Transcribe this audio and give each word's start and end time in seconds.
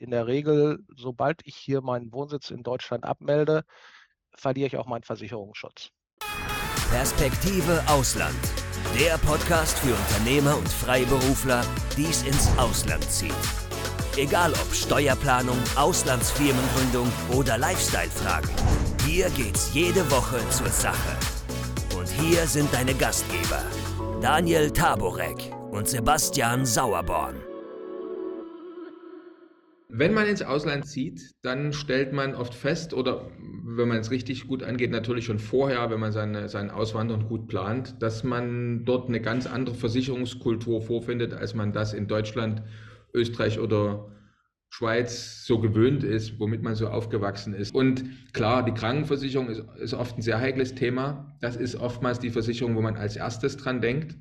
in 0.00 0.10
der 0.10 0.26
Regel, 0.26 0.84
sobald 0.96 1.46
ich 1.46 1.56
hier 1.56 1.82
meinen 1.82 2.12
Wohnsitz 2.12 2.50
in 2.50 2.62
Deutschland 2.62 3.04
abmelde, 3.04 3.64
verliere 4.34 4.66
ich 4.66 4.76
auch 4.76 4.86
meinen 4.86 5.02
Versicherungsschutz. 5.02 5.90
Perspektive 6.90 7.82
Ausland. 7.86 8.34
Der 8.98 9.18
Podcast 9.18 9.78
für 9.78 9.94
Unternehmer 9.94 10.56
und 10.56 10.68
Freiberufler, 10.68 11.62
die 11.96 12.06
es 12.06 12.22
ins 12.22 12.48
Ausland 12.58 13.04
zieht. 13.04 13.34
Egal 14.16 14.52
ob 14.52 14.74
Steuerplanung, 14.74 15.58
Auslandsfirmengründung 15.76 17.06
oder 17.32 17.58
Lifestyle-Fragen. 17.58 18.50
Hier 19.06 19.30
geht's 19.30 19.72
jede 19.72 20.10
Woche 20.10 20.38
zur 20.50 20.68
Sache. 20.68 21.16
Und 21.96 22.08
hier 22.08 22.46
sind 22.46 22.72
deine 22.72 22.94
Gastgeber, 22.94 23.62
Daniel 24.20 24.70
Taborek 24.70 25.52
und 25.70 25.88
Sebastian 25.88 26.66
Sauerborn. 26.66 27.49
Wenn 29.92 30.14
man 30.14 30.26
ins 30.26 30.42
Ausland 30.42 30.86
zieht, 30.86 31.34
dann 31.42 31.72
stellt 31.72 32.12
man 32.12 32.34
oft 32.34 32.54
fest, 32.54 32.94
oder 32.94 33.30
wenn 33.64 33.88
man 33.88 33.98
es 33.98 34.10
richtig 34.10 34.46
gut 34.46 34.62
angeht, 34.62 34.90
natürlich 34.90 35.24
schon 35.24 35.38
vorher, 35.38 35.90
wenn 35.90 36.00
man 36.00 36.12
seine, 36.12 36.48
sein 36.48 36.70
Auswandern 36.70 37.28
gut 37.28 37.48
plant, 37.48 38.00
dass 38.00 38.22
man 38.22 38.84
dort 38.84 39.08
eine 39.08 39.20
ganz 39.20 39.46
andere 39.46 39.74
Versicherungskultur 39.74 40.80
vorfindet, 40.82 41.34
als 41.34 41.54
man 41.54 41.72
das 41.72 41.92
in 41.92 42.06
Deutschland, 42.06 42.62
Österreich 43.12 43.58
oder 43.58 44.12
Schweiz 44.68 45.44
so 45.44 45.58
gewöhnt 45.58 46.04
ist, 46.04 46.38
womit 46.38 46.62
man 46.62 46.76
so 46.76 46.88
aufgewachsen 46.88 47.54
ist. 47.54 47.74
Und 47.74 48.32
klar, 48.32 48.64
die 48.64 48.72
Krankenversicherung 48.72 49.48
ist, 49.48 49.64
ist 49.80 49.94
oft 49.94 50.16
ein 50.16 50.22
sehr 50.22 50.40
heikles 50.40 50.76
Thema. 50.76 51.36
Das 51.40 51.56
ist 51.56 51.74
oftmals 51.74 52.20
die 52.20 52.30
Versicherung, 52.30 52.76
wo 52.76 52.80
man 52.80 52.96
als 52.96 53.16
erstes 53.16 53.56
dran 53.56 53.80
denkt. 53.80 54.16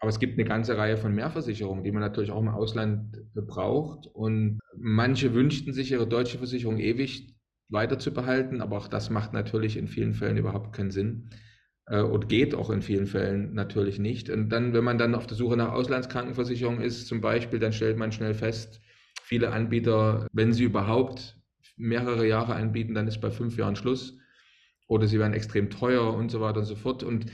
Aber 0.00 0.10
es 0.10 0.20
gibt 0.20 0.38
eine 0.38 0.48
ganze 0.48 0.76
Reihe 0.78 0.96
von 0.96 1.14
Mehrversicherungen, 1.14 1.82
die 1.82 1.90
man 1.90 2.02
natürlich 2.02 2.30
auch 2.30 2.40
im 2.40 2.48
Ausland 2.48 3.16
braucht. 3.34 4.06
Und 4.06 4.60
manche 4.76 5.34
wünschten 5.34 5.72
sich 5.72 5.90
ihre 5.90 6.06
deutsche 6.06 6.38
Versicherung 6.38 6.78
ewig 6.78 7.34
weiter 7.68 7.98
zu 7.98 8.12
behalten, 8.12 8.60
aber 8.60 8.78
auch 8.78 8.88
das 8.88 9.10
macht 9.10 9.32
natürlich 9.32 9.76
in 9.76 9.88
vielen 9.88 10.14
Fällen 10.14 10.36
überhaupt 10.36 10.74
keinen 10.74 10.90
Sinn 10.90 11.30
äh, 11.86 12.00
und 12.00 12.28
geht 12.28 12.54
auch 12.54 12.70
in 12.70 12.82
vielen 12.82 13.06
Fällen 13.06 13.54
natürlich 13.54 13.98
nicht. 13.98 14.30
Und 14.30 14.50
dann, 14.50 14.72
wenn 14.72 14.84
man 14.84 14.98
dann 14.98 15.14
auf 15.14 15.26
der 15.26 15.36
Suche 15.36 15.56
nach 15.56 15.72
Auslandskrankenversicherung 15.72 16.80
ist, 16.80 17.06
zum 17.06 17.20
Beispiel, 17.20 17.58
dann 17.58 17.72
stellt 17.72 17.98
man 17.98 18.12
schnell 18.12 18.34
fest, 18.34 18.80
viele 19.22 19.50
Anbieter, 19.52 20.26
wenn 20.32 20.52
sie 20.52 20.64
überhaupt 20.64 21.36
mehrere 21.76 22.26
Jahre 22.26 22.54
anbieten, 22.54 22.94
dann 22.94 23.06
ist 23.06 23.20
bei 23.20 23.30
fünf 23.30 23.56
Jahren 23.56 23.76
Schluss 23.76 24.16
oder 24.86 25.06
sie 25.06 25.18
werden 25.18 25.34
extrem 25.34 25.70
teuer 25.70 26.14
und 26.14 26.30
so 26.30 26.40
weiter 26.40 26.60
und 26.60 26.66
so 26.66 26.76
fort. 26.76 27.02
Und 27.02 27.26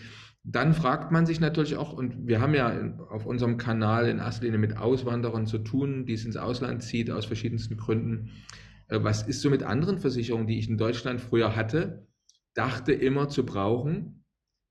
dann 0.45 0.75
fragt 0.75 1.11
man 1.11 1.25
sich 1.25 1.41
natürlich 1.41 1.77
auch, 1.77 1.95
und 1.95 2.29
wir 2.29 2.41
haben 2.41 2.55
ja 2.55 2.95
auf 3.09 3.25
unserem 3.25 3.57
Kanal 3.57 4.09
in 4.09 4.19
erster 4.19 4.45
Linie 4.45 4.59
mit 4.59 4.77
Auswanderern 4.77 5.47
zu 5.47 5.59
tun, 5.59 6.05
die 6.05 6.13
es 6.13 6.27
ins 6.27 6.37
Ausland 6.37 6.83
zieht 6.83 7.11
aus 7.11 7.25
verschiedensten 7.25 7.79
Gründen. 7.79 8.31
Äh, 8.89 8.99
was 9.03 9.23
ist 9.23 9.41
so 9.41 9.49
mit 9.49 9.63
anderen 9.63 9.99
Versicherungen, 9.99 10.47
die 10.47 10.59
ich 10.59 10.69
in 10.69 10.77
Deutschland 10.77 11.23
früher 11.23 11.57
hatte, 11.57 12.07
dachte 12.53 12.93
immer 12.93 13.31
zu 13.31 13.47
brauchen? 13.47 14.25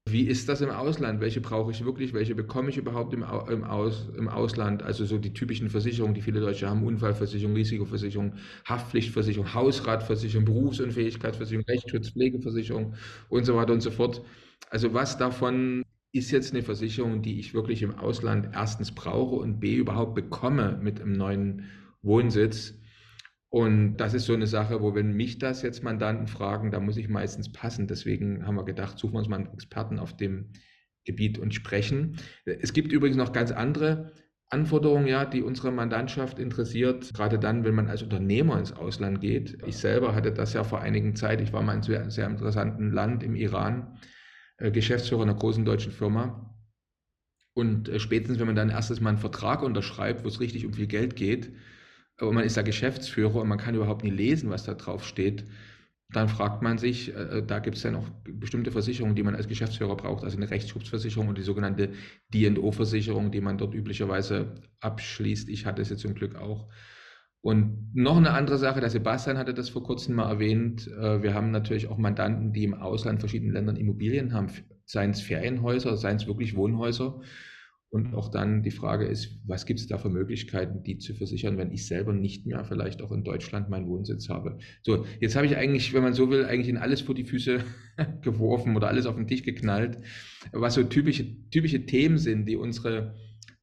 Wie 0.08 0.28
ist 0.28 0.48
das 0.48 0.62
im 0.62 0.70
Ausland? 0.70 1.22
Welche 1.22 1.42
brauche 1.42 1.72
ich 1.72 1.84
wirklich? 1.86 2.14
Welche 2.14 2.36
bekomme 2.36 2.70
ich 2.70 2.78
überhaupt 2.78 3.14
im, 3.14 3.24
im, 3.24 3.64
Aus, 3.64 4.10
im 4.16 4.28
Ausland? 4.28 4.84
Also 4.84 5.06
so 5.06 5.18
die 5.18 5.34
typischen 5.34 5.70
Versicherungen, 5.70 6.14
die 6.14 6.22
viele 6.22 6.42
Deutsche 6.42 6.70
haben, 6.70 6.84
Unfallversicherung, 6.84 7.56
Risikoversicherung, 7.56 8.36
Haftpflichtversicherung, 8.68 9.54
Hausratversicherung, 9.54 10.46
Berufsunfähigkeitsversicherung, 10.46 11.66
Rechtschutz, 11.68 12.10
Pflegeversicherung 12.10 12.96
und 13.30 13.46
so 13.46 13.56
weiter 13.56 13.74
und 13.74 13.82
so 13.82 13.92
fort. 13.92 14.22
Also 14.74 14.92
was 14.96 15.20
davon 15.20 15.86
ist 16.14 16.32
jetzt 16.32 16.52
eine 16.52 16.64
Versicherung, 16.64 17.22
die 17.22 17.40
ich 17.40 17.54
wirklich 17.54 17.84
im 17.84 17.94
Ausland 17.94 18.50
erstens 18.54 18.92
brauche 18.92 19.36
und 19.36 19.60
b 19.60 19.76
überhaupt 19.76 20.16
bekomme 20.16 20.80
mit 20.82 21.00
einem 21.00 21.12
neuen 21.12 21.66
Wohnsitz? 22.02 22.74
Und 23.50 23.98
das 23.98 24.16
ist 24.16 24.26
so 24.26 24.34
eine 24.34 24.48
Sache, 24.48 24.82
wo 24.82 24.96
wenn 24.96 25.14
mich 25.14 25.38
das 25.38 25.62
jetzt 25.62 25.84
Mandanten 25.84 26.26
fragen, 26.26 26.72
da 26.72 26.80
muss 26.80 26.98
ich 26.98 27.08
meistens 27.08 27.52
passen. 27.52 27.86
Deswegen 27.86 28.48
haben 28.48 28.56
wir 28.56 28.66
gedacht, 28.66 28.98
suchen 28.98 29.14
wir 29.14 29.20
uns 29.20 29.30
mal 29.30 29.42
einen 29.42 29.54
Experten 29.54 30.00
auf 30.00 30.18
dem 30.18 30.50
Gebiet 31.06 31.38
und 31.38 31.54
sprechen. 31.54 32.18
Es 32.44 32.74
gibt 32.74 32.92
übrigens 32.92 33.18
noch 33.18 33.32
ganz 33.32 33.52
andere 33.52 34.12
Anforderungen, 34.50 35.06
ja, 35.06 35.24
die 35.26 35.44
unsere 35.44 35.72
Mandantschaft 35.72 36.40
interessiert, 36.40 37.14
gerade 37.14 37.38
dann, 37.38 37.64
wenn 37.64 37.76
man 37.76 37.90
als 37.90 38.02
Unternehmer 38.02 38.58
ins 38.58 38.74
Ausland 38.74 39.22
geht. 39.22 39.56
Ich 39.68 39.78
selber 39.78 40.16
hatte 40.16 40.32
das 40.32 40.54
ja 40.54 40.64
vor 40.64 40.82
einigen 40.82 41.16
Zeit. 41.16 41.42
Ich 41.42 41.54
war 41.54 41.62
mal 41.62 41.76
in 41.76 41.94
einem 41.94 42.10
sehr 42.10 42.28
interessanten 42.28 42.92
Land 42.92 43.22
im 43.22 43.36
Iran, 43.36 44.00
Geschäftsführer 44.58 45.24
einer 45.24 45.36
großen 45.36 45.66
deutschen 45.66 45.92
Firma. 45.92 46.54
Und 47.54 47.90
äh, 47.90 48.00
spätestens, 48.00 48.40
wenn 48.40 48.48
man 48.48 48.56
dann 48.56 48.70
erstes 48.70 49.02
Mal 49.02 49.10
einen 49.10 49.18
Vertrag 49.20 49.64
unterschreibt, 49.64 50.24
wo 50.24 50.28
es 50.28 50.40
richtig 50.40 50.66
um 50.66 50.74
viel 50.74 50.88
Geld 50.88 51.16
geht, 51.16 51.52
aber 52.18 52.32
man 52.32 52.44
ist 52.44 52.58
ja 52.58 52.64
Geschäftsführer 52.64 53.36
und 53.36 53.48
man 53.48 53.58
kann 53.58 53.76
überhaupt 53.76 54.04
nie 54.04 54.10
lesen, 54.10 54.50
was 54.50 54.64
da 54.64 54.74
drauf 54.76 55.06
steht. 55.06 55.46
Dann 56.10 56.30
fragt 56.30 56.62
man 56.62 56.78
sich, 56.78 57.16
äh, 57.16 57.44
da 57.46 57.60
gibt 57.60 57.78
es 57.78 57.84
ja 57.84 57.92
noch 57.92 58.10
bestimmte 58.24 58.72
Versicherungen, 58.72 59.16
die 59.16 59.24
man 59.24 59.36
als 59.36 59.48
Geschäftsführer 59.48 59.96
braucht, 59.98 60.24
also 60.24 60.38
eine 60.38 60.50
Rechtsschutzversicherung 60.50 61.28
und 61.28 61.38
die 61.38 61.44
sogenannte 61.44 61.94
D&O-Versicherung, 62.34 63.32
die 63.32 63.42
man 63.42 63.58
dort 63.58 63.74
üblicherweise 63.74 64.54
abschließt. 64.80 65.50
Ich 65.50 65.66
hatte 65.66 65.82
es 65.82 65.90
jetzt 65.90 66.02
zum 66.02 66.14
Glück 66.14 66.36
auch. 66.36 66.70
Und 67.44 67.94
noch 67.94 68.16
eine 68.16 68.32
andere 68.32 68.58
Sache, 68.58 68.80
der 68.80 68.90
Sebastian 68.90 69.38
hatte 69.38 69.54
das 69.54 69.68
vor 69.68 69.84
kurzem 69.84 70.16
mal 70.16 70.30
erwähnt. 70.30 70.88
Äh, 70.88 71.22
wir 71.22 71.34
haben 71.34 71.52
natürlich 71.52 71.90
auch 71.90 71.98
Mandanten, 71.98 72.54
die 72.54 72.64
im 72.64 72.74
Ausland, 72.74 73.20
verschiedenen 73.20 73.52
Ländern 73.52 73.76
Immobilien 73.76 74.34
haben, 74.34 74.48
seien 74.86 75.12
es 75.12 75.20
Ferienhäuser, 75.20 75.98
seien 75.98 76.16
es 76.16 76.26
wirklich 76.26 76.56
Wohnhäuser. 76.56 77.20
Und 77.90 78.16
auch 78.16 78.32
dann 78.32 78.64
die 78.64 78.72
Frage 78.72 79.06
ist, 79.06 79.42
was 79.46 79.66
gibt 79.66 79.82
es 79.82 79.88
da 79.88 79.98
für 79.98 80.10
Möglichkeiten, 80.10 80.84
die 80.84 81.00
zu 81.00 81.14
versichern, 81.14 81.58
wenn 81.58 81.74
ich 81.74 81.86
selber 81.86 82.14
nicht 82.14 82.46
mehr 82.48 82.64
vielleicht 82.64 83.02
auch 83.02 83.12
in 83.12 83.26
Deutschland 83.26 83.70
meinen 83.70 83.90
Wohnsitz 83.90 84.30
habe. 84.30 84.58
So, 84.82 85.06
jetzt 85.20 85.36
habe 85.36 85.46
ich 85.46 85.58
eigentlich, 85.58 85.94
wenn 85.94 86.02
man 86.02 86.14
so 86.14 86.32
will, 86.32 86.46
eigentlich 86.46 86.70
in 86.70 86.78
alles 86.78 87.02
vor 87.02 87.14
die 87.14 87.26
Füße 87.26 87.60
geworfen 88.22 88.78
oder 88.78 88.88
alles 88.88 89.06
auf 89.06 89.18
den 89.18 89.28
Tisch 89.28 89.44
geknallt, 89.44 89.98
was 90.54 90.76
so 90.76 90.84
typische, 90.84 91.26
typische 91.50 91.86
Themen 91.86 92.18
sind, 92.18 92.46
die 92.48 92.56
unsere 92.56 93.16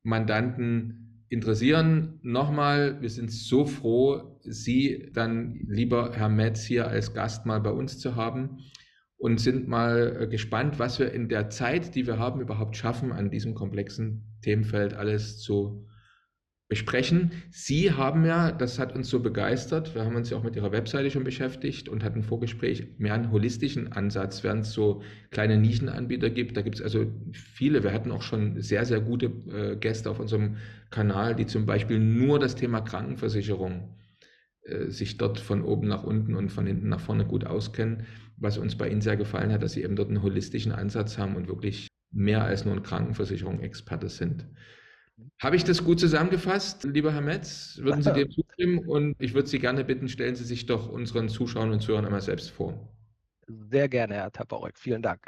Mandanten 0.02 1.09
interessieren. 1.30 2.18
Nochmal, 2.22 3.00
wir 3.00 3.08
sind 3.08 3.30
so 3.30 3.64
froh, 3.64 4.36
Sie 4.42 5.10
dann, 5.12 5.60
lieber 5.68 6.12
Herr 6.12 6.28
Metz, 6.28 6.64
hier 6.64 6.88
als 6.88 7.14
Gast 7.14 7.46
mal 7.46 7.60
bei 7.60 7.70
uns 7.70 7.98
zu 7.98 8.16
haben 8.16 8.58
und 9.16 9.40
sind 9.40 9.68
mal 9.68 10.22
äh, 10.22 10.26
gespannt, 10.26 10.78
was 10.78 10.98
wir 10.98 11.12
in 11.12 11.28
der 11.28 11.48
Zeit, 11.48 11.94
die 11.94 12.06
wir 12.06 12.18
haben, 12.18 12.40
überhaupt 12.40 12.76
schaffen, 12.76 13.12
an 13.12 13.30
diesem 13.30 13.54
komplexen 13.54 14.38
Themenfeld 14.42 14.92
alles 14.94 15.38
zu 15.38 15.86
besprechen. 16.68 17.32
Sie 17.50 17.92
haben 17.92 18.24
ja, 18.24 18.52
das 18.52 18.78
hat 18.78 18.94
uns 18.94 19.10
so 19.10 19.20
begeistert, 19.20 19.94
wir 19.94 20.04
haben 20.04 20.14
uns 20.14 20.30
ja 20.30 20.36
auch 20.36 20.44
mit 20.44 20.56
Ihrer 20.56 20.72
Webseite 20.72 21.10
schon 21.10 21.24
beschäftigt 21.24 21.88
und 21.88 22.02
hatten 22.02 22.20
ein 22.20 22.24
Vorgespräch 22.24 22.86
mehr 22.96 23.14
einen 23.14 23.32
holistischen 23.32 23.92
Ansatz, 23.92 24.42
während 24.42 24.64
es 24.64 24.72
so 24.72 25.02
kleine 25.30 25.58
Nischenanbieter 25.58 26.30
gibt. 26.30 26.56
Da 26.56 26.62
gibt 26.62 26.76
es 26.76 26.82
also 26.82 27.06
viele, 27.32 27.82
wir 27.82 27.92
hatten 27.92 28.12
auch 28.12 28.22
schon 28.22 28.60
sehr, 28.62 28.84
sehr 28.84 29.00
gute 29.00 29.26
äh, 29.52 29.76
Gäste 29.76 30.10
auf 30.10 30.20
unserem 30.20 30.56
Kanal, 30.90 31.34
die 31.34 31.46
zum 31.46 31.66
Beispiel 31.66 31.98
nur 31.98 32.38
das 32.38 32.56
Thema 32.56 32.80
Krankenversicherung 32.80 33.96
äh, 34.62 34.86
sich 34.86 35.16
dort 35.16 35.38
von 35.38 35.62
oben 35.64 35.88
nach 35.88 36.02
unten 36.02 36.34
und 36.34 36.50
von 36.50 36.66
hinten 36.66 36.88
nach 36.88 37.00
vorne 37.00 37.26
gut 37.26 37.46
auskennen 37.46 38.06
was 38.40 38.58
uns 38.58 38.76
bei 38.76 38.88
Ihnen 38.88 39.02
sehr 39.02 39.16
gefallen 39.16 39.52
hat, 39.52 39.62
dass 39.62 39.72
Sie 39.72 39.82
eben 39.82 39.96
dort 39.96 40.08
einen 40.08 40.22
holistischen 40.22 40.72
Ansatz 40.72 41.18
haben 41.18 41.36
und 41.36 41.46
wirklich 41.46 41.88
mehr 42.10 42.42
als 42.42 42.64
nur 42.64 42.74
ein 42.74 42.82
Krankenversicherung-Experte 42.82 44.08
sind. 44.08 44.46
Habe 45.38 45.56
ich 45.56 45.64
das 45.64 45.84
gut 45.84 46.00
zusammengefasst, 46.00 46.84
lieber 46.84 47.12
Herr 47.12 47.20
Metz? 47.20 47.78
Würden 47.82 48.02
Sie 48.02 48.12
dem 48.14 48.30
zustimmen? 48.30 48.78
Und 48.78 49.14
ich 49.18 49.34
würde 49.34 49.48
Sie 49.48 49.58
gerne 49.58 49.84
bitten, 49.84 50.08
stellen 50.08 50.34
Sie 50.34 50.44
sich 50.44 50.66
doch 50.66 50.88
unseren 50.88 51.28
Zuschauern 51.28 51.70
und 51.70 51.80
Zuhörern 51.80 52.06
einmal 52.06 52.22
selbst 52.22 52.50
vor. 52.50 52.88
Sehr 53.70 53.88
gerne, 53.88 54.14
Herr 54.14 54.32
Tabarek. 54.32 54.78
Vielen 54.78 55.02
Dank. 55.02 55.20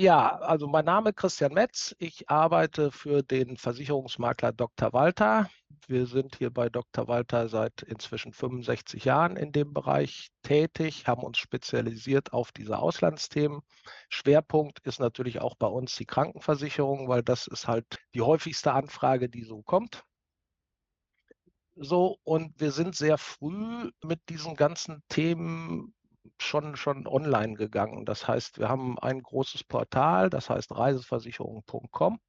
Ja, 0.00 0.36
also 0.36 0.68
mein 0.68 0.84
Name 0.84 1.10
ist 1.10 1.16
Christian 1.16 1.52
Metz. 1.54 1.92
Ich 1.98 2.30
arbeite 2.30 2.92
für 2.92 3.24
den 3.24 3.56
Versicherungsmakler 3.56 4.52
Dr. 4.52 4.92
Walter. 4.92 5.50
Wir 5.88 6.06
sind 6.06 6.36
hier 6.36 6.50
bei 6.52 6.68
Dr. 6.68 7.08
Walter 7.08 7.48
seit 7.48 7.82
inzwischen 7.82 8.32
65 8.32 9.04
Jahren 9.04 9.36
in 9.36 9.50
dem 9.50 9.72
Bereich 9.74 10.28
tätig, 10.42 11.08
haben 11.08 11.24
uns 11.24 11.38
spezialisiert 11.38 12.32
auf 12.32 12.52
diese 12.52 12.78
Auslandsthemen. 12.78 13.60
Schwerpunkt 14.08 14.78
ist 14.86 15.00
natürlich 15.00 15.40
auch 15.40 15.56
bei 15.56 15.66
uns 15.66 15.96
die 15.96 16.06
Krankenversicherung, 16.06 17.08
weil 17.08 17.24
das 17.24 17.48
ist 17.48 17.66
halt 17.66 17.84
die 18.14 18.22
häufigste 18.22 18.74
Anfrage, 18.74 19.28
die 19.28 19.42
so 19.42 19.62
kommt. 19.62 20.04
So, 21.74 22.18
und 22.22 22.60
wir 22.60 22.70
sind 22.70 22.94
sehr 22.94 23.18
früh 23.18 23.90
mit 24.04 24.20
diesen 24.28 24.54
ganzen 24.54 25.02
Themen 25.08 25.92
schon, 26.38 26.76
schon 26.76 27.06
online 27.06 27.54
gegangen. 27.54 28.04
Das 28.04 28.28
heißt, 28.28 28.58
wir 28.58 28.68
haben 28.68 28.98
ein 28.98 29.22
großes 29.22 29.64
Portal, 29.64 30.30
das 30.30 30.50
heißt 30.50 30.72
reiseversicherung.com. 30.72 32.20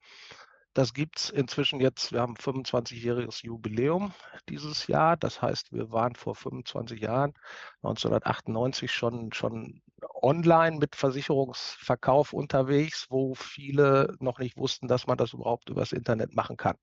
Das 0.74 0.94
gibt 0.94 1.18
es 1.18 1.30
inzwischen 1.32 1.82
jetzt, 1.82 2.14
wir 2.14 2.22
haben 2.22 2.36
25-jähriges 2.36 3.44
Jubiläum 3.44 4.14
dieses 4.50 4.88
Jahr. 4.88 5.18
Das 5.18 5.42
heißt, 5.42 5.74
wir 5.74 5.92
waren 5.92 6.16
vor 6.16 6.36
25 6.36 7.02
Jahren, 7.02 7.34
1998, 7.82 8.92
schon, 8.92 9.34
schon 9.34 9.82
online 10.22 10.78
mit 10.78 10.96
Versicherungsverkauf 10.96 12.34
unterwegs, 12.34 13.08
wo 13.10 13.34
viele 13.34 14.16
noch 14.20 14.38
nicht 14.38 14.58
wussten, 14.58 14.88
dass 14.88 15.08
man 15.08 15.18
das 15.18 15.34
überhaupt 15.34 15.70
übers 15.70 15.92
Internet 15.92 16.36
machen 16.36 16.56
kann. 16.56 16.78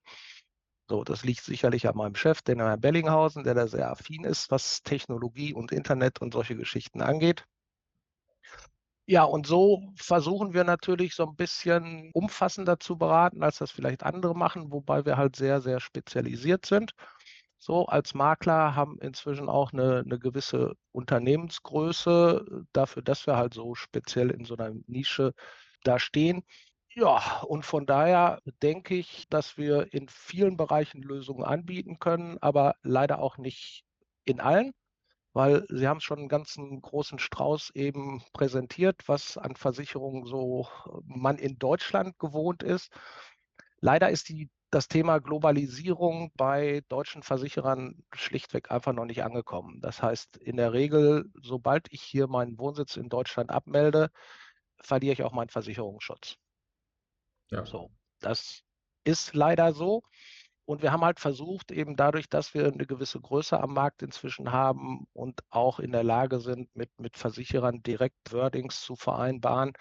So, 0.89 1.03
das 1.05 1.25
liegt 1.25 1.43
sicherlich 1.43 1.89
an 1.89 1.97
meinem 1.97 2.15
Chef, 2.15 2.43
den 2.43 2.61
Herrn 2.61 2.81
Bellinghausen, 2.81 3.43
der 3.45 3.55
da 3.55 3.67
sehr 3.67 3.91
affin 3.91 4.25
ist, 4.25 4.51
was 4.51 4.83
Technologie 4.83 5.53
und 5.53 5.73
Internet 5.73 6.21
und 6.21 6.33
solche 6.33 6.57
Geschichten 6.57 7.03
angeht. 7.03 7.45
Ja, 9.09 9.23
und 9.23 9.47
so 9.47 9.93
versuchen 9.97 10.53
wir 10.53 10.65
natürlich 10.65 11.15
so 11.15 11.25
ein 11.27 11.37
bisschen 11.37 12.11
umfassender 12.13 12.81
zu 12.81 12.99
beraten, 12.99 13.43
als 13.45 13.59
das 13.59 13.71
vielleicht 13.71 14.03
andere 14.03 14.35
machen, 14.35 14.73
wobei 14.73 15.05
wir 15.05 15.17
halt 15.17 15.37
sehr, 15.37 15.61
sehr 15.61 15.79
spezialisiert 15.81 16.67
sind. 16.67 16.93
So, 17.59 17.87
als 17.87 18.15
Makler 18.15 18.75
haben 18.75 18.99
inzwischen 19.01 19.49
auch 19.49 19.73
eine, 19.73 20.01
eine 20.05 20.19
gewisse 20.19 20.75
Unternehmensgröße 20.93 22.65
dafür, 22.73 23.03
dass 23.03 23.27
wir 23.27 23.37
halt 23.37 23.55
so 23.55 23.75
speziell 23.75 24.31
in 24.31 24.45
so 24.45 24.57
einer 24.57 24.75
Nische 24.87 25.33
da 25.85 25.99
stehen. 25.99 26.45
Ja, 26.99 27.43
und 27.43 27.65
von 27.67 27.85
daher 27.85 28.41
denke 28.63 28.95
ich, 28.95 29.27
dass 29.29 29.59
wir 29.59 29.93
in 29.93 30.09
vielen 30.09 30.57
Bereichen 30.57 31.03
Lösungen 31.03 31.45
anbieten 31.45 31.99
können, 31.99 32.39
aber 32.41 32.75
leider 32.83 33.19
auch 33.21 33.37
nicht 33.39 33.85
in 34.25 34.41
allen 34.41 34.73
weil 35.35 35.67
Sie 35.71 35.89
haben 35.89 36.01
schon 36.01 36.19
einen 36.21 36.29
ganzen 36.29 36.83
großen 36.83 37.19
Strauß 37.21 37.71
eben 37.75 38.23
präsentiert, 38.35 39.03
was 39.09 39.39
an 39.39 39.57
Versicherungen 39.57 40.27
so 40.27 40.69
äh, 40.87 40.91
man 41.07 41.39
in 41.39 41.59
Deutschland 41.59 42.19
gewohnt 42.19 42.63
ist. 42.65 42.91
Leider 43.81 44.11
ist 44.11 44.29
die, 44.31 44.51
das 44.71 44.89
Thema 44.89 45.19
Globalisierung 45.21 46.33
bei 46.37 46.83
deutschen 46.89 47.23
Versicherern 47.23 48.05
schlichtweg 48.15 48.71
einfach 48.73 48.93
noch 48.95 49.07
nicht 49.07 49.25
angekommen. 49.25 49.81
Das 49.83 50.03
heißt, 50.03 50.37
in 50.39 50.57
der 50.57 50.73
Regel, 50.73 51.27
sobald 51.43 51.89
ich 51.93 52.03
hier 52.03 52.29
meinen 52.29 52.59
Wohnsitz 52.59 52.97
in 52.97 53.09
Deutschland 53.11 53.51
abmelde, 53.51 54.11
verliere 54.83 55.15
ich 55.15 55.23
auch 55.25 55.33
meinen 55.33 55.51
Versicherungsschutz. 55.51 56.37
Ja. 57.51 57.65
So, 57.65 57.91
das 58.21 58.63
ist 59.05 59.35
leider 59.35 59.73
so. 59.73 60.03
Und 60.67 60.83
wir 60.83 60.91
haben 60.91 61.05
halt 61.05 61.21
versucht, 61.21 61.71
eben 61.71 61.95
dadurch, 61.95 62.29
dass 62.29 62.53
wir 62.53 62.67
eine 62.67 62.87
gewisse 62.87 63.21
Größe 63.21 63.59
am 63.61 63.73
Markt 63.73 64.03
inzwischen 64.03 64.51
haben 64.51 65.07
und 65.13 65.41
auch 65.51 65.79
in 65.79 65.93
der 65.93 66.03
Lage 66.03 66.41
sind, 66.41 66.75
mit, 66.75 66.91
mit 66.99 67.17
Versicherern 67.17 67.85
direkt 67.85 68.33
Wordings 68.33 68.81
zu 68.81 68.97
vereinbaren, 68.97 69.75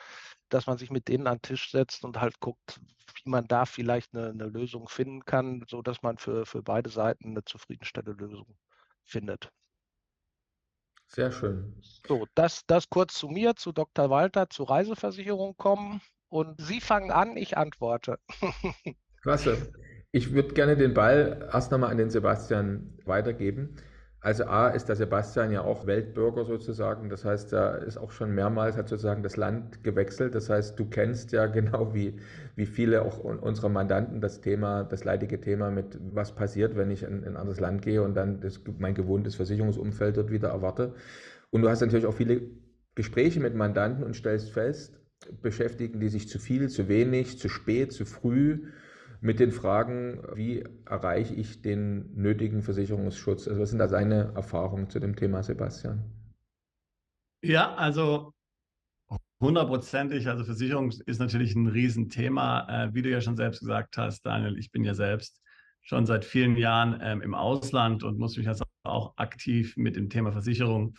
dass 0.50 0.68
man 0.68 0.78
sich 0.78 0.92
mit 0.92 1.08
denen 1.08 1.26
an 1.26 1.38
den 1.38 1.42
Tisch 1.42 1.72
setzt 1.72 2.06
und 2.06 2.22
halt 2.22 2.40
guckt, 2.40 2.80
wie 3.24 3.30
man 3.32 3.48
da 3.48 3.66
vielleicht 3.66 4.14
eine, 4.14 4.30
eine 4.30 4.46
Lösung 4.46 4.88
finden 4.88 5.26
kann, 5.26 5.66
sodass 5.68 6.04
man 6.04 6.20
für, 6.20 6.46
für 6.46 6.62
beide 6.62 6.92
Seiten 6.92 7.32
eine 7.32 7.44
zufriedenstellende 7.44 8.24
Lösung 8.24 8.56
findet. 9.04 9.50
Sehr 11.08 11.32
schön. 11.32 11.82
So, 12.08 12.28
das, 12.36 12.64
das 12.68 12.90
kurz 12.90 13.16
zu 13.16 13.28
mir, 13.28 13.56
zu 13.56 13.72
Dr. 13.72 14.12
Walter, 14.12 14.50
zur 14.52 14.70
Reiseversicherung 14.70 15.58
kommen. 15.58 16.02
Und 16.30 16.60
Sie 16.60 16.82
fangen 16.82 17.12
an, 17.12 17.38
ich 17.38 17.58
antworte. 17.58 18.20
Klasse. 19.22 19.58
Ich 20.12 20.34
würde 20.34 20.54
gerne 20.54 20.78
den 20.78 20.94
Ball 20.94 21.50
erst 21.52 21.72
nochmal 21.72 21.92
an 21.92 21.98
den 21.98 22.10
Sebastian 22.10 22.98
weitergeben. 23.06 23.76
Also 24.26 24.46
A 24.46 24.70
ist 24.70 24.90
der 24.90 24.96
Sebastian 24.96 25.52
ja 25.52 25.62
auch 25.62 25.86
Weltbürger 25.86 26.46
sozusagen. 26.46 27.10
Das 27.10 27.26
heißt, 27.26 27.54
er 27.54 27.84
ist 27.84 27.98
auch 27.98 28.12
schon 28.12 28.34
mehrmals 28.34 28.76
hat 28.76 28.90
sozusagen 28.90 29.22
das 29.22 29.38
Land 29.38 29.84
gewechselt. 29.84 30.34
Das 30.34 30.50
heißt, 30.50 30.80
du 30.80 30.90
kennst 30.90 31.32
ja 31.32 31.46
genau 31.60 31.94
wie, 31.94 32.16
wie 32.56 32.66
viele 32.66 33.04
auch 33.04 33.20
unserer 33.20 33.70
Mandanten 33.70 34.22
das 34.22 34.42
Thema, 34.42 34.84
das 34.84 35.04
leidige 35.04 35.40
Thema 35.40 35.70
mit, 35.70 36.00
was 36.12 36.34
passiert, 36.34 36.76
wenn 36.76 36.90
ich 36.90 37.04
in, 37.04 37.20
in 37.20 37.30
ein 37.30 37.38
anderes 37.38 37.60
Land 37.60 37.84
gehe 37.84 38.02
und 38.02 38.16
dann 38.16 38.40
das, 38.40 38.62
mein 38.80 38.96
gewohntes 38.96 39.36
Versicherungsumfeld 39.36 40.18
dort 40.18 40.32
wieder 40.32 40.50
erwarte. 40.50 40.96
Und 41.52 41.62
du 41.62 41.70
hast 41.70 41.82
natürlich 41.82 42.08
auch 42.08 42.16
viele 42.16 42.42
Gespräche 42.96 43.40
mit 43.40 43.54
Mandanten 43.54 44.04
und 44.04 44.16
stellst 44.16 44.50
fest, 44.50 45.00
beschäftigen 45.42 46.00
die 46.00 46.10
sich 46.10 46.30
zu 46.30 46.40
viel, 46.40 46.70
zu 46.70 46.88
wenig, 46.88 47.40
zu 47.40 47.50
spät, 47.50 47.94
zu 47.94 48.06
früh 48.06 48.72
mit 49.22 49.40
den 49.40 49.52
Fragen, 49.52 50.22
wie 50.36 50.64
erreiche 50.86 51.34
ich 51.34 51.62
den 51.62 52.14
nötigen 52.16 52.62
Versicherungsschutz? 52.62 53.48
Also 53.48 53.62
was 53.62 53.70
sind 53.70 53.80
da 53.80 53.88
seine 53.88 54.34
Erfahrungen 54.36 54.90
zu 54.90 55.00
dem 55.00 55.16
Thema, 55.16 55.42
Sebastian? 55.42 56.04
Ja, 57.42 57.74
also 57.76 58.34
hundertprozentig. 59.42 60.28
Also 60.28 60.44
Versicherung 60.44 60.92
ist 61.06 61.20
natürlich 61.20 61.56
ein 61.56 61.68
Riesenthema. 61.68 62.68
Äh, 62.70 62.94
wie 62.94 63.02
du 63.02 63.10
ja 63.10 63.22
schon 63.22 63.38
selbst 63.38 63.62
gesagt 63.62 63.98
hast, 63.98 64.26
Daniel, 64.26 64.58
ich 64.58 64.72
bin 64.72 64.84
ja 64.84 64.94
selbst 64.94 65.42
schon 65.82 66.06
seit 66.06 66.26
vielen 66.26 66.58
Jahren 66.58 67.00
ähm, 67.02 67.22
im 67.22 67.36
Ausland 67.36 68.04
und 68.04 68.18
muss 68.18 68.38
mich 68.38 68.48
also 68.48 68.66
auch 68.84 69.16
aktiv 69.18 69.78
mit 69.78 69.96
dem 69.96 70.10
Thema 70.10 70.32
Versicherung 70.32 70.96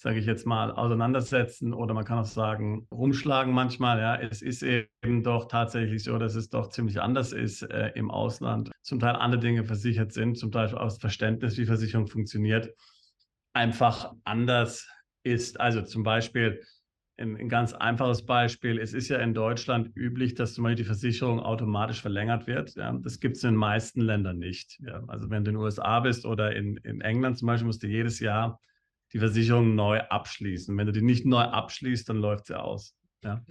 sage 0.00 0.18
ich 0.18 0.24
jetzt 0.24 0.46
mal, 0.46 0.72
auseinandersetzen 0.72 1.74
oder 1.74 1.92
man 1.92 2.06
kann 2.06 2.20
auch 2.20 2.24
sagen, 2.24 2.86
rumschlagen 2.90 3.52
manchmal. 3.52 3.98
Ja, 3.98 4.16
es 4.16 4.40
ist 4.40 4.62
eben 4.62 5.22
doch 5.22 5.46
tatsächlich 5.46 6.04
so, 6.04 6.16
dass 6.16 6.34
es 6.36 6.48
doch 6.48 6.70
ziemlich 6.70 7.02
anders 7.02 7.32
ist 7.32 7.62
äh, 7.62 7.92
im 7.94 8.10
Ausland. 8.10 8.70
Zum 8.80 8.98
Teil 8.98 9.16
andere 9.16 9.42
Dinge 9.42 9.62
versichert 9.64 10.12
sind, 10.12 10.38
zum 10.38 10.52
Teil 10.52 10.68
das 10.68 10.96
Verständnis, 10.96 11.58
wie 11.58 11.66
Versicherung 11.66 12.06
funktioniert, 12.06 12.70
einfach 13.52 14.14
anders 14.24 14.88
ist. 15.22 15.60
Also 15.60 15.82
zum 15.82 16.02
Beispiel 16.02 16.62
ein, 17.18 17.36
ein 17.36 17.50
ganz 17.50 17.74
einfaches 17.74 18.24
Beispiel. 18.24 18.78
Es 18.78 18.94
ist 18.94 19.10
ja 19.10 19.18
in 19.18 19.34
Deutschland 19.34 19.94
üblich, 19.96 20.34
dass 20.34 20.54
zum 20.54 20.64
Beispiel 20.64 20.76
die 20.76 20.84
Versicherung 20.84 21.40
automatisch 21.40 22.00
verlängert 22.00 22.46
wird. 22.46 22.74
Ja, 22.74 22.90
das 23.02 23.20
gibt 23.20 23.36
es 23.36 23.44
in 23.44 23.50
den 23.50 23.56
meisten 23.56 24.00
Ländern 24.00 24.38
nicht. 24.38 24.80
Ja, 24.80 25.02
also 25.08 25.28
wenn 25.28 25.44
du 25.44 25.50
in 25.50 25.56
den 25.56 25.62
USA 25.62 26.00
bist 26.00 26.24
oder 26.24 26.56
in, 26.56 26.78
in 26.78 27.02
England 27.02 27.36
zum 27.36 27.48
Beispiel, 27.48 27.66
musst 27.66 27.82
du 27.82 27.86
jedes 27.86 28.18
Jahr 28.18 28.58
die 29.12 29.18
Versicherung 29.18 29.74
neu 29.74 30.00
abschließen. 30.00 30.76
Wenn 30.76 30.86
du 30.86 30.92
die 30.92 31.02
nicht 31.02 31.26
neu 31.26 31.42
abschließt, 31.42 32.08
dann 32.08 32.16
läuft 32.18 32.46
sie 32.46 32.58
aus. 32.58 32.94
Ja. 33.22 33.42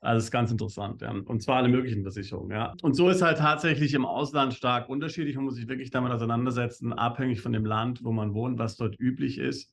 Also 0.00 0.24
ist 0.24 0.30
ganz 0.30 0.52
interessant, 0.52 1.02
ja. 1.02 1.10
Und 1.10 1.42
zwar 1.42 1.56
alle 1.56 1.68
möglichen 1.68 2.02
Versicherungen, 2.02 2.52
ja. 2.52 2.74
Und 2.82 2.94
so 2.94 3.08
ist 3.08 3.20
halt 3.20 3.38
tatsächlich 3.38 3.94
im 3.94 4.06
Ausland 4.06 4.54
stark 4.54 4.88
unterschiedlich. 4.88 5.34
Man 5.34 5.44
muss 5.44 5.56
sich 5.56 5.68
wirklich 5.68 5.90
damit 5.90 6.12
auseinandersetzen, 6.12 6.92
abhängig 6.92 7.40
von 7.40 7.52
dem 7.52 7.64
Land, 7.64 8.04
wo 8.04 8.12
man 8.12 8.32
wohnt, 8.32 8.58
was 8.58 8.76
dort 8.76 8.98
üblich 9.00 9.38
ist. 9.38 9.72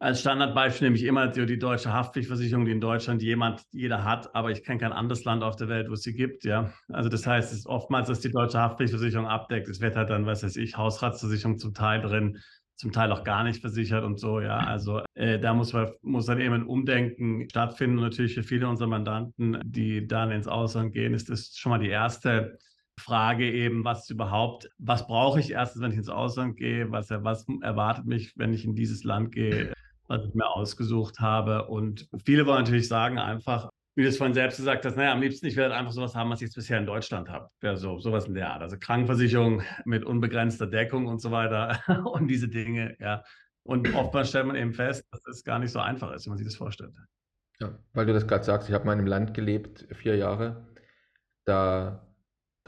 Als 0.00 0.20
Standardbeispiel 0.20 0.86
nehme 0.86 0.96
ich 0.96 1.02
immer 1.02 1.26
die 1.26 1.58
deutsche 1.58 1.92
Haftpflichtversicherung, 1.92 2.64
die 2.64 2.70
in 2.70 2.80
Deutschland 2.80 3.20
jemand, 3.20 3.64
jeder 3.72 4.04
hat, 4.04 4.32
aber 4.36 4.52
ich 4.52 4.62
kenne 4.62 4.78
kein 4.78 4.92
anderes 4.92 5.24
Land 5.24 5.42
auf 5.42 5.56
der 5.56 5.68
Welt, 5.68 5.88
wo 5.88 5.94
es 5.94 6.02
sie 6.02 6.14
gibt, 6.14 6.44
ja. 6.44 6.72
Also 6.86 7.08
das 7.08 7.26
heißt, 7.26 7.50
es 7.50 7.58
ist 7.58 7.66
oftmals, 7.66 8.06
dass 8.06 8.20
die 8.20 8.30
deutsche 8.30 8.60
Haftpflichtversicherung 8.60 9.26
abdeckt. 9.26 9.68
Es 9.68 9.80
wird 9.80 9.96
halt 9.96 10.10
dann, 10.10 10.24
was 10.24 10.44
weiß 10.44 10.54
ich, 10.54 10.76
Hausratsversicherung 10.76 11.58
zum 11.58 11.74
Teil 11.74 12.00
drin, 12.00 12.38
zum 12.78 12.92
Teil 12.92 13.10
auch 13.10 13.24
gar 13.24 13.42
nicht 13.42 13.60
versichert 13.60 14.04
und 14.04 14.20
so. 14.20 14.40
Ja, 14.40 14.58
also 14.58 15.02
äh, 15.14 15.38
da 15.38 15.52
muss, 15.52 15.72
man, 15.72 15.90
muss 16.02 16.26
dann 16.26 16.40
eben 16.40 16.54
ein 16.54 16.66
Umdenken 16.66 17.48
stattfinden. 17.50 17.98
Und 17.98 18.04
natürlich 18.04 18.34
für 18.34 18.44
viele 18.44 18.68
unserer 18.68 18.88
Mandanten, 18.88 19.60
die 19.64 20.06
dann 20.06 20.30
ins 20.30 20.46
Ausland 20.46 20.92
gehen, 20.92 21.12
ist 21.12 21.28
das 21.28 21.56
schon 21.56 21.70
mal 21.70 21.80
die 21.80 21.88
erste 21.88 22.56
Frage 22.96 23.50
eben, 23.50 23.84
was 23.84 24.08
überhaupt, 24.10 24.70
was 24.78 25.06
brauche 25.06 25.40
ich 25.40 25.50
erstens, 25.50 25.82
wenn 25.82 25.90
ich 25.90 25.98
ins 25.98 26.08
Ausland 26.08 26.56
gehe, 26.56 26.90
was, 26.90 27.10
was 27.10 27.46
erwartet 27.62 28.06
mich, 28.06 28.32
wenn 28.36 28.54
ich 28.54 28.64
in 28.64 28.76
dieses 28.76 29.02
Land 29.02 29.32
gehe, 29.32 29.72
was 30.06 30.24
ich 30.24 30.34
mir 30.34 30.48
ausgesucht 30.48 31.18
habe. 31.18 31.66
Und 31.66 32.08
viele 32.24 32.46
wollen 32.46 32.62
natürlich 32.62 32.88
sagen 32.88 33.18
einfach, 33.18 33.70
wie 33.98 34.02
du 34.04 34.10
es 34.10 34.16
vorhin 34.16 34.32
selbst 34.32 34.58
gesagt 34.58 34.84
hast, 34.84 34.96
naja, 34.96 35.10
am 35.10 35.20
liebsten, 35.20 35.44
ich 35.46 35.56
werde 35.56 35.74
einfach 35.74 35.90
sowas 35.90 36.14
haben, 36.14 36.30
was 36.30 36.40
ich 36.40 36.46
jetzt 36.46 36.54
bisher 36.54 36.78
in 36.78 36.86
Deutschland 36.86 37.28
habe. 37.28 37.50
Ja, 37.64 37.74
so, 37.74 37.98
sowas 37.98 38.26
in 38.26 38.34
der 38.34 38.52
Art. 38.52 38.62
Also 38.62 38.76
Krankenversicherung 38.78 39.62
mit 39.84 40.04
unbegrenzter 40.04 40.68
Deckung 40.68 41.08
und 41.08 41.20
so 41.20 41.32
weiter 41.32 41.80
und 42.12 42.28
diese 42.28 42.46
Dinge, 42.46 42.96
ja. 43.00 43.24
Und 43.64 43.92
oftmals 43.96 44.28
stellt 44.28 44.46
man 44.46 44.54
eben 44.54 44.72
fest, 44.72 45.04
dass 45.10 45.20
es 45.26 45.42
gar 45.42 45.58
nicht 45.58 45.72
so 45.72 45.80
einfach 45.80 46.12
ist, 46.12 46.26
wie 46.26 46.28
man 46.28 46.38
sich 46.38 46.46
das 46.46 46.54
vorstellt. 46.54 46.92
Ja, 47.58 47.76
weil 47.92 48.06
du 48.06 48.12
das 48.12 48.28
gerade 48.28 48.44
sagst, 48.44 48.68
ich 48.68 48.74
habe 48.76 48.82
in 48.82 48.86
meinem 48.86 49.06
Land 49.08 49.34
gelebt, 49.34 49.88
vier 49.90 50.14
Jahre. 50.14 50.68
Da 51.44 52.06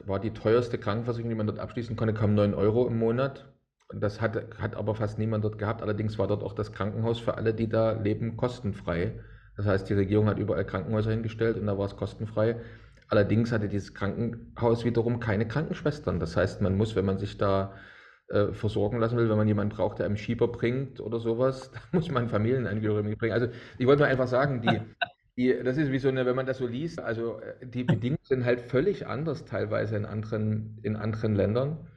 war 0.05 0.19
die 0.19 0.33
teuerste 0.33 0.79
Krankenversicherung, 0.79 1.31
die 1.31 1.37
man 1.37 1.47
dort 1.47 1.61
abschließen 1.61 1.95
konnte, 1.95 2.13
kam 2.13 2.35
9 2.35 2.55
Euro 2.55 2.89
im 2.89 2.99
Monat. 2.99 3.53
Das 3.95 4.21
hat, 4.21 4.59
hat 4.59 4.75
aber 4.75 4.97
fast 4.97 5.21
niemand 5.21 5.45
dort 5.45 5.59
gehabt. 5.59 5.81
Allerdings 5.81 6.19
war 6.19 6.27
dort 6.27 6.43
auch 6.43 6.55
das 6.55 6.73
Krankenhaus 6.73 7.21
für 7.21 7.37
alle, 7.37 7.55
die 7.55 7.69
da 7.69 7.93
leben, 7.93 8.37
kostenfrei. 8.37 9.21
Das 9.61 9.67
heißt, 9.67 9.91
die 9.91 9.95
Regierung 9.95 10.27
hat 10.27 10.39
überall 10.39 10.65
Krankenhäuser 10.65 11.11
hingestellt 11.11 11.59
und 11.59 11.67
da 11.67 11.77
war 11.77 11.85
es 11.85 11.95
kostenfrei. 11.95 12.57
Allerdings 13.09 13.53
hatte 13.53 13.69
dieses 13.69 13.93
Krankenhaus 13.93 14.87
wiederum 14.87 15.21
keine 15.21 15.47
Krankenschwestern. 15.47 16.19
Das 16.19 16.35
heißt, 16.35 16.63
man 16.63 16.79
muss, 16.79 16.97
wenn 16.97 17.05
man 17.05 17.19
sich 17.19 17.37
da 17.37 17.75
äh, 18.29 18.55
versorgen 18.55 18.99
lassen 18.99 19.19
will, 19.19 19.29
wenn 19.29 19.37
man 19.37 19.49
jemanden 19.49 19.77
braucht, 19.77 19.99
der 19.99 20.07
einem 20.07 20.17
Schieber 20.17 20.49
bringt 20.49 20.99
oder 20.99 21.21
sowas, 21.21 21.71
dann 21.75 21.83
muss 21.93 22.11
man 22.11 22.31
Familienangehörige 22.31 23.07
mitbringen. 23.07 23.35
Also 23.35 23.49
ich 23.77 23.87
wollte 23.87 24.01
nur 24.01 24.09
einfach 24.09 24.29
sagen, 24.29 24.63
die, 24.63 24.81
die, 25.37 25.63
das 25.63 25.77
ist 25.77 25.93
wie 25.93 25.99
so 25.99 26.09
eine, 26.09 26.25
wenn 26.25 26.37
man 26.37 26.47
das 26.47 26.57
so 26.57 26.67
liest, 26.67 26.99
also 26.99 27.41
äh, 27.41 27.67
die 27.67 27.85
Bedingungen 27.85 28.17
sind 28.23 28.47
halt 28.47 28.63
völlig 28.63 29.07
anders 29.07 29.45
teilweise 29.45 29.95
in 29.97 30.07
anderen, 30.07 30.79
in 30.83 30.97
anderen 30.97 31.35
Ländern. 31.35 31.90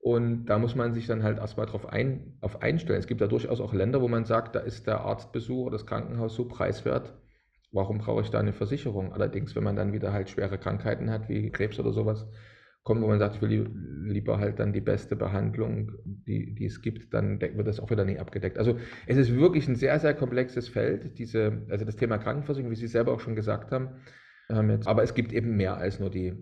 Und 0.00 0.46
da 0.46 0.58
muss 0.58 0.74
man 0.74 0.94
sich 0.94 1.06
dann 1.06 1.22
halt 1.22 1.38
erstmal 1.38 1.66
drauf 1.66 1.86
ein, 1.86 2.38
auf 2.40 2.62
einstellen. 2.62 3.00
Es 3.00 3.06
gibt 3.06 3.20
ja 3.20 3.26
durchaus 3.26 3.60
auch 3.60 3.74
Länder, 3.74 4.00
wo 4.00 4.08
man 4.08 4.24
sagt, 4.24 4.54
da 4.54 4.60
ist 4.60 4.86
der 4.86 5.00
Arztbesuch 5.00 5.66
oder 5.66 5.72
das 5.72 5.86
Krankenhaus 5.86 6.34
so 6.34 6.46
preiswert. 6.46 7.14
Warum 7.72 7.98
brauche 7.98 8.22
ich 8.22 8.30
da 8.30 8.38
eine 8.38 8.52
Versicherung? 8.52 9.12
Allerdings, 9.12 9.54
wenn 9.56 9.64
man 9.64 9.76
dann 9.76 9.92
wieder 9.92 10.12
halt 10.12 10.30
schwere 10.30 10.56
Krankheiten 10.56 11.10
hat, 11.10 11.28
wie 11.28 11.50
Krebs 11.50 11.78
oder 11.78 11.92
sowas, 11.92 12.26
kommt, 12.84 13.02
wo 13.02 13.06
man 13.08 13.18
sagt, 13.18 13.36
ich 13.36 13.42
will 13.42 13.70
lieber 14.04 14.38
halt 14.38 14.60
dann 14.60 14.72
die 14.72 14.80
beste 14.80 15.14
Behandlung, 15.14 15.92
die, 16.04 16.54
die 16.54 16.64
es 16.64 16.80
gibt, 16.80 17.12
dann 17.12 17.40
wird 17.40 17.66
das 17.66 17.80
auch 17.80 17.90
wieder 17.90 18.06
nicht 18.06 18.20
abgedeckt. 18.20 18.56
Also 18.56 18.78
es 19.06 19.18
ist 19.18 19.34
wirklich 19.34 19.68
ein 19.68 19.76
sehr, 19.76 19.98
sehr 19.98 20.14
komplexes 20.14 20.68
Feld, 20.68 21.18
diese, 21.18 21.66
also 21.68 21.84
das 21.84 21.96
Thema 21.96 22.16
Krankenversicherung, 22.16 22.70
wie 22.70 22.76
Sie 22.76 22.86
selber 22.86 23.12
auch 23.12 23.20
schon 23.20 23.34
gesagt 23.36 23.72
haben. 23.72 23.90
Ähm, 24.48 24.80
aber 24.86 25.02
es 25.02 25.12
gibt 25.12 25.34
eben 25.34 25.56
mehr 25.56 25.76
als 25.76 26.00
nur 26.00 26.08
die 26.08 26.32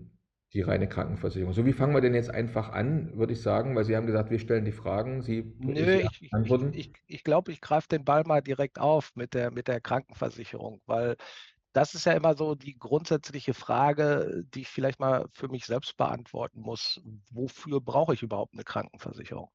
die 0.53 0.61
reine 0.61 0.87
Krankenversicherung. 0.89 1.53
So, 1.53 1.65
wie 1.65 1.73
fangen 1.73 1.93
wir 1.93 2.01
denn 2.01 2.13
jetzt 2.15 2.29
einfach 2.31 2.69
an, 2.69 3.17
würde 3.17 3.33
ich 3.33 3.41
sagen, 3.41 3.75
weil 3.75 3.85
Sie 3.85 3.95
haben 3.95 4.07
gesagt, 4.07 4.31
wir 4.31 4.39
stellen 4.39 4.65
die 4.65 4.71
Fragen, 4.71 5.21
Sie, 5.21 5.53
Nö, 5.59 5.99
Sie 5.99 6.01
ich, 6.01 6.21
antworten. 6.31 6.73
Ich, 6.73 6.89
ich, 6.89 6.91
ich 7.07 7.23
glaube, 7.23 7.51
ich 7.51 7.61
greife 7.61 7.87
den 7.87 8.05
Ball 8.05 8.23
mal 8.23 8.41
direkt 8.41 8.79
auf 8.79 9.15
mit 9.15 9.33
der, 9.33 9.49
mit 9.51 9.67
der 9.67 9.81
Krankenversicherung, 9.81 10.81
weil 10.85 11.17
das 11.73 11.95
ist 11.95 12.05
ja 12.05 12.13
immer 12.13 12.35
so 12.37 12.55
die 12.55 12.77
grundsätzliche 12.77 13.53
Frage, 13.53 14.43
die 14.47 14.61
ich 14.61 14.69
vielleicht 14.69 14.99
mal 14.99 15.27
für 15.33 15.47
mich 15.49 15.65
selbst 15.65 15.97
beantworten 15.97 16.61
muss. 16.61 17.01
Wofür 17.31 17.81
brauche 17.81 18.13
ich 18.15 18.23
überhaupt 18.23 18.53
eine 18.53 18.63
Krankenversicherung? 18.63 19.51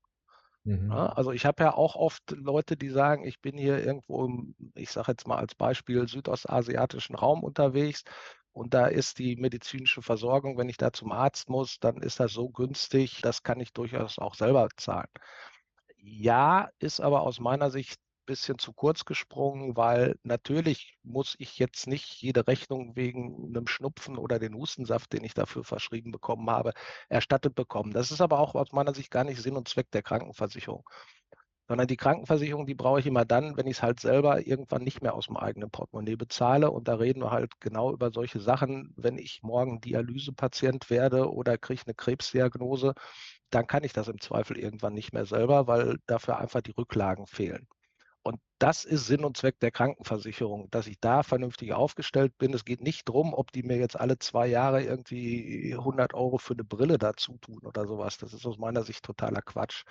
Mhm. 0.65 0.93
Ja, 0.93 1.07
also 1.09 1.33
ich 1.33 1.47
habe 1.47 1.63
ja 1.65 1.75
auch 1.75 1.97
oft 1.97 2.31
Leute, 2.33 2.77
die 2.77 2.91
sagen, 2.91 3.25
ich 3.27 3.41
bin 3.41 3.57
hier 3.59 3.85
irgendwo 3.85 4.25
im, 4.27 4.55
ich 4.75 4.91
sage 4.91 5.13
jetzt 5.13 5.27
mal 5.27 5.39
als 5.39 5.55
Beispiel, 5.55 6.07
südostasiatischen 6.09 7.15
Raum 7.17 7.43
unterwegs 7.45 8.05
und 8.53 8.75
da 8.75 8.87
ist 8.87 9.19
die 9.19 9.37
medizinische 9.37 10.03
Versorgung, 10.03 10.59
wenn 10.59 10.69
ich 10.69 10.77
da 10.77 10.93
zum 10.93 11.13
Arzt 11.13 11.49
muss, 11.49 11.79
dann 11.81 11.99
ist 12.03 12.21
das 12.21 12.33
so 12.33 12.51
günstig, 12.51 13.21
das 13.23 13.43
kann 13.43 13.61
ich 13.61 13.73
durchaus 13.73 14.19
auch 14.19 14.35
selber 14.35 14.69
zahlen. 14.77 15.09
Ja, 15.99 16.71
ist 16.79 17.01
aber 17.01 17.23
aus 17.23 17.41
meiner 17.41 17.71
Sicht 17.71 17.99
ein 18.01 18.27
bisschen 18.27 18.59
zu 18.59 18.73
kurz 18.73 19.05
gesprungen, 19.05 19.77
weil 19.77 20.17
natürlich 20.23 20.99
muss 21.03 21.35
ich 21.39 21.59
jetzt 21.59 21.87
nicht 21.87 22.21
jede 22.23 22.47
Rechnung 22.47 22.97
wegen 22.97 23.47
einem 23.49 23.67
Schnupfen 23.67 24.19
oder 24.19 24.39
den 24.39 24.55
Hustensaft, 24.55 25.13
den 25.13 25.25
ich 25.25 25.35
dafür 25.35 25.65
verschrieben 25.65 26.11
bekommen 26.13 26.51
habe, 26.51 26.73
erstattet 27.09 27.55
bekommen. 27.55 27.93
Das 27.93 28.11
ist 28.11 28.21
aber 28.21 28.39
auch 28.41 28.55
aus 28.55 28.73
meiner 28.73 28.95
Sicht 28.95 29.11
gar 29.11 29.25
nicht 29.25 29.41
Sinn 29.41 29.57
und 29.57 29.69
Zweck 29.69 29.91
der 29.93 30.03
Krankenversicherung 30.03 30.85
sondern 31.69 31.87
die 31.87 31.97
Krankenversicherung, 31.97 32.67
die 32.67 32.75
brauche 32.75 33.01
ich 33.01 33.07
immer 33.07 33.25
dann, 33.25 33.57
wenn 33.57 33.67
ich 33.67 33.79
es 33.79 33.83
halt 33.83 34.01
selber 34.01 34.47
irgendwann 34.47 34.83
nicht 34.83 35.03
mehr 35.03 35.15
aus 35.15 35.27
dem 35.27 35.37
eigenen 35.37 35.71
Portemonnaie 35.71 36.17
bezahle. 36.17 36.71
Und 36.71 36.89
da 36.89 36.97
reden 36.97 37.23
wir 37.23 37.31
halt 37.31 37.61
genau 37.61 37.93
über 37.93 38.11
solche 38.11 38.41
Sachen. 38.41 38.93
Wenn 38.97 39.19
ich 39.19 39.43
morgen 39.43 39.81
Dialysepatient 39.81 40.91
werde 40.91 41.33
oder 41.33 41.59
kriege 41.59 41.83
eine 41.87 41.95
Krebsdiagnose, 41.95 42.95
dann 43.51 43.67
kann 43.67 43.85
ich 43.85 43.93
das 43.93 44.09
im 44.09 44.21
Zweifel 44.21 44.59
irgendwann 44.59 44.95
nicht 44.95 45.13
mehr 45.13 45.27
selber, 45.27 45.67
weil 45.67 45.99
dafür 46.07 46.39
einfach 46.39 46.63
die 46.63 46.73
Rücklagen 46.73 47.27
fehlen. 47.27 47.67
Und 48.25 48.41
das 48.59 48.85
ist 48.85 49.07
Sinn 49.07 49.25
und 49.25 49.37
Zweck 49.37 49.59
der 49.61 49.73
Krankenversicherung, 49.73 50.71
dass 50.71 50.87
ich 50.87 51.01
da 51.01 51.23
vernünftig 51.25 51.73
aufgestellt 51.73 52.39
bin. 52.39 52.55
Es 52.55 52.65
geht 52.65 52.81
nicht 52.81 53.09
darum, 53.09 53.35
ob 53.35 53.51
die 53.51 53.65
mir 53.65 53.79
jetzt 53.79 53.99
alle 53.99 54.19
zwei 54.19 54.47
Jahre 54.47 54.83
irgendwie 54.83 55.75
100 55.77 56.15
Euro 56.15 56.39
für 56.39 56.55
eine 56.55 56.63
Brille 56.65 56.99
dazu 56.99 57.39
tun 57.39 57.59
oder 57.65 57.87
sowas. 57.87 58.19
Das 58.19 58.33
ist 58.33 58.47
aus 58.47 58.59
meiner 58.59 58.85
Sicht 58.85 59.05
totaler 59.05 59.43
Quatsch. 59.43 59.85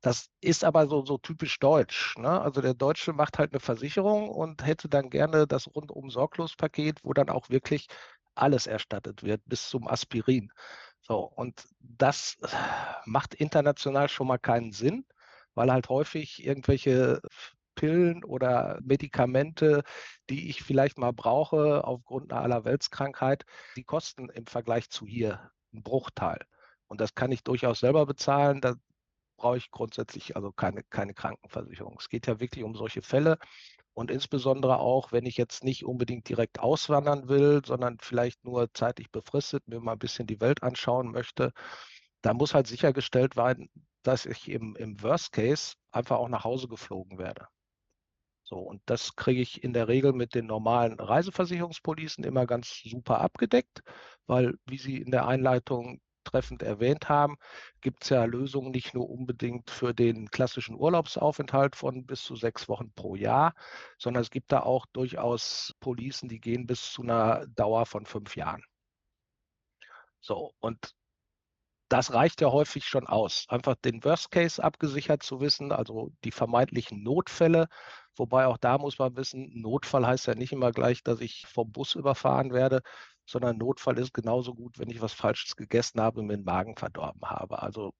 Das 0.00 0.30
ist 0.40 0.64
aber 0.64 0.86
so, 0.88 1.04
so 1.04 1.18
typisch 1.18 1.58
deutsch. 1.58 2.16
Ne? 2.16 2.40
Also 2.40 2.60
der 2.62 2.74
Deutsche 2.74 3.12
macht 3.12 3.38
halt 3.38 3.52
eine 3.52 3.60
Versicherung 3.60 4.30
und 4.30 4.64
hätte 4.64 4.88
dann 4.88 5.10
gerne 5.10 5.46
das 5.46 5.66
rundum 5.66 6.10
Sorglospaket, 6.10 7.00
wo 7.04 7.12
dann 7.12 7.28
auch 7.28 7.50
wirklich 7.50 7.86
alles 8.34 8.66
erstattet 8.66 9.22
wird, 9.22 9.42
bis 9.44 9.68
zum 9.68 9.86
Aspirin. 9.88 10.50
So, 11.02 11.18
und 11.18 11.66
das 11.80 12.38
macht 13.04 13.34
international 13.34 14.08
schon 14.08 14.28
mal 14.28 14.38
keinen 14.38 14.72
Sinn, 14.72 15.04
weil 15.54 15.70
halt 15.70 15.88
häufig 15.88 16.44
irgendwelche 16.44 17.20
Pillen 17.74 18.24
oder 18.24 18.78
Medikamente, 18.82 19.82
die 20.28 20.48
ich 20.48 20.62
vielleicht 20.62 20.98
mal 20.98 21.12
brauche 21.12 21.84
aufgrund 21.84 22.32
einer 22.32 22.42
Allerweltskrankheit, 22.42 23.44
die 23.76 23.84
kosten 23.84 24.28
im 24.28 24.46
Vergleich 24.46 24.90
zu 24.90 25.06
hier 25.06 25.50
einen 25.72 25.82
Bruchteil. 25.82 26.40
Und 26.88 27.00
das 27.00 27.14
kann 27.14 27.32
ich 27.32 27.42
durchaus 27.42 27.80
selber 27.80 28.06
bezahlen. 28.06 28.60
Da 28.60 28.74
brauche 29.40 29.56
ich 29.56 29.70
grundsätzlich 29.70 30.36
also 30.36 30.52
keine, 30.52 30.82
keine 30.84 31.14
Krankenversicherung. 31.14 31.96
Es 31.98 32.10
geht 32.10 32.26
ja 32.26 32.40
wirklich 32.40 32.62
um 32.62 32.74
solche 32.74 33.00
Fälle. 33.00 33.38
Und 33.94 34.10
insbesondere 34.10 34.78
auch, 34.78 35.12
wenn 35.12 35.24
ich 35.24 35.38
jetzt 35.38 35.64
nicht 35.64 35.84
unbedingt 35.84 36.28
direkt 36.28 36.60
auswandern 36.60 37.28
will, 37.28 37.62
sondern 37.64 37.96
vielleicht 38.00 38.44
nur 38.44 38.72
zeitlich 38.74 39.10
befristet 39.10 39.66
mir 39.66 39.80
mal 39.80 39.92
ein 39.92 39.98
bisschen 39.98 40.26
die 40.26 40.40
Welt 40.40 40.62
anschauen 40.62 41.10
möchte, 41.10 41.52
da 42.20 42.34
muss 42.34 42.54
halt 42.54 42.66
sichergestellt 42.66 43.36
werden, 43.36 43.70
dass 44.02 44.26
ich 44.26 44.48
im, 44.48 44.76
im 44.76 45.02
Worst 45.02 45.32
Case 45.32 45.74
einfach 45.90 46.18
auch 46.18 46.28
nach 46.28 46.44
Hause 46.44 46.68
geflogen 46.68 47.18
werde. 47.18 47.46
So, 48.44 48.58
und 48.58 48.82
das 48.86 49.16
kriege 49.16 49.40
ich 49.40 49.64
in 49.64 49.72
der 49.72 49.88
Regel 49.88 50.12
mit 50.12 50.34
den 50.34 50.46
normalen 50.46 51.00
Reiseversicherungspolicen 51.00 52.24
immer 52.24 52.46
ganz 52.46 52.82
super 52.84 53.20
abgedeckt, 53.20 53.80
weil, 54.26 54.54
wie 54.66 54.78
Sie 54.78 54.98
in 54.98 55.10
der 55.10 55.26
Einleitung 55.26 56.00
treffend 56.24 56.62
erwähnt 56.62 57.08
haben, 57.08 57.36
gibt 57.80 58.04
es 58.04 58.10
ja 58.10 58.24
Lösungen 58.24 58.70
nicht 58.70 58.94
nur 58.94 59.08
unbedingt 59.08 59.70
für 59.70 59.94
den 59.94 60.30
klassischen 60.30 60.76
Urlaubsaufenthalt 60.76 61.76
von 61.76 62.06
bis 62.06 62.22
zu 62.22 62.36
sechs 62.36 62.68
Wochen 62.68 62.92
pro 62.92 63.16
Jahr, 63.16 63.54
sondern 63.98 64.22
es 64.22 64.30
gibt 64.30 64.52
da 64.52 64.60
auch 64.60 64.86
durchaus 64.92 65.74
Policen, 65.80 66.28
die 66.28 66.40
gehen 66.40 66.66
bis 66.66 66.92
zu 66.92 67.02
einer 67.02 67.46
Dauer 67.48 67.86
von 67.86 68.06
fünf 68.06 68.36
Jahren. 68.36 68.62
So, 70.20 70.52
und 70.60 70.94
das 71.90 72.12
reicht 72.12 72.40
ja 72.40 72.52
häufig 72.52 72.84
schon 72.84 73.06
aus, 73.08 73.46
einfach 73.48 73.74
den 73.74 74.04
Worst 74.04 74.30
Case 74.30 74.62
abgesichert 74.62 75.24
zu 75.24 75.40
wissen, 75.40 75.72
also 75.72 76.12
die 76.24 76.30
vermeintlichen 76.30 77.02
Notfälle. 77.02 77.66
Wobei 78.14 78.46
auch 78.46 78.58
da 78.58 78.78
muss 78.78 78.98
man 78.98 79.16
wissen, 79.16 79.50
Notfall 79.60 80.06
heißt 80.06 80.26
ja 80.28 80.34
nicht 80.36 80.52
immer 80.52 80.70
gleich, 80.70 81.02
dass 81.02 81.20
ich 81.20 81.46
vom 81.48 81.72
Bus 81.72 81.96
überfahren 81.96 82.52
werde, 82.52 82.82
sondern 83.26 83.58
Notfall 83.58 83.98
ist 83.98 84.14
genauso 84.14 84.54
gut, 84.54 84.78
wenn 84.78 84.90
ich 84.90 85.00
was 85.00 85.12
Falsches 85.12 85.56
gegessen 85.56 86.00
habe 86.00 86.20
und 86.20 86.26
mir 86.26 86.36
den 86.36 86.44
Magen 86.44 86.76
verdorben 86.76 87.22
habe. 87.22 87.62
Also 87.62 87.92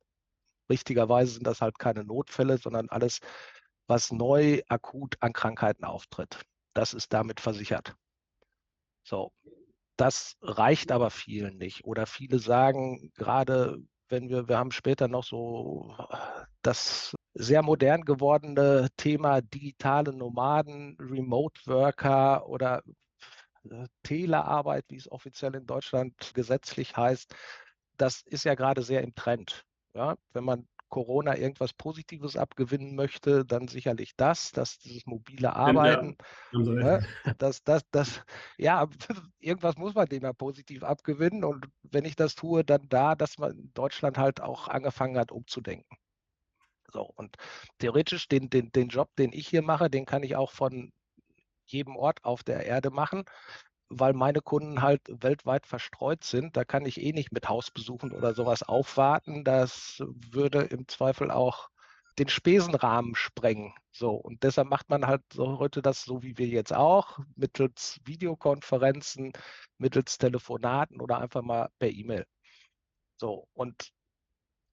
richtigerweise 0.69 1.33
sind 1.33 1.47
das 1.47 1.61
halt 1.61 1.79
keine 1.79 2.05
Notfälle, 2.05 2.59
sondern 2.59 2.89
alles, 2.89 3.21
was 3.87 4.13
neu 4.13 4.63
akut 4.69 5.17
an 5.21 5.33
Krankheiten 5.33 5.85
auftritt. 5.85 6.41
Das 6.75 6.95
ist 6.95 7.13
damit 7.13 7.41
versichert. 7.41 7.95
So, 9.05 9.33
das 9.97 10.37
reicht 10.41 10.93
aber 10.93 11.11
vielen 11.11 11.59
nicht. 11.59 11.85
Oder 11.85 12.07
viele 12.07 12.39
sagen, 12.39 13.13
gerade 13.17 13.79
wenn 14.09 14.29
wir, 14.29 14.49
wir 14.49 14.59
haben 14.59 14.73
später 14.73 15.09
noch 15.09 15.25
so 15.25 15.95
das 16.63 17.15
sehr 17.35 17.63
modern 17.63 18.03
gewordene 18.03 18.89
Thema 18.97 19.41
digitale 19.41 20.13
Nomaden, 20.13 20.97
Remote 20.99 21.61
Worker 21.67 22.49
oder 22.49 22.83
äh, 22.87 22.93
Telearbeit, 24.03 24.85
wie 24.89 24.97
es 24.97 25.11
offiziell 25.11 25.55
in 25.55 25.67
Deutschland 25.67 26.33
gesetzlich 26.35 26.97
heißt. 26.97 27.35
Das 27.97 28.23
ist 28.23 28.45
ja 28.45 28.55
gerade 28.55 28.83
sehr 28.83 29.03
im 29.03 29.15
Trend. 29.15 29.65
Ja, 29.95 30.17
wenn 30.33 30.45
man 30.45 30.69
Corona 30.91 31.37
irgendwas 31.37 31.73
Positives 31.73 32.37
abgewinnen 32.37 32.95
möchte, 32.95 33.45
dann 33.45 33.69
sicherlich 33.69 34.17
das, 34.17 34.51
dass 34.51 34.79
dieses 34.79 35.07
mobile 35.07 35.55
Arbeiten, 35.55 36.17
ja, 36.53 36.59
ne, 36.61 37.07
das, 37.39 37.63
das, 37.63 37.83
das, 37.91 38.23
ja, 38.59 38.87
irgendwas 39.39 39.77
muss 39.77 39.95
man 39.95 40.09
dem 40.09 40.25
ja 40.25 40.33
positiv 40.33 40.83
abgewinnen. 40.83 41.45
Und 41.45 41.67
wenn 41.83 42.05
ich 42.05 42.17
das 42.17 42.35
tue, 42.35 42.65
dann 42.65 42.89
da, 42.89 43.15
dass 43.15 43.39
man 43.39 43.53
in 43.53 43.73
Deutschland 43.73 44.19
halt 44.19 44.41
auch 44.41 44.69
angefangen 44.69 45.17
hat, 45.17 45.33
umzudenken. 45.33 45.97
So, 46.93 47.03
und 47.03 47.37
theoretisch 47.79 48.27
den, 48.27 48.51
den, 48.51 48.73
den 48.73 48.89
Job, 48.89 49.11
den 49.17 49.33
ich 49.33 49.47
hier 49.49 49.63
mache, 49.63 49.91
den 49.91 50.07
kann 50.07 50.25
ich 50.25 50.35
auch 50.35 50.51
von 50.51 50.93
jedem 51.73 51.97
Ort 51.97 52.25
auf 52.25 52.43
der 52.43 52.67
Erde 52.67 52.91
machen 52.91 53.25
weil 53.91 54.13
meine 54.15 54.41
Kunden 54.41 54.83
halt 54.83 55.03
weltweit 55.09 55.67
verstreut 55.67 56.23
sind. 56.25 56.57
Da 56.57 56.65
kann 56.65 56.87
ich 56.87 57.01
eh 57.01 57.13
nicht 57.13 57.33
mit 57.33 57.49
Hausbesuchen 57.49 58.13
oder 58.13 58.35
sowas 58.35 58.63
aufwarten. 58.63 59.45
Das 59.45 60.01
würde 60.31 60.61
im 60.63 60.87
Zweifel 60.87 61.31
auch 61.31 61.69
den 62.19 62.29
Spesenrahmen 62.29 63.15
sprengen. 63.17 63.75
So, 63.91 64.13
und 64.13 64.43
deshalb 64.45 64.69
macht 64.69 64.89
man 64.91 65.07
halt 65.07 65.23
so 65.33 65.59
heute 65.59 65.83
das 65.83 66.05
so 66.05 66.23
wie 66.23 66.39
wir 66.39 66.47
jetzt 66.47 66.73
auch, 66.73 67.19
mittels 67.35 67.99
Videokonferenzen, 68.05 69.33
mittels 69.79 70.19
Telefonaten 70.19 71.01
oder 71.01 71.19
einfach 71.19 71.43
mal 71.43 71.69
per 71.79 71.91
E-Mail. 71.91 72.27
So, 73.17 73.49
und 73.55 73.91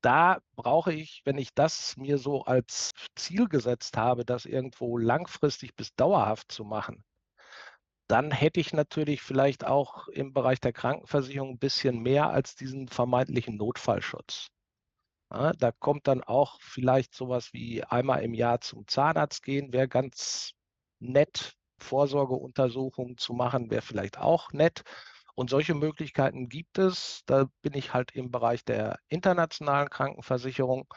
da 0.01 0.39
brauche 0.55 0.93
ich, 0.93 1.21
wenn 1.25 1.37
ich 1.37 1.53
das 1.53 1.97
mir 1.97 2.17
so 2.17 2.43
als 2.43 2.91
Ziel 3.15 3.47
gesetzt 3.47 3.97
habe, 3.97 4.25
das 4.25 4.45
irgendwo 4.45 4.97
langfristig 4.97 5.75
bis 5.75 5.93
dauerhaft 5.95 6.51
zu 6.51 6.63
machen, 6.63 7.03
dann 8.07 8.31
hätte 8.31 8.59
ich 8.59 8.73
natürlich 8.73 9.21
vielleicht 9.21 9.65
auch 9.65 10.07
im 10.07 10.33
Bereich 10.33 10.61
der 10.61 10.73
Krankenversicherung 10.73 11.51
ein 11.51 11.59
bisschen 11.59 11.99
mehr 11.99 12.29
als 12.29 12.55
diesen 12.55 12.87
vermeintlichen 12.87 13.57
Notfallschutz. 13.57 14.47
Ja, 15.29 15.51
da 15.53 15.71
kommt 15.71 16.07
dann 16.07 16.23
auch 16.23 16.57
vielleicht 16.61 17.13
sowas 17.13 17.51
wie 17.51 17.83
einmal 17.83 18.23
im 18.23 18.33
Jahr 18.33 18.61
zum 18.61 18.87
Zahnarzt 18.87 19.43
gehen, 19.43 19.73
wäre 19.73 19.87
ganz 19.87 20.53
nett. 20.99 21.53
Vorsorgeuntersuchungen 21.79 23.17
zu 23.17 23.33
machen, 23.33 23.69
wäre 23.69 23.83
vielleicht 23.83 24.17
auch 24.17 24.51
nett. 24.51 24.83
Und 25.37 25.51
solche 25.51 25.75
Möglichkeiten 25.75 26.49
gibt 26.49 26.79
es. 26.79 27.21
Da 27.27 27.45
bin 27.61 27.75
ich 27.75 27.93
halt 27.93 28.11
im 28.15 28.31
Bereich 28.31 28.65
der 28.65 28.97
internationalen 29.07 29.87
Krankenversicherung. 29.87 30.91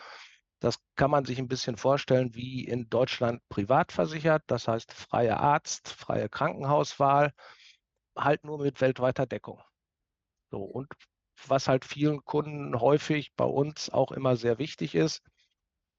Das 0.60 0.78
kann 0.96 1.10
man 1.10 1.26
sich 1.26 1.38
ein 1.38 1.46
bisschen 1.46 1.76
vorstellen 1.76 2.34
wie 2.34 2.64
in 2.64 2.88
Deutschland 2.88 3.42
privat 3.50 3.92
versichert, 3.92 4.42
das 4.46 4.66
heißt 4.66 4.94
freie 4.94 5.36
Arzt, 5.36 5.90
freie 5.90 6.30
Krankenhauswahl, 6.30 7.32
halt 8.16 8.44
nur 8.44 8.62
mit 8.62 8.80
weltweiter 8.80 9.26
Deckung. 9.26 9.60
So, 10.50 10.62
und 10.62 10.88
was 11.46 11.68
halt 11.68 11.84
vielen 11.84 12.24
Kunden 12.24 12.80
häufig 12.80 13.34
bei 13.36 13.44
uns 13.44 13.90
auch 13.90 14.10
immer 14.10 14.36
sehr 14.36 14.58
wichtig 14.58 14.94
ist, 14.94 15.20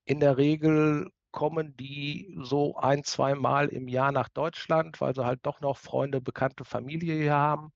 in 0.05 0.19
der 0.19 0.37
Regel 0.37 1.11
kommen 1.29 1.77
die 1.77 2.35
so 2.41 2.75
ein, 2.75 3.03
zwei 3.03 3.35
Mal 3.35 3.67
im 3.67 3.87
Jahr 3.87 4.11
nach 4.11 4.29
Deutschland, 4.29 4.99
weil 4.99 5.13
sie 5.13 5.25
halt 5.25 5.41
doch 5.43 5.61
noch 5.61 5.77
Freunde, 5.77 6.21
bekannte 6.21 6.65
Familie 6.65 7.13
hier 7.13 7.35
haben 7.35 7.71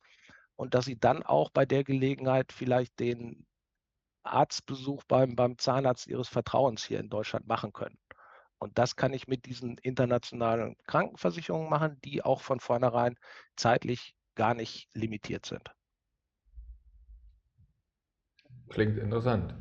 und 0.56 0.74
dass 0.74 0.86
sie 0.86 0.98
dann 1.00 1.24
auch 1.24 1.50
bei 1.50 1.66
der 1.66 1.84
Gelegenheit 1.84 2.52
vielleicht 2.52 3.00
den 3.00 3.46
Arztbesuch 4.24 5.04
beim, 5.08 5.36
beim 5.36 5.58
Zahnarzt 5.58 6.08
ihres 6.08 6.28
Vertrauens 6.28 6.84
hier 6.84 7.00
in 7.00 7.10
Deutschland 7.10 7.48
machen 7.48 7.74
können. 7.74 7.98
Und 8.58 8.78
das 8.78 8.96
kann 8.96 9.14
ich 9.14 9.28
mit 9.28 9.46
diesen 9.46 9.78
internationalen 9.80 10.76
Krankenversicherungen 10.88 11.70
machen, 11.70 12.00
die 12.04 12.24
auch 12.24 12.42
von 12.42 12.60
vornherein 12.60 13.16
zeitlich 13.56 14.16
gar 14.36 14.54
nicht 14.54 14.90
limitiert 14.94 15.46
sind. 15.46 15.70
Klingt 18.70 18.98
interessant. 18.98 19.54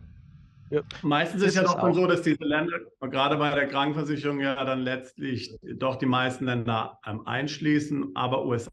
Ja, 0.71 0.81
Meistens 1.03 1.43
ist, 1.43 1.49
ist 1.49 1.57
ja 1.57 1.63
doch 1.65 1.79
schon 1.79 1.95
so, 1.95 2.07
dass 2.07 2.23
diese 2.23 2.43
Länder, 2.43 2.81
gerade 3.01 3.37
bei 3.37 3.55
der 3.55 3.69
Krankenversicherung 3.69 4.41
ja 4.41 4.65
dann 4.65 4.81
letztlich 4.81 5.57
doch 5.63 5.97
die 5.97 6.07
meisten 6.07 6.47
Länder 6.47 6.99
ähm, 7.05 7.27
einschließen, 7.27 8.17
aber 8.17 8.47
USA 8.47 8.71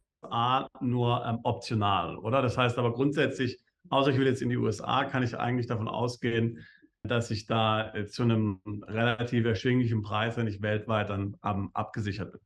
nur 0.80 1.26
ähm, 1.26 1.40
optional, 1.44 2.18
oder? 2.18 2.42
Das 2.42 2.58
heißt 2.58 2.78
aber 2.78 2.94
grundsätzlich, 2.94 3.60
außer 3.90 4.12
ich 4.12 4.18
will 4.18 4.28
jetzt 4.28 4.42
in 4.42 4.50
die 4.50 4.58
USA, 4.58 5.06
kann 5.06 5.24
ich 5.24 5.38
eigentlich 5.38 5.68
davon 5.68 5.88
ausgehen, 5.88 6.60
dass 7.04 7.32
ich 7.32 7.48
da 7.48 7.94
äh, 7.94 8.08
zu 8.08 8.24
einem 8.24 8.62
relativ 8.88 9.46
erschwinglichen 9.46 10.02
Preis, 10.02 10.38
wenn 10.38 10.48
ich 10.48 10.62
weltweit 10.62 11.10
dann 11.10 11.38
ähm, 11.44 11.72
abgesichert 11.74 12.32
bin. 12.32 12.42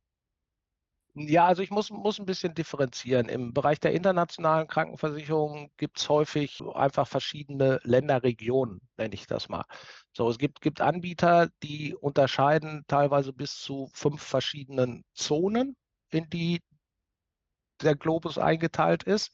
Ja, 1.18 1.46
also 1.46 1.62
ich 1.62 1.70
muss, 1.70 1.88
muss 1.90 2.18
ein 2.18 2.26
bisschen 2.26 2.54
differenzieren. 2.54 3.30
Im 3.30 3.54
Bereich 3.54 3.80
der 3.80 3.92
internationalen 3.92 4.68
Krankenversicherung 4.68 5.70
gibt 5.78 5.98
es 5.98 6.10
häufig 6.10 6.60
einfach 6.74 7.08
verschiedene 7.08 7.80
Länderregionen, 7.84 8.82
nenne 8.98 9.14
ich 9.14 9.26
das 9.26 9.48
mal. 9.48 9.64
So, 10.12 10.28
es 10.28 10.36
gibt, 10.36 10.60
gibt 10.60 10.82
Anbieter, 10.82 11.48
die 11.62 11.94
unterscheiden 11.94 12.84
teilweise 12.86 13.32
bis 13.32 13.58
zu 13.58 13.88
fünf 13.94 14.20
verschiedenen 14.22 15.04
Zonen, 15.14 15.74
in 16.10 16.28
die 16.28 16.60
der 17.82 17.96
Globus 17.96 18.38
eingeteilt 18.38 19.02
ist. 19.02 19.32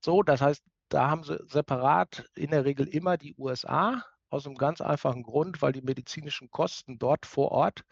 So, 0.00 0.22
das 0.22 0.40
heißt, 0.40 0.62
da 0.88 1.08
haben 1.10 1.24
sie 1.24 1.38
separat 1.48 2.26
in 2.34 2.50
der 2.50 2.64
Regel 2.64 2.86
immer 2.86 3.16
die 3.16 3.34
USA, 3.36 4.04
aus 4.32 4.46
einem 4.46 4.56
ganz 4.56 4.80
einfachen 4.80 5.22
Grund, 5.22 5.60
weil 5.60 5.72
die 5.72 5.82
medizinischen 5.82 6.50
Kosten 6.50 6.98
dort 6.98 7.26
vor 7.26 7.52
Ort 7.52 7.84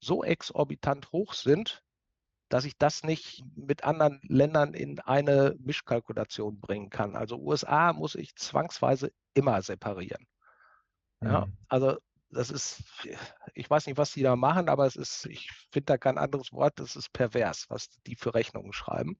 so 0.00 0.24
exorbitant 0.24 1.12
hoch 1.12 1.34
sind, 1.34 1.82
dass 2.48 2.64
ich 2.64 2.76
das 2.76 3.04
nicht 3.04 3.44
mit 3.56 3.84
anderen 3.84 4.20
Ländern 4.24 4.74
in 4.74 5.00
eine 5.00 5.56
Mischkalkulation 5.58 6.60
bringen 6.60 6.90
kann. 6.90 7.16
Also 7.16 7.38
USA 7.38 7.92
muss 7.92 8.16
ich 8.16 8.34
zwangsweise 8.36 9.12
immer 9.34 9.62
separieren. 9.62 10.26
Ja, 11.22 11.46
mhm. 11.46 11.56
also 11.68 11.96
das 12.34 12.50
ist, 12.50 12.82
ich 13.54 13.70
weiß 13.70 13.86
nicht, 13.86 13.96
was 13.96 14.12
die 14.12 14.22
da 14.22 14.36
machen, 14.36 14.68
aber 14.68 14.86
es 14.86 14.96
ist, 14.96 15.26
ich 15.26 15.50
finde 15.70 15.86
da 15.86 15.98
kein 15.98 16.18
anderes 16.18 16.52
Wort, 16.52 16.74
das 16.76 16.96
ist 16.96 17.12
pervers, 17.12 17.66
was 17.68 17.88
die 18.06 18.16
für 18.16 18.34
Rechnungen 18.34 18.72
schreiben. 18.72 19.16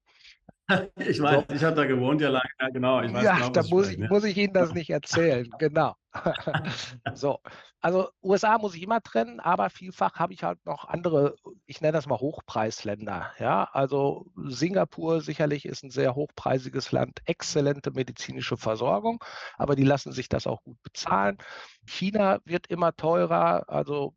Ich 0.96 1.20
weiß, 1.20 1.44
so. 1.48 1.54
ich 1.54 1.62
habe 1.62 1.76
da 1.76 1.84
gewohnt 1.84 2.22
ja 2.22 2.30
lange, 2.30 2.48
ja, 2.58 2.68
genau. 2.70 3.02
Ich 3.02 3.12
weiß 3.12 3.22
ja, 3.22 3.34
genau, 3.34 3.50
da 3.50 3.62
muss 3.68 3.90
ich, 3.90 3.98
ja. 3.98 4.08
muss 4.08 4.24
ich 4.24 4.36
Ihnen 4.36 4.54
das 4.54 4.72
nicht 4.72 4.88
erzählen, 4.88 5.46
genau. 5.58 5.94
so, 7.14 7.40
also 7.80 8.08
USA 8.22 8.58
muss 8.58 8.74
ich 8.74 8.82
immer 8.82 9.02
trennen, 9.02 9.40
aber 9.40 9.70
vielfach 9.70 10.14
habe 10.14 10.32
ich 10.32 10.44
halt 10.44 10.64
noch 10.64 10.84
andere, 10.84 11.36
ich 11.66 11.80
nenne 11.80 11.92
das 11.92 12.06
mal 12.06 12.18
Hochpreisländer. 12.18 13.32
Ja, 13.38 13.64
also 13.72 14.26
Singapur 14.46 15.20
sicherlich 15.20 15.66
ist 15.66 15.82
ein 15.82 15.90
sehr 15.90 16.14
hochpreisiges 16.14 16.92
Land, 16.92 17.20
exzellente 17.26 17.90
medizinische 17.90 18.56
Versorgung, 18.56 19.22
aber 19.56 19.76
die 19.76 19.84
lassen 19.84 20.12
sich 20.12 20.28
das 20.28 20.46
auch 20.46 20.62
gut 20.62 20.80
bezahlen. 20.82 21.38
China 21.86 22.38
wird 22.44 22.68
immer 22.68 22.94
teurer, 22.96 23.68
also 23.68 24.14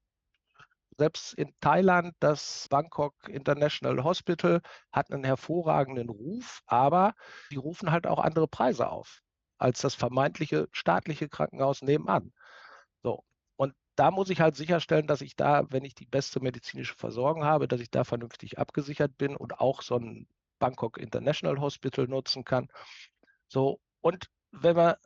selbst 0.97 1.33
in 1.33 1.53
Thailand, 1.61 2.15
das 2.19 2.67
Bangkok 2.69 3.13
International 3.27 4.03
Hospital 4.03 4.61
hat 4.91 5.11
einen 5.11 5.23
hervorragenden 5.23 6.09
Ruf, 6.09 6.61
aber 6.65 7.13
die 7.51 7.57
rufen 7.57 7.91
halt 7.91 8.07
auch 8.07 8.19
andere 8.19 8.47
Preise 8.47 8.89
auf 8.89 9.21
als 9.57 9.81
das 9.81 9.95
vermeintliche 9.95 10.67
staatliche 10.71 11.29
Krankenhaus 11.29 11.81
nebenan. 11.81 12.33
So. 13.03 13.23
Und 13.55 13.73
da 13.95 14.11
muss 14.11 14.29
ich 14.29 14.41
halt 14.41 14.55
sicherstellen, 14.55 15.07
dass 15.07 15.21
ich 15.21 15.35
da, 15.35 15.65
wenn 15.69 15.85
ich 15.85 15.95
die 15.95 16.05
beste 16.05 16.39
medizinische 16.39 16.95
Versorgung 16.95 17.43
habe, 17.43 17.67
dass 17.67 17.81
ich 17.81 17.91
da 17.91 18.03
vernünftig 18.03 18.59
abgesichert 18.59 19.17
bin 19.17 19.35
und 19.35 19.59
auch 19.59 19.81
so 19.81 19.97
ein 19.97 20.27
Bangkok 20.59 20.97
International 20.97 21.59
Hospital 21.59 22.07
nutzen 22.07 22.43
kann. 22.43 22.67
So. 23.47 23.79
Und 24.01 24.29
wenn 24.51 24.75
wir 24.75 24.99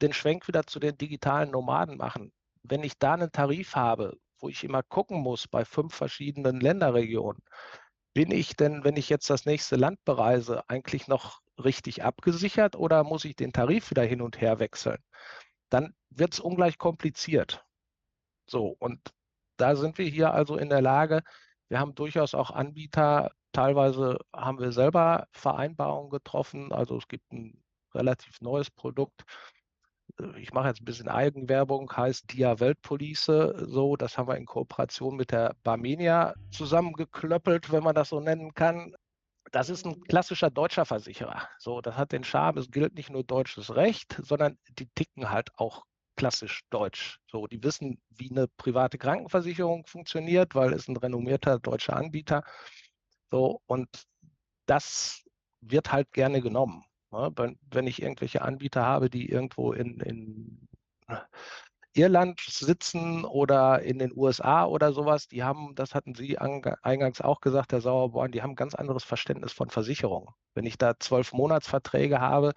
den 0.00 0.12
Schwenk 0.12 0.48
wieder 0.48 0.66
zu 0.66 0.80
den 0.80 0.96
digitalen 0.98 1.50
Nomaden 1.50 1.96
machen, 1.96 2.32
wenn 2.62 2.82
ich 2.82 2.98
da 2.98 3.14
einen 3.14 3.32
Tarif 3.32 3.74
habe, 3.76 4.16
wo 4.40 4.48
ich 4.48 4.64
immer 4.64 4.82
gucken 4.82 5.20
muss 5.20 5.48
bei 5.48 5.64
fünf 5.64 5.94
verschiedenen 5.94 6.60
Länderregionen, 6.60 7.42
bin 8.14 8.30
ich 8.30 8.56
denn, 8.56 8.84
wenn 8.84 8.96
ich 8.96 9.08
jetzt 9.08 9.30
das 9.30 9.46
nächste 9.46 9.76
Land 9.76 10.04
bereise, 10.04 10.68
eigentlich 10.68 11.08
noch 11.08 11.40
richtig 11.64 12.04
abgesichert 12.04 12.76
oder 12.76 13.04
muss 13.04 13.24
ich 13.24 13.36
den 13.36 13.52
Tarif 13.52 13.90
wieder 13.90 14.04
hin 14.04 14.22
und 14.22 14.40
her 14.40 14.58
wechseln? 14.58 14.98
Dann 15.70 15.94
wird 16.10 16.34
es 16.34 16.40
ungleich 16.40 16.78
kompliziert. 16.78 17.64
So, 18.46 18.76
und 18.78 19.00
da 19.56 19.76
sind 19.76 19.98
wir 19.98 20.06
hier 20.06 20.32
also 20.34 20.56
in 20.56 20.68
der 20.68 20.82
Lage, 20.82 21.22
wir 21.68 21.80
haben 21.80 21.94
durchaus 21.94 22.34
auch 22.34 22.50
Anbieter, 22.50 23.32
teilweise 23.52 24.18
haben 24.34 24.58
wir 24.60 24.72
selber 24.72 25.26
Vereinbarungen 25.32 26.10
getroffen, 26.10 26.72
also 26.72 26.98
es 26.98 27.08
gibt 27.08 27.32
ein 27.32 27.62
relativ 27.94 28.40
neues 28.40 28.70
Produkt, 28.70 29.24
ich 30.36 30.52
mache 30.52 30.68
jetzt 30.68 30.82
ein 30.82 30.84
bisschen 30.84 31.08
Eigenwerbung, 31.08 31.90
heißt 31.90 32.32
Dia 32.32 32.60
Weltpolice. 32.60 33.54
So, 33.66 33.96
das 33.96 34.18
haben 34.18 34.28
wir 34.28 34.36
in 34.36 34.46
Kooperation 34.46 35.16
mit 35.16 35.32
der 35.32 35.56
Barmenia 35.62 36.34
zusammengeklöppelt, 36.50 37.72
wenn 37.72 37.82
man 37.82 37.94
das 37.94 38.10
so 38.10 38.20
nennen 38.20 38.52
kann. 38.54 38.94
Das 39.52 39.68
ist 39.68 39.84
ein 39.86 40.00
klassischer 40.04 40.50
deutscher 40.50 40.86
Versicherer. 40.86 41.48
So, 41.58 41.82
das 41.82 41.96
hat 41.96 42.12
den 42.12 42.24
Charme, 42.24 42.58
es 42.58 42.70
gilt 42.70 42.94
nicht 42.94 43.10
nur 43.10 43.22
deutsches 43.22 43.74
Recht, 43.76 44.18
sondern 44.22 44.58
die 44.78 44.86
ticken 44.94 45.30
halt 45.30 45.50
auch 45.58 45.84
klassisch 46.16 46.62
deutsch. 46.70 47.18
So, 47.30 47.46
die 47.46 47.62
wissen, 47.62 48.00
wie 48.10 48.30
eine 48.30 48.48
private 48.48 48.96
Krankenversicherung 48.96 49.86
funktioniert, 49.86 50.54
weil 50.54 50.72
es 50.72 50.88
ein 50.88 50.96
renommierter 50.96 51.58
deutscher 51.58 51.96
Anbieter. 51.96 52.42
So, 53.30 53.60
und 53.66 53.88
das 54.66 55.22
wird 55.60 55.92
halt 55.92 56.12
gerne 56.12 56.40
genommen. 56.40 56.84
Ne? 57.10 57.30
Wenn, 57.36 57.58
wenn 57.70 57.86
ich 57.86 58.00
irgendwelche 58.00 58.42
Anbieter 58.42 58.84
habe, 58.84 59.10
die 59.10 59.28
irgendwo 59.28 59.72
in, 59.72 60.00
in 60.00 60.68
Irland 61.94 62.40
sitzen 62.40 63.24
oder 63.24 63.82
in 63.82 63.98
den 63.98 64.12
USA 64.16 64.64
oder 64.64 64.92
sowas, 64.92 65.28
die 65.28 65.42
haben, 65.42 65.74
das 65.74 65.94
hatten 65.94 66.14
Sie 66.14 66.38
eingangs 66.38 67.20
auch 67.20 67.40
gesagt, 67.40 67.72
Herr 67.72 67.80
Sauerborn, 67.80 68.32
die 68.32 68.42
haben 68.42 68.52
ein 68.52 68.56
ganz 68.56 68.74
anderes 68.74 69.04
Verständnis 69.04 69.52
von 69.52 69.68
Versicherungen. 69.70 70.28
Wenn 70.54 70.66
ich 70.66 70.78
da 70.78 70.98
zwölf 70.98 71.32
Monatsverträge 71.32 72.20
habe 72.20 72.52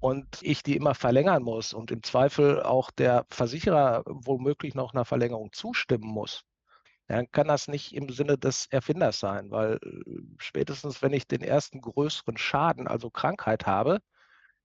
und 0.00 0.26
ich 0.42 0.62
die 0.62 0.76
immer 0.76 0.94
verlängern 0.94 1.42
muss 1.42 1.72
und 1.74 1.90
im 1.90 2.02
Zweifel 2.02 2.62
auch 2.62 2.90
der 2.90 3.26
Versicherer 3.30 4.02
womöglich 4.06 4.74
noch 4.74 4.94
einer 4.94 5.04
Verlängerung 5.04 5.52
zustimmen 5.52 6.08
muss, 6.08 6.44
dann 7.08 7.30
kann 7.30 7.48
das 7.48 7.68
nicht 7.68 7.94
im 7.94 8.08
Sinne 8.08 8.36
des 8.36 8.66
Erfinders 8.70 9.20
sein, 9.20 9.50
weil 9.50 9.74
äh, 9.76 10.20
spätestens, 10.38 11.02
wenn 11.02 11.12
ich 11.12 11.28
den 11.28 11.42
ersten 11.42 11.80
größeren 11.80 12.36
Schaden, 12.36 12.88
also 12.88 13.10
Krankheit 13.10 13.66
habe, 13.66 14.00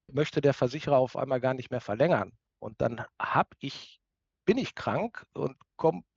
möchte 0.07 0.41
der 0.41 0.53
Versicherer 0.53 0.97
auf 0.97 1.15
einmal 1.15 1.39
gar 1.39 1.53
nicht 1.53 1.71
mehr 1.71 1.81
verlängern. 1.81 2.33
Und 2.61 2.79
dann 2.81 3.03
habe 3.19 3.49
ich, 3.59 3.99
bin 4.45 4.57
ich 4.57 4.75
krank 4.75 5.25
und 5.33 5.57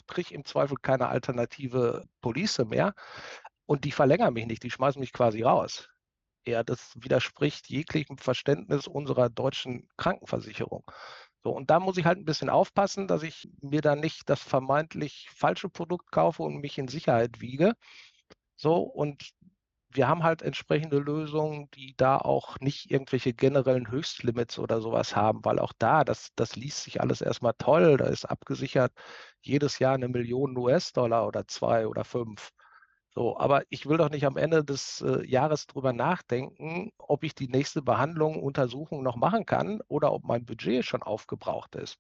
kriege 0.07 0.35
im 0.35 0.45
Zweifel 0.45 0.77
keine 0.81 1.09
alternative 1.09 2.05
Police 2.21 2.59
mehr 2.59 2.95
und 3.67 3.85
die 3.85 3.93
verlängern 3.93 4.35
mich 4.35 4.47
nicht, 4.47 4.63
die 4.63 4.71
schmeißen 4.71 5.01
mich 5.01 5.13
quasi 5.13 5.43
raus. 5.43 5.89
Ja, 6.47 6.63
das 6.63 6.93
widerspricht 6.97 7.71
jeglichem 7.71 8.19
Verständnis 8.19 8.87
unserer 8.87 9.31
deutschen 9.31 9.89
Krankenversicherung. 9.97 10.85
So, 11.43 11.51
und 11.51 11.71
da 11.71 11.81
muss 11.81 11.97
ich 11.97 12.05
halt 12.05 12.19
ein 12.19 12.27
bisschen 12.27 12.51
aufpassen, 12.51 13.09
dass 13.09 13.23
ich 13.23 13.49
mir 13.63 13.81
da 13.81 13.97
nicht 13.97 14.29
das 14.29 14.43
vermeintlich 14.43 15.29
falsche 15.35 15.71
Produkt 15.71 16.11
kaufe 16.13 16.43
und 16.43 16.61
mich 16.61 16.77
in 16.77 16.89
Sicherheit 16.89 17.41
wiege. 17.41 17.73
So, 18.57 18.77
und 18.77 19.31
wir 19.95 20.09
haben 20.09 20.23
halt 20.25 20.43
entsprechende 20.43 20.99
Lösungen, 20.99 21.71
die 21.73 21.95
da 21.97 22.19
auch 22.19 22.59
nicht 22.61 22.91
irgendwelche 22.91 23.33
generellen 23.35 23.91
Höchstlimits 23.91 24.59
oder 24.59 24.81
sowas 24.81 25.17
haben, 25.17 25.45
weil 25.45 25.59
auch 25.59 25.73
da, 25.79 26.05
das, 26.05 26.31
das 26.37 26.57
liest 26.57 26.83
sich 26.85 27.01
alles 27.01 27.21
erstmal 27.21 27.55
toll, 27.59 27.97
da 27.97 28.07
ist 28.07 28.25
abgesichert 28.27 28.93
jedes 29.41 29.79
Jahr 29.79 29.95
eine 29.95 30.09
Million 30.09 30.57
US-Dollar 30.59 31.27
oder 31.27 31.47
zwei 31.47 31.87
oder 31.87 32.05
fünf. 32.05 32.51
So, 33.15 33.39
aber 33.39 33.63
ich 33.71 33.87
will 33.87 33.97
doch 33.99 34.11
nicht 34.11 34.27
am 34.27 34.37
Ende 34.37 34.65
des 34.65 35.01
äh, 35.01 35.25
Jahres 35.27 35.67
drüber 35.67 35.93
nachdenken, 35.93 36.91
ob 36.99 37.23
ich 37.25 37.35
die 37.35 37.49
nächste 37.49 37.81
Behandlung, 37.83 38.43
Untersuchung 38.43 39.03
noch 39.05 39.17
machen 39.17 39.47
kann 39.47 39.81
oder 39.89 40.13
ob 40.13 40.25
mein 40.25 40.45
Budget 40.45 40.85
schon 40.85 41.03
aufgebraucht 41.03 41.77
ist. 41.77 41.99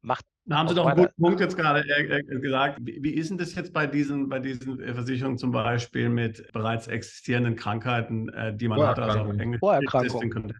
Macht 0.00 0.24
da 0.48 0.56
haben 0.56 0.68
Sie 0.68 0.74
doch 0.74 0.86
einen 0.86 0.96
guten 0.96 1.22
Punkt 1.22 1.40
jetzt 1.40 1.56
gerade 1.56 1.80
äh, 1.80 2.20
äh, 2.20 2.22
gesagt. 2.22 2.78
Wie, 2.80 3.02
wie, 3.02 3.10
ist 3.10 3.28
denn 3.28 3.36
das 3.36 3.54
jetzt 3.54 3.72
bei 3.74 3.86
diesen, 3.86 4.30
bei 4.30 4.38
diesen 4.38 4.80
äh, 4.80 4.94
Versicherungen 4.94 5.36
zum 5.36 5.50
Beispiel 5.50 6.08
mit 6.08 6.50
bereits 6.52 6.86
existierenden 6.86 7.54
Krankheiten, 7.54 8.30
äh, 8.30 8.56
die 8.56 8.66
man 8.66 8.80
hat? 8.80 8.98
Also 8.98 9.30
Englisch 9.32 9.60
Vorerkrankung. 9.60 10.54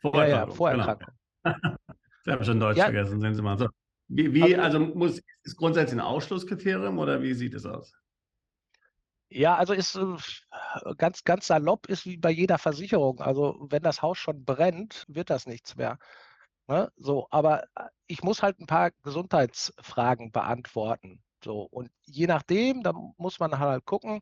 Vorerkrankung. 0.00 0.14
Ja, 0.14 0.26
ja, 0.26 0.46
Vorerkrankung. 0.46 1.14
Genau. 1.42 1.56
Sie 2.24 2.30
haben 2.30 2.44
schon 2.44 2.60
Deutsch 2.60 2.78
ja. 2.78 2.84
vergessen, 2.84 3.20
sehen 3.20 3.34
Sie 3.34 3.42
mal. 3.42 3.58
So. 3.58 3.68
Wie, 4.06 4.32
wie 4.32 4.56
also, 4.56 4.78
also, 4.78 4.94
muss 4.94 5.20
ist 5.42 5.56
grundsätzlich 5.56 5.98
ein 5.98 6.06
Ausschlusskriterium 6.06 6.98
oder 6.98 7.20
wie 7.20 7.34
sieht 7.34 7.54
es 7.54 7.66
aus? 7.66 7.92
Ja, 9.28 9.56
also 9.56 9.72
ist 9.72 9.96
äh, 9.96 10.94
ganz, 10.98 11.24
ganz 11.24 11.48
salopp 11.48 11.86
ist 11.86 12.06
wie 12.06 12.16
bei 12.16 12.30
jeder 12.30 12.58
Versicherung. 12.58 13.20
Also 13.20 13.66
wenn 13.70 13.82
das 13.82 14.02
Haus 14.02 14.18
schon 14.18 14.44
brennt, 14.44 15.04
wird 15.08 15.30
das 15.30 15.46
nichts 15.46 15.76
mehr. 15.76 15.98
Ne? 16.70 16.92
So, 16.96 17.26
aber 17.30 17.64
äh, 17.74 17.88
ich 18.06 18.22
muss 18.22 18.44
halt 18.44 18.60
ein 18.60 18.66
paar 18.66 18.92
Gesundheitsfragen 19.02 20.30
beantworten. 20.30 21.20
So, 21.42 21.62
und 21.62 21.90
je 22.04 22.28
nachdem, 22.28 22.84
da 22.84 22.92
muss 23.16 23.40
man 23.40 23.58
halt 23.58 23.84
gucken, 23.86 24.20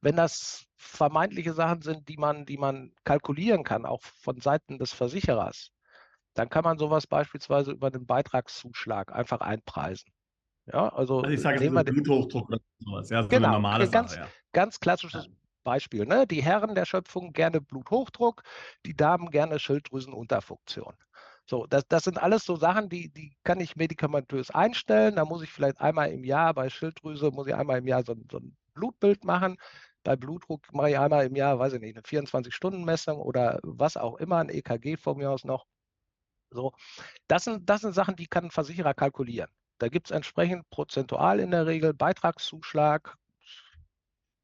wenn 0.00 0.14
das 0.14 0.66
vermeintliche 0.76 1.52
Sachen 1.52 1.82
sind, 1.82 2.08
die 2.08 2.16
man, 2.16 2.46
die 2.46 2.58
man 2.58 2.92
kalkulieren 3.02 3.64
kann, 3.64 3.86
auch 3.86 4.02
von 4.02 4.40
Seiten 4.40 4.78
des 4.78 4.92
Versicherers, 4.92 5.72
dann 6.34 6.48
kann 6.48 6.62
man 6.62 6.78
sowas 6.78 7.08
beispielsweise 7.08 7.72
über 7.72 7.90
den 7.90 8.06
Beitragszuschlag 8.06 9.12
einfach 9.12 9.40
einpreisen. 9.40 10.12
Ja, 10.66 10.90
also, 10.90 11.22
also 11.22 11.30
ich 11.30 11.40
sage 11.40 11.64
jetzt 11.64 11.86
Bluthochdruck 11.86 12.50
oder 12.50 12.60
sowas. 12.78 13.10
Ja, 13.10 13.22
so 13.22 13.28
genau, 13.28 13.48
eine 13.48 13.56
normale 13.56 13.90
ganz, 13.90 14.12
Sache, 14.12 14.20
ja. 14.20 14.28
ganz 14.52 14.78
klassisches 14.78 15.24
ja. 15.24 15.32
Beispiel. 15.64 16.06
Ne? 16.06 16.28
Die 16.28 16.40
Herren 16.40 16.76
der 16.76 16.84
Schöpfung 16.84 17.32
gerne 17.32 17.60
Bluthochdruck, 17.60 18.44
die 18.86 18.94
Damen 18.94 19.30
gerne 19.30 19.58
Schilddrüsenunterfunktion. 19.58 20.94
So, 21.50 21.66
das, 21.66 21.82
das 21.88 22.04
sind 22.04 22.16
alles 22.22 22.44
so 22.44 22.54
Sachen, 22.54 22.88
die, 22.88 23.08
die 23.08 23.36
kann 23.42 23.58
ich 23.58 23.74
medikamentös 23.74 24.50
einstellen. 24.52 25.16
Da 25.16 25.24
muss 25.24 25.42
ich 25.42 25.50
vielleicht 25.50 25.80
einmal 25.80 26.12
im 26.12 26.22
Jahr 26.22 26.54
bei 26.54 26.70
Schilddrüse, 26.70 27.32
muss 27.32 27.48
ich 27.48 27.54
einmal 27.56 27.78
im 27.78 27.88
Jahr 27.88 28.04
so, 28.04 28.14
so 28.30 28.38
ein 28.38 28.56
Blutbild 28.74 29.24
machen. 29.24 29.56
Bei 30.04 30.14
Blutdruck 30.14 30.72
mache 30.72 30.90
ich 30.90 30.98
einmal 30.98 31.26
im 31.26 31.34
Jahr, 31.34 31.58
weiß 31.58 31.72
ich 31.72 31.80
nicht, 31.80 31.96
eine 31.96 32.02
24-Stunden-Messung 32.04 33.18
oder 33.18 33.58
was 33.64 33.96
auch 33.96 34.18
immer, 34.18 34.38
ein 34.38 34.48
EKG 34.48 34.96
von 34.96 35.16
mir 35.16 35.28
aus 35.28 35.44
noch. 35.44 35.66
So, 36.50 36.72
das 37.26 37.44
sind, 37.44 37.68
das 37.68 37.80
sind 37.80 37.94
Sachen, 37.94 38.14
die 38.14 38.28
kann 38.28 38.44
ein 38.44 38.50
Versicherer 38.52 38.94
kalkulieren. 38.94 39.50
Da 39.78 39.88
gibt 39.88 40.06
es 40.06 40.12
entsprechend 40.12 40.70
prozentual 40.70 41.40
in 41.40 41.50
der 41.50 41.66
Regel 41.66 41.94
Beitragszuschlag. 41.94 43.16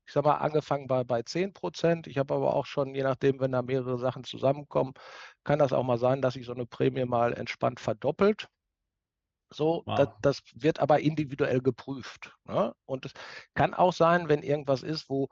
Ich 0.06 0.12
sage 0.12 0.28
mal, 0.28 0.36
angefangen 0.36 0.86
bei, 0.86 1.04
bei 1.04 1.22
10 1.22 1.52
Prozent. 1.52 2.06
Ich 2.06 2.18
habe 2.18 2.34
aber 2.34 2.54
auch 2.54 2.66
schon, 2.66 2.94
je 2.94 3.02
nachdem, 3.02 3.40
wenn 3.40 3.52
da 3.52 3.62
mehrere 3.62 3.98
Sachen 3.98 4.24
zusammenkommen, 4.24 4.92
kann 5.44 5.58
das 5.58 5.72
auch 5.72 5.82
mal 5.82 5.98
sein, 5.98 6.22
dass 6.22 6.34
sich 6.34 6.46
so 6.46 6.52
eine 6.52 6.66
Prämie 6.66 7.04
mal 7.04 7.32
entspannt 7.32 7.80
verdoppelt. 7.80 8.48
So, 9.50 9.82
wow. 9.86 9.96
das, 9.96 10.08
das, 10.22 10.42
wird 10.54 10.80
aber 10.80 11.00
individuell 11.00 11.60
geprüft. 11.60 12.34
Ne? 12.44 12.74
Und 12.84 13.06
es 13.06 13.12
kann 13.54 13.74
auch 13.74 13.92
sein, 13.92 14.28
wenn 14.28 14.42
irgendwas 14.42 14.82
ist, 14.82 15.08
wo 15.08 15.28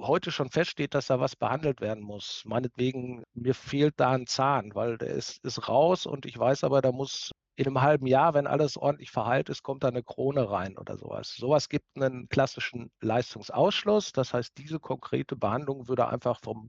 heute 0.00 0.30
schon 0.30 0.50
feststeht, 0.50 0.94
dass 0.94 1.06
da 1.06 1.20
was 1.20 1.36
behandelt 1.36 1.80
werden 1.80 2.02
muss. 2.02 2.42
Meinetwegen, 2.44 3.24
mir 3.34 3.54
fehlt 3.54 3.94
da 3.98 4.12
ein 4.12 4.26
Zahn, 4.26 4.74
weil 4.74 4.98
der 4.98 5.08
ist, 5.08 5.44
ist 5.44 5.68
raus 5.68 6.06
und 6.06 6.26
ich 6.26 6.38
weiß 6.38 6.64
aber, 6.64 6.82
da 6.82 6.92
muss 6.92 7.30
in 7.56 7.66
einem 7.66 7.82
halben 7.82 8.06
Jahr, 8.06 8.34
wenn 8.34 8.46
alles 8.46 8.76
ordentlich 8.76 9.10
verheilt 9.10 9.48
ist, 9.48 9.62
kommt 9.62 9.84
da 9.84 9.88
eine 9.88 10.02
Krone 10.02 10.50
rein 10.50 10.78
oder 10.78 10.96
sowas. 10.96 11.34
Sowas 11.36 11.68
gibt 11.68 11.86
einen 11.96 12.28
klassischen 12.28 12.90
Leistungsausschluss. 13.00 14.12
Das 14.12 14.32
heißt, 14.32 14.56
diese 14.56 14.80
konkrete 14.80 15.36
Behandlung 15.36 15.86
würde 15.88 16.08
einfach 16.08 16.40
vom 16.42 16.68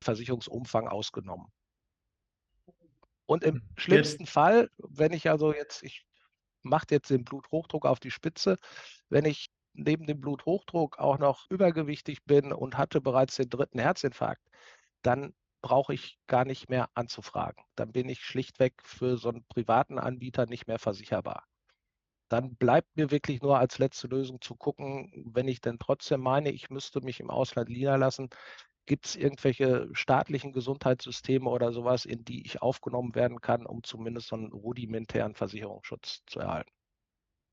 Versicherungsumfang 0.00 0.86
ausgenommen. 0.86 1.48
Und 3.26 3.44
im 3.44 3.56
hm, 3.56 3.62
schlimmsten 3.76 4.24
jetzt. 4.24 4.32
Fall, 4.32 4.70
wenn 4.78 5.12
ich 5.12 5.28
also 5.28 5.52
jetzt, 5.52 5.82
ich 5.82 6.04
mache 6.62 6.86
jetzt 6.90 7.10
den 7.10 7.24
Bluthochdruck 7.24 7.86
auf 7.86 8.00
die 8.00 8.10
Spitze, 8.10 8.58
wenn 9.08 9.24
ich 9.24 9.50
neben 9.72 10.06
dem 10.06 10.20
Bluthochdruck 10.20 10.98
auch 10.98 11.18
noch 11.18 11.46
übergewichtig 11.50 12.24
bin 12.24 12.52
und 12.52 12.76
hatte 12.76 13.00
bereits 13.00 13.36
den 13.36 13.48
dritten 13.48 13.78
Herzinfarkt, 13.78 14.42
dann 15.02 15.32
brauche 15.62 15.94
ich 15.94 16.18
gar 16.26 16.44
nicht 16.44 16.68
mehr 16.70 16.90
anzufragen. 16.94 17.64
Dann 17.76 17.92
bin 17.92 18.08
ich 18.08 18.20
schlichtweg 18.24 18.74
für 18.84 19.16
so 19.18 19.28
einen 19.30 19.44
privaten 19.48 19.98
Anbieter 19.98 20.46
nicht 20.46 20.66
mehr 20.66 20.78
versicherbar. 20.78 21.46
Dann 22.30 22.56
bleibt 22.56 22.96
mir 22.96 23.10
wirklich 23.10 23.42
nur 23.42 23.58
als 23.58 23.78
letzte 23.78 24.06
Lösung 24.08 24.40
zu 24.40 24.56
gucken, 24.56 25.24
wenn 25.34 25.48
ich 25.48 25.60
denn 25.60 25.78
trotzdem 25.78 26.20
meine, 26.22 26.50
ich 26.50 26.70
müsste 26.70 27.00
mich 27.02 27.20
im 27.20 27.30
Ausland 27.30 27.68
niederlassen, 27.68 28.30
gibt 28.86 29.06
es 29.06 29.16
irgendwelche 29.16 29.88
staatlichen 29.94 30.52
Gesundheitssysteme 30.52 31.50
oder 31.50 31.72
sowas, 31.72 32.04
in 32.06 32.24
die 32.24 32.46
ich 32.46 32.62
aufgenommen 32.62 33.14
werden 33.16 33.40
kann, 33.40 33.66
um 33.66 33.82
zumindest 33.84 34.28
so 34.28 34.36
einen 34.36 34.52
rudimentären 34.52 35.34
Versicherungsschutz 35.34 36.22
zu 36.26 36.40
erhalten. 36.40 36.72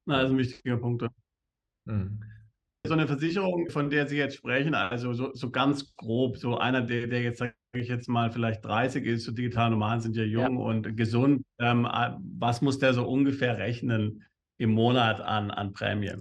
Na, 0.06 0.18
also 0.20 0.38
wichtiger 0.38 0.78
Punkt. 0.78 1.04
Mhm. 1.86 2.22
So 2.88 2.94
eine 2.94 3.08
Versicherung, 3.08 3.70
von 3.70 3.90
der 3.90 4.08
Sie 4.08 4.18
jetzt 4.18 4.36
sprechen, 4.36 4.74
also 4.74 5.14
so, 5.14 5.34
so 5.34 5.50
ganz 5.50 5.96
grob, 5.96 6.38
so 6.38 6.58
einer, 6.58 6.82
der, 6.82 7.08
der 7.08 7.22
jetzt, 7.22 7.40
sage 7.40 7.54
ich 7.74 7.88
jetzt 7.88 8.08
mal, 8.08 8.32
vielleicht 8.32 8.64
30 8.64 9.06
ist, 9.06 9.26
so 9.26 9.32
digitale 9.32 9.72
Nomaden 9.72 10.02
sind 10.02 10.16
ja 10.16 10.24
jung 10.24 10.58
ja. 10.58 10.64
und 10.64 10.98
gesund. 10.98 11.44
Ähm, 11.60 11.88
was 12.40 12.62
muss 12.62 12.80
der 12.80 12.94
so 12.94 13.08
ungefähr 13.08 13.58
rechnen 13.58 14.24
im 14.58 14.72
Monat 14.72 15.22
an, 15.22 15.52
an 15.52 15.74
Prämie? 15.74 16.14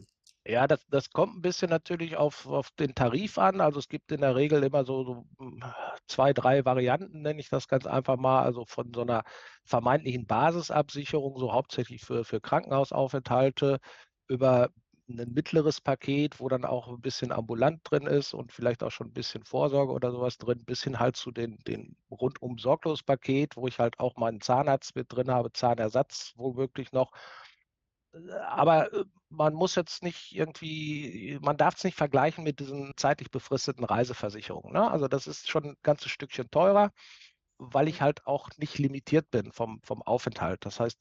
Ja, 0.48 0.68
das, 0.68 0.80
das 0.88 1.10
kommt 1.10 1.36
ein 1.36 1.42
bisschen 1.42 1.70
natürlich 1.70 2.16
auf, 2.16 2.46
auf 2.46 2.70
den 2.78 2.94
Tarif 2.94 3.36
an. 3.36 3.60
Also 3.60 3.80
es 3.80 3.88
gibt 3.88 4.12
in 4.12 4.20
der 4.20 4.36
Regel 4.36 4.62
immer 4.62 4.84
so, 4.84 5.02
so 5.04 5.26
hm, 5.38 5.60
zwei, 6.06 6.32
drei 6.32 6.64
Varianten, 6.64 7.22
nenne 7.22 7.40
ich 7.40 7.48
das 7.48 7.66
ganz 7.66 7.84
einfach 7.86 8.16
mal. 8.16 8.42
Also 8.42 8.64
von 8.64 8.92
so 8.94 9.02
einer 9.02 9.24
vermeintlichen 9.64 10.26
Basisabsicherung, 10.26 11.38
so 11.38 11.52
hauptsächlich 11.52 12.04
für, 12.04 12.24
für 12.24 12.40
Krankenhausaufenthalte, 12.40 13.78
über 14.28 14.70
ein 15.08 15.32
mittleres 15.32 15.80
Paket, 15.80 16.40
wo 16.40 16.48
dann 16.48 16.64
auch 16.64 16.88
ein 16.88 17.00
bisschen 17.00 17.32
ambulant 17.32 17.80
drin 17.84 18.06
ist 18.06 18.34
und 18.34 18.52
vielleicht 18.52 18.82
auch 18.82 18.90
schon 18.90 19.08
ein 19.08 19.12
bisschen 19.12 19.44
Vorsorge 19.44 19.92
oder 19.92 20.10
sowas 20.10 20.38
drin, 20.38 20.64
bis 20.64 20.82
hin 20.82 20.98
halt 20.98 21.16
zu 21.16 21.30
den, 21.30 21.58
den 21.66 21.96
rundum 22.10 22.58
sorglos 22.58 23.02
Paket, 23.02 23.56
wo 23.56 23.66
ich 23.68 23.78
halt 23.78 23.98
auch 24.00 24.16
meinen 24.16 24.40
Zahnarzt 24.40 24.96
mit 24.96 25.12
drin 25.12 25.30
habe, 25.30 25.52
Zahnersatz 25.52 26.32
womöglich 26.36 26.92
noch. 26.92 27.12
Aber 28.46 28.92
äh, 28.92 29.04
man 29.28 29.54
muss 29.54 29.74
jetzt 29.74 30.02
nicht 30.02 30.32
irgendwie, 30.32 31.38
man 31.42 31.56
darf 31.56 31.76
es 31.76 31.84
nicht 31.84 31.96
vergleichen 31.96 32.44
mit 32.44 32.60
diesen 32.60 32.94
zeitlich 32.96 33.30
befristeten 33.30 33.84
Reiseversicherungen. 33.84 34.72
Ne? 34.72 34.90
Also 34.90 35.08
das 35.08 35.26
ist 35.26 35.48
schon 35.48 35.64
ein 35.64 35.76
ganzes 35.82 36.10
Stückchen 36.10 36.50
teurer 36.50 36.92
weil 37.58 37.88
ich 37.88 38.02
halt 38.02 38.26
auch 38.26 38.50
nicht 38.58 38.78
limitiert 38.78 39.30
bin 39.30 39.52
vom, 39.52 39.80
vom 39.82 40.02
Aufenthalt. 40.02 40.64
Das 40.66 40.80
heißt, 40.80 40.98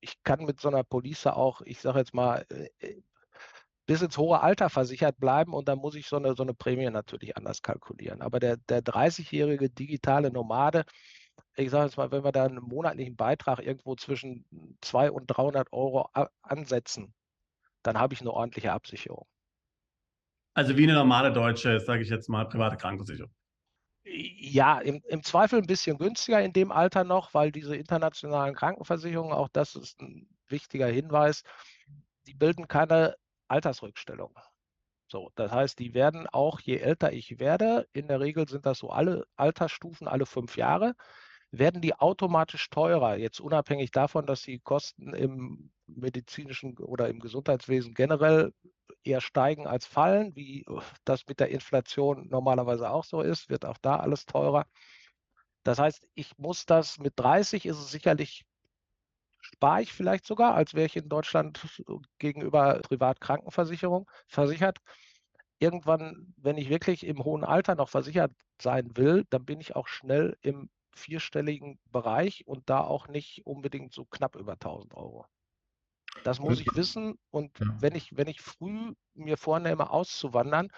ich 0.00 0.22
kann 0.22 0.44
mit 0.44 0.60
so 0.60 0.68
einer 0.68 0.82
Police 0.84 1.26
auch, 1.26 1.60
ich 1.62 1.80
sage 1.80 1.98
jetzt 2.00 2.14
mal, 2.14 2.44
äh, 2.50 2.68
äh, 2.80 3.02
bis 3.86 4.02
ins 4.02 4.16
hohe 4.16 4.40
Alter 4.40 4.70
versichert 4.70 5.18
bleiben 5.18 5.52
und 5.52 5.68
dann 5.68 5.78
muss 5.78 5.94
ich 5.94 6.06
so 6.06 6.16
eine, 6.16 6.34
so 6.34 6.42
eine 6.42 6.54
Prämie 6.54 6.88
natürlich 6.90 7.36
anders 7.36 7.62
kalkulieren. 7.62 8.22
Aber 8.22 8.40
der, 8.40 8.56
der 8.56 8.82
30-jährige 8.82 9.68
digitale 9.70 10.30
Nomade, 10.30 10.84
ich 11.56 11.70
sage 11.70 11.86
jetzt 11.86 11.96
mal, 11.96 12.10
wenn 12.10 12.24
wir 12.24 12.32
da 12.32 12.44
einen 12.44 12.62
monatlichen 12.62 13.16
Beitrag 13.16 13.60
irgendwo 13.60 13.94
zwischen 13.94 14.44
200 14.80 15.14
und 15.14 15.26
300 15.26 15.72
Euro 15.72 16.08
ansetzen, 16.42 17.12
dann 17.82 17.98
habe 17.98 18.14
ich 18.14 18.20
eine 18.20 18.32
ordentliche 18.32 18.72
Absicherung. 18.72 19.26
Also 20.54 20.76
wie 20.76 20.84
eine 20.84 20.94
normale 20.94 21.32
deutsche, 21.32 21.80
sage 21.80 22.02
ich 22.02 22.08
jetzt 22.08 22.28
mal, 22.28 22.48
private 22.48 22.76
Krankenversicherung. 22.76 23.32
Ja, 24.04 24.80
im, 24.80 25.02
im, 25.08 25.22
Zweifel 25.22 25.60
ein 25.60 25.66
bisschen 25.66 25.98
günstiger 25.98 26.42
in 26.42 26.52
dem 26.52 26.70
Alter 26.70 27.04
noch, 27.04 27.32
weil 27.32 27.50
diese 27.50 27.74
internationalen 27.74 28.54
Krankenversicherungen, 28.54 29.32
auch 29.32 29.48
das 29.48 29.74
ist 29.74 30.00
ein 30.00 30.28
wichtiger 30.48 30.86
Hinweis, 30.86 31.42
die 32.26 32.34
bilden 32.34 32.68
keine 32.68 33.16
Altersrückstellung. 33.54 34.34
So, 35.08 35.30
das 35.36 35.52
heißt, 35.52 35.78
die 35.78 35.94
werden 35.94 36.26
auch, 36.26 36.60
je 36.60 36.78
älter 36.78 37.12
ich 37.12 37.38
werde, 37.38 37.86
in 37.92 38.08
der 38.08 38.20
Regel 38.20 38.48
sind 38.48 38.66
das 38.66 38.78
so 38.78 38.90
alle 38.90 39.26
Altersstufen, 39.36 40.08
alle 40.08 40.26
fünf 40.26 40.56
Jahre, 40.56 40.94
werden 41.52 41.80
die 41.80 41.94
automatisch 41.94 42.68
teurer. 42.70 43.16
Jetzt 43.16 43.40
unabhängig 43.40 43.92
davon, 43.92 44.26
dass 44.26 44.42
die 44.42 44.58
Kosten 44.58 45.14
im 45.14 45.70
medizinischen 45.86 46.76
oder 46.78 47.08
im 47.08 47.20
Gesundheitswesen 47.20 47.94
generell 47.94 48.52
eher 49.04 49.20
steigen 49.20 49.66
als 49.68 49.86
fallen, 49.86 50.34
wie 50.34 50.64
das 51.04 51.26
mit 51.28 51.38
der 51.38 51.50
Inflation 51.50 52.28
normalerweise 52.28 52.90
auch 52.90 53.04
so 53.04 53.20
ist, 53.20 53.48
wird 53.50 53.64
auch 53.64 53.78
da 53.78 53.96
alles 53.96 54.26
teurer. 54.26 54.66
Das 55.62 55.78
heißt, 55.78 56.08
ich 56.14 56.36
muss 56.38 56.66
das 56.66 56.98
mit 56.98 57.14
30 57.16 57.66
ist 57.66 57.78
es 57.78 57.90
sicherlich 57.90 58.44
spare 59.54 59.82
ich 59.82 59.92
vielleicht 59.92 60.26
sogar, 60.26 60.54
als 60.54 60.74
wäre 60.74 60.86
ich 60.86 60.96
in 60.96 61.08
Deutschland 61.08 61.60
gegenüber 62.18 62.80
Privatkrankenversicherung 62.80 64.10
versichert. 64.26 64.78
Irgendwann, 65.58 66.34
wenn 66.36 66.58
ich 66.58 66.68
wirklich 66.68 67.06
im 67.06 67.22
hohen 67.24 67.44
Alter 67.44 67.76
noch 67.76 67.88
versichert 67.88 68.32
sein 68.60 68.96
will, 68.96 69.24
dann 69.30 69.44
bin 69.44 69.60
ich 69.60 69.76
auch 69.76 69.86
schnell 69.86 70.36
im 70.40 70.68
vierstelligen 70.92 71.78
Bereich 71.90 72.46
und 72.46 72.68
da 72.68 72.80
auch 72.80 73.08
nicht 73.08 73.46
unbedingt 73.46 73.92
so 73.92 74.04
knapp 74.04 74.36
über 74.36 74.54
1000 74.54 74.94
Euro. 74.94 75.26
Das 76.24 76.38
muss 76.40 76.60
ich 76.60 76.74
wissen. 76.74 77.18
Und 77.30 77.58
ja. 77.58 77.66
wenn 77.80 77.94
ich, 77.94 78.16
wenn 78.16 78.28
ich 78.28 78.40
früh 78.40 78.94
mir 79.14 79.36
vornehme, 79.36 79.90
auszuwandern 79.90 80.68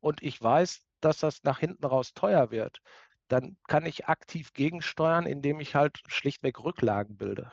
und 0.00 0.22
ich 0.22 0.40
weiß, 0.40 0.80
dass 1.00 1.18
das 1.18 1.42
nach 1.42 1.58
hinten 1.58 1.84
raus 1.84 2.14
teuer 2.14 2.50
wird, 2.50 2.80
dann 3.28 3.56
kann 3.66 3.86
ich 3.86 4.06
aktiv 4.06 4.52
gegensteuern, 4.52 5.26
indem 5.26 5.60
ich 5.60 5.74
halt 5.74 6.00
schlichtweg 6.06 6.60
Rücklagen 6.60 7.16
bilde. 7.16 7.52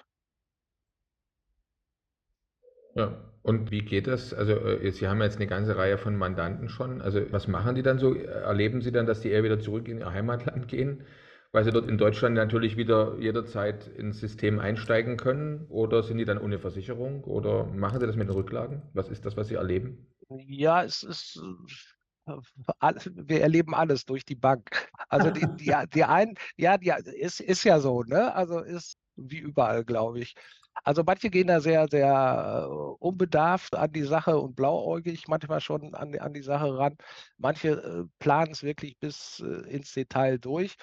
Ja, 3.00 3.16
und 3.44 3.72
wie 3.72 3.82
geht 3.82 4.08
das? 4.08 4.34
Also, 4.34 4.54
äh, 4.54 4.92
Sie 4.92 5.08
haben 5.08 5.22
jetzt 5.22 5.38
eine 5.38 5.48
ganze 5.48 5.78
Reihe 5.78 5.98
von 5.98 6.18
Mandanten 6.18 6.68
schon. 6.68 7.02
Also, 7.02 7.22
was 7.32 7.48
machen 7.48 7.76
die 7.76 7.82
dann 7.82 7.98
so? 7.98 8.14
Erleben 8.14 8.82
Sie 8.82 8.92
dann, 8.92 9.06
dass 9.06 9.22
die 9.22 9.30
eher 9.30 9.44
wieder 9.44 9.58
zurück 9.60 9.88
in 9.88 10.00
ihr 10.00 10.12
Heimatland 10.12 10.68
gehen, 10.68 11.06
weil 11.54 11.64
sie 11.64 11.72
dort 11.72 11.88
in 11.88 11.98
Deutschland 11.98 12.36
natürlich 12.36 12.76
wieder 12.76 13.18
jederzeit 13.18 13.88
ins 13.88 14.20
System 14.20 14.60
einsteigen 14.60 15.16
können? 15.16 15.66
Oder 15.70 16.04
sind 16.04 16.18
die 16.18 16.26
dann 16.26 16.40
ohne 16.40 16.60
Versicherung? 16.60 17.24
Oder 17.24 17.64
machen 17.68 18.02
Sie 18.02 18.06
das 18.06 18.18
mit 18.18 18.28
den 18.28 18.36
Rücklagen? 18.36 18.82
Was 18.94 19.08
ist 19.08 19.26
das, 19.26 19.38
was 19.38 19.48
Sie 19.48 19.56
erleben? 19.56 20.06
Ja, 20.30 20.84
es 20.84 21.04
ist 21.04 21.42
wir 22.82 23.42
erleben 23.42 23.74
alles 23.74 24.06
durch 24.06 24.24
die 24.24 24.36
Bank. 24.36 24.70
Also 25.08 25.32
die, 25.32 25.48
die, 25.58 25.74
die 25.96 26.04
einen, 26.04 26.36
ja, 26.58 26.78
die 26.78 26.92
ist, 27.16 27.40
ist 27.40 27.64
ja 27.64 27.80
so, 27.80 28.04
ne? 28.04 28.36
Also 28.36 28.60
ist 28.60 29.00
wie 29.16 29.40
überall, 29.40 29.84
glaube 29.84 30.20
ich. 30.20 30.36
Also 30.84 31.04
manche 31.04 31.30
gehen 31.30 31.48
da 31.48 31.60
sehr, 31.60 31.88
sehr 31.90 32.68
äh, 32.68 32.72
unbedarft 33.00 33.76
an 33.76 33.92
die 33.92 34.04
Sache 34.04 34.38
und 34.38 34.56
blauäugig 34.56 35.28
manchmal 35.28 35.62
schon 35.62 35.94
an, 35.96 36.18
an 36.18 36.34
die 36.34 36.42
Sache 36.42 36.78
ran. 36.78 36.98
Manche 37.38 37.70
äh, 37.70 38.06
planen 38.20 38.52
es 38.52 38.64
wirklich 38.64 38.98
bis 39.00 39.40
äh, 39.40 39.70
ins 39.70 39.94
Detail 39.94 40.40
durch. 40.40 40.76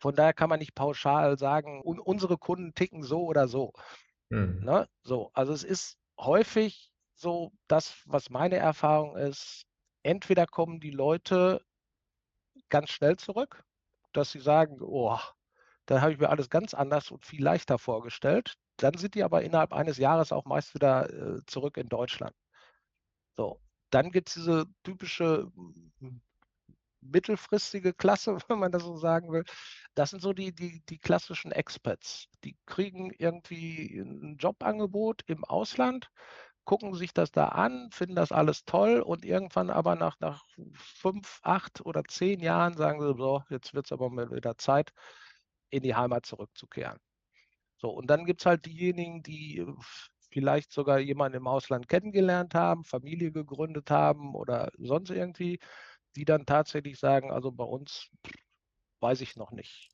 Von 0.00 0.14
daher 0.14 0.32
kann 0.32 0.48
man 0.48 0.60
nicht 0.60 0.74
pauschal 0.74 1.38
sagen, 1.38 1.80
un 1.82 1.98
unsere 1.98 2.38
Kunden 2.38 2.74
ticken 2.74 3.02
so 3.02 3.24
oder 3.24 3.48
so. 3.48 3.72
Mhm. 4.30 4.60
Ne? 4.64 4.88
So, 5.02 5.30
also 5.34 5.52
es 5.52 5.64
ist 5.64 5.98
häufig 6.18 6.92
so, 7.14 7.52
das, 7.66 8.02
was 8.06 8.30
meine 8.30 8.56
Erfahrung 8.56 9.16
ist, 9.16 9.66
entweder 10.04 10.46
kommen 10.46 10.78
die 10.78 10.92
Leute 10.92 11.60
ganz 12.68 12.90
schnell 12.90 13.16
zurück, 13.16 13.64
dass 14.12 14.30
sie 14.32 14.40
sagen, 14.40 14.78
oh, 14.80 15.18
da 15.86 16.00
habe 16.00 16.12
ich 16.12 16.18
mir 16.18 16.28
alles 16.30 16.48
ganz 16.48 16.74
anders 16.74 17.10
und 17.10 17.26
viel 17.26 17.42
leichter 17.42 17.78
vorgestellt. 17.78 18.56
Dann 18.78 18.94
sind 18.94 19.14
die 19.14 19.24
aber 19.24 19.42
innerhalb 19.42 19.72
eines 19.72 19.98
Jahres 19.98 20.32
auch 20.32 20.44
meist 20.44 20.74
wieder 20.74 21.10
äh, 21.10 21.40
zurück 21.46 21.76
in 21.76 21.88
Deutschland. 21.88 22.34
So, 23.36 23.60
dann 23.90 24.10
gibt 24.10 24.28
es 24.28 24.34
diese 24.34 24.66
typische 24.82 25.50
mittelfristige 27.00 27.94
Klasse, 27.94 28.38
wenn 28.48 28.58
man 28.58 28.72
das 28.72 28.82
so 28.82 28.96
sagen 28.96 29.32
will. 29.32 29.44
Das 29.94 30.10
sind 30.10 30.20
so 30.22 30.32
die, 30.32 30.54
die, 30.54 30.82
die 30.88 30.98
klassischen 30.98 31.52
Expats. 31.52 32.28
Die 32.44 32.56
kriegen 32.66 33.12
irgendwie 33.18 33.98
ein 33.98 34.36
Jobangebot 34.38 35.22
im 35.26 35.44
Ausland, 35.44 36.10
gucken 36.64 36.94
sich 36.94 37.12
das 37.14 37.32
da 37.32 37.48
an, 37.48 37.90
finden 37.92 38.16
das 38.16 38.32
alles 38.32 38.64
toll 38.64 39.00
und 39.00 39.24
irgendwann 39.24 39.70
aber 39.70 39.96
nach, 39.96 40.20
nach 40.20 40.44
fünf, 40.74 41.40
acht 41.42 41.84
oder 41.84 42.04
zehn 42.04 42.40
Jahren 42.40 42.76
sagen 42.76 43.00
sie 43.00 43.14
so, 43.16 43.42
jetzt 43.50 43.74
wird 43.74 43.86
es 43.86 43.92
aber 43.92 44.10
mal 44.10 44.30
wieder 44.30 44.56
Zeit, 44.58 44.92
in 45.70 45.82
die 45.82 45.94
Heimat 45.94 46.26
zurückzukehren. 46.26 46.98
So, 47.78 47.90
und 47.90 48.08
dann 48.08 48.26
gibt 48.26 48.42
es 48.42 48.46
halt 48.46 48.66
diejenigen, 48.66 49.22
die 49.22 49.64
vielleicht 50.30 50.72
sogar 50.72 50.98
jemanden 50.98 51.38
im 51.38 51.46
Ausland 51.46 51.88
kennengelernt 51.88 52.54
haben, 52.54 52.84
Familie 52.84 53.32
gegründet 53.32 53.90
haben 53.90 54.34
oder 54.34 54.70
sonst 54.78 55.10
irgendwie, 55.10 55.58
die 56.16 56.24
dann 56.24 56.46
tatsächlich 56.46 56.98
sagen, 56.98 57.30
also 57.30 57.52
bei 57.52 57.64
uns 57.64 58.10
weiß 59.00 59.20
ich 59.20 59.36
noch 59.36 59.52
nicht. 59.52 59.90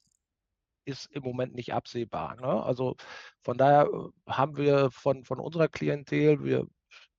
Ist 0.87 1.11
im 1.12 1.23
Moment 1.23 1.55
nicht 1.55 1.73
absehbar. 1.73 2.37
Ne? 2.37 2.62
Also 2.62 2.97
von 3.42 3.57
daher 3.57 3.87
äh, 3.87 4.31
haben 4.31 4.57
wir 4.57 4.90
von, 4.90 5.25
von 5.25 5.38
unserer 5.38 5.68
Klientel, 5.68 6.42
wir, 6.44 6.66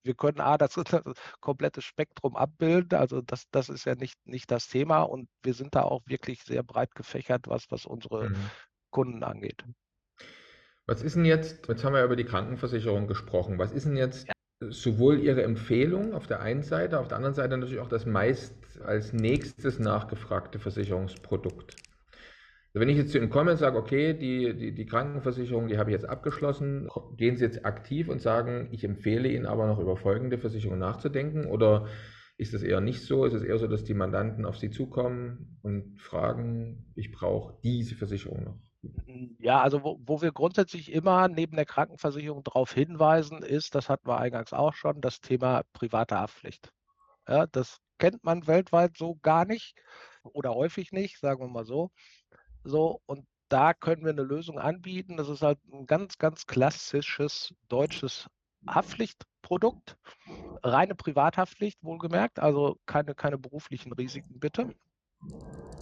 wir 0.04 0.16
können 0.16 0.40
A, 0.40 0.58
das, 0.58 0.74
das 0.76 1.04
komplette 1.42 1.82
Spektrum 1.82 2.36
abbilden. 2.36 2.98
Also 3.00 3.22
das, 3.22 3.50
das 3.52 3.70
ist 3.70 3.86
ja 3.86 3.96
nicht, 3.96 4.18
nicht 4.26 4.52
das 4.52 4.68
Thema 4.68 5.02
und 5.04 5.30
wir 5.44 5.54
sind 5.54 5.76
da 5.76 5.84
auch 5.84 6.02
wirklich 6.06 6.44
sehr 6.44 6.64
breit 6.64 6.94
gefächert, 6.96 7.48
was, 7.48 7.70
was 7.72 7.86
unsere 7.86 8.30
mhm. 8.30 8.52
Kunden 8.92 9.24
angeht. 9.24 9.64
Was 10.88 11.02
ist 11.02 11.16
denn 11.16 11.26
jetzt, 11.26 11.68
jetzt 11.68 11.84
haben 11.84 11.94
wir 11.94 12.04
über 12.04 12.16
die 12.16 12.26
Krankenversicherung 12.26 13.08
gesprochen, 13.08 13.58
was 13.58 13.72
ist 13.72 13.88
denn 13.88 13.98
jetzt 13.98 14.28
ja. 14.28 14.72
sowohl 14.72 15.20
Ihre 15.20 15.42
Empfehlung 15.42 16.14
auf 16.14 16.28
der 16.28 16.42
einen 16.42 16.62
Seite, 16.62 17.00
auf 17.00 17.08
der 17.08 17.18
anderen 17.18 17.34
Seite 17.34 17.58
natürlich 17.58 17.80
auch 17.80 17.90
das 17.90 18.06
meist 18.06 18.54
als 18.84 19.12
nächstes 19.12 19.80
nachgefragte 19.80 20.60
Versicherungsprodukt? 20.60 21.76
Wenn 22.74 22.90
ich 22.90 22.98
jetzt 22.98 23.14
zu 23.14 23.18
Ihnen 23.18 23.30
komme 23.30 23.52
und 23.52 23.58
sage, 23.58 23.78
okay, 23.78 24.14
die, 24.14 24.54
die, 24.54 24.74
die 24.74 24.86
Krankenversicherung, 24.86 25.70
die 25.70 25.78
habe 25.78 25.90
ich 25.90 25.96
jetzt 25.96 26.10
abgeschlossen, 26.10 26.90
gehen 27.16 27.38
Sie 27.38 27.46
jetzt 27.46 27.66
aktiv 27.66 28.10
und 28.10 28.22
sagen, 28.22 28.68
ich 28.72 28.84
empfehle 28.84 29.30
Ihnen 29.30 29.46
aber 29.46 29.66
noch 29.66 29.80
über 29.80 29.96
folgende 29.96 30.38
Versicherung 30.38 30.78
nachzudenken? 30.78 31.46
Oder 31.46 31.88
ist 32.38 32.54
das 32.54 32.64
eher 32.64 32.82
nicht 32.82 33.02
so? 33.02 33.24
Ist 33.24 33.34
es 33.34 33.44
eher 33.44 33.58
so, 33.58 33.68
dass 33.68 33.86
die 33.86 33.94
Mandanten 33.94 34.46
auf 34.46 34.58
Sie 34.58 34.72
zukommen 34.72 35.58
und 35.62 36.00
fragen, 36.02 36.92
ich 36.96 37.14
brauche 37.14 37.58
diese 37.64 37.96
Versicherung 37.96 38.44
noch? 38.44 38.65
Ja, 39.40 39.62
also 39.62 39.84
wo, 39.84 40.00
wo, 40.04 40.22
wir 40.22 40.32
grundsätzlich 40.32 40.92
immer 40.92 41.28
neben 41.28 41.56
der 41.56 41.66
Krankenversicherung 41.66 42.44
darauf 42.44 42.74
hinweisen, 42.74 43.44
ist, 43.44 43.76
das 43.76 43.90
hatten 43.90 44.08
wir 44.08 44.18
eingangs 44.18 44.52
auch 44.54 44.74
schon, 44.74 45.02
das 45.02 45.22
Thema 45.22 45.64
private 45.74 46.20
Haftpflicht. 46.20 46.72
Ja, 47.28 47.46
das 47.48 47.78
kennt 48.00 48.24
man 48.24 48.48
weltweit 48.48 48.98
so 48.98 49.16
gar 49.22 49.46
nicht 49.46 49.76
oder 50.24 50.54
häufig 50.56 50.92
nicht, 50.92 51.20
sagen 51.20 51.42
wir 51.42 51.48
mal 51.48 51.66
so. 51.66 51.92
So, 52.64 53.02
und 53.06 53.28
da 53.50 53.74
können 53.74 54.04
wir 54.04 54.12
eine 54.12 54.24
Lösung 54.24 54.60
anbieten. 54.60 55.18
Das 55.18 55.30
ist 55.30 55.44
halt 55.44 55.60
ein 55.72 55.86
ganz, 55.86 56.18
ganz 56.18 56.48
klassisches 56.48 57.54
deutsches 57.70 58.28
Haftpflichtprodukt. 58.68 59.98
Reine 60.64 60.96
Privathaftpflicht, 60.96 61.84
wohlgemerkt, 61.84 62.40
also 62.40 62.80
keine, 62.88 63.14
keine 63.14 63.38
beruflichen 63.38 63.94
Risiken 63.94 64.40
bitte. 64.40 64.74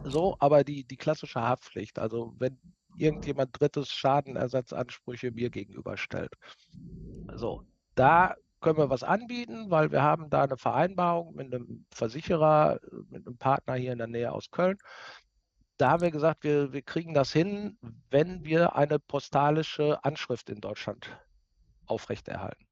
So, 0.04 0.36
aber 0.40 0.66
die, 0.66 0.84
die 0.84 0.98
klassische 0.98 1.42
Haftpflicht, 1.42 1.98
also 1.98 2.34
wenn 2.38 2.60
irgendjemand 2.98 3.60
drittes 3.60 3.90
Schadenersatzansprüche 3.92 5.32
mir 5.32 5.50
gegenüberstellt. 5.50 6.34
So, 7.36 7.64
da 7.96 8.36
können 8.62 8.78
wir 8.78 8.90
was 8.90 9.04
anbieten, 9.04 9.70
weil 9.70 9.92
wir 9.92 10.02
haben 10.02 10.30
da 10.30 10.44
eine 10.44 10.58
Vereinbarung 10.58 11.36
mit 11.36 11.54
einem 11.54 11.86
Versicherer, 11.94 12.80
mit 13.10 13.28
einem 13.28 13.38
Partner 13.38 13.76
hier 13.76 13.92
in 13.92 13.98
der 13.98 14.08
Nähe 14.08 14.32
aus 14.32 14.50
Köln. 14.50 14.78
Da 15.78 15.92
haben 15.92 16.02
wir 16.02 16.12
gesagt, 16.12 16.44
wir, 16.44 16.72
wir 16.72 16.82
kriegen 16.82 17.14
das 17.14 17.34
hin, 17.34 17.78
wenn 18.10 18.46
wir 18.46 18.76
eine 18.76 19.00
postalische 19.00 20.04
Anschrift 20.04 20.50
in 20.50 20.62
Deutschland 20.62 21.10
aufrechterhalten. 21.88 22.66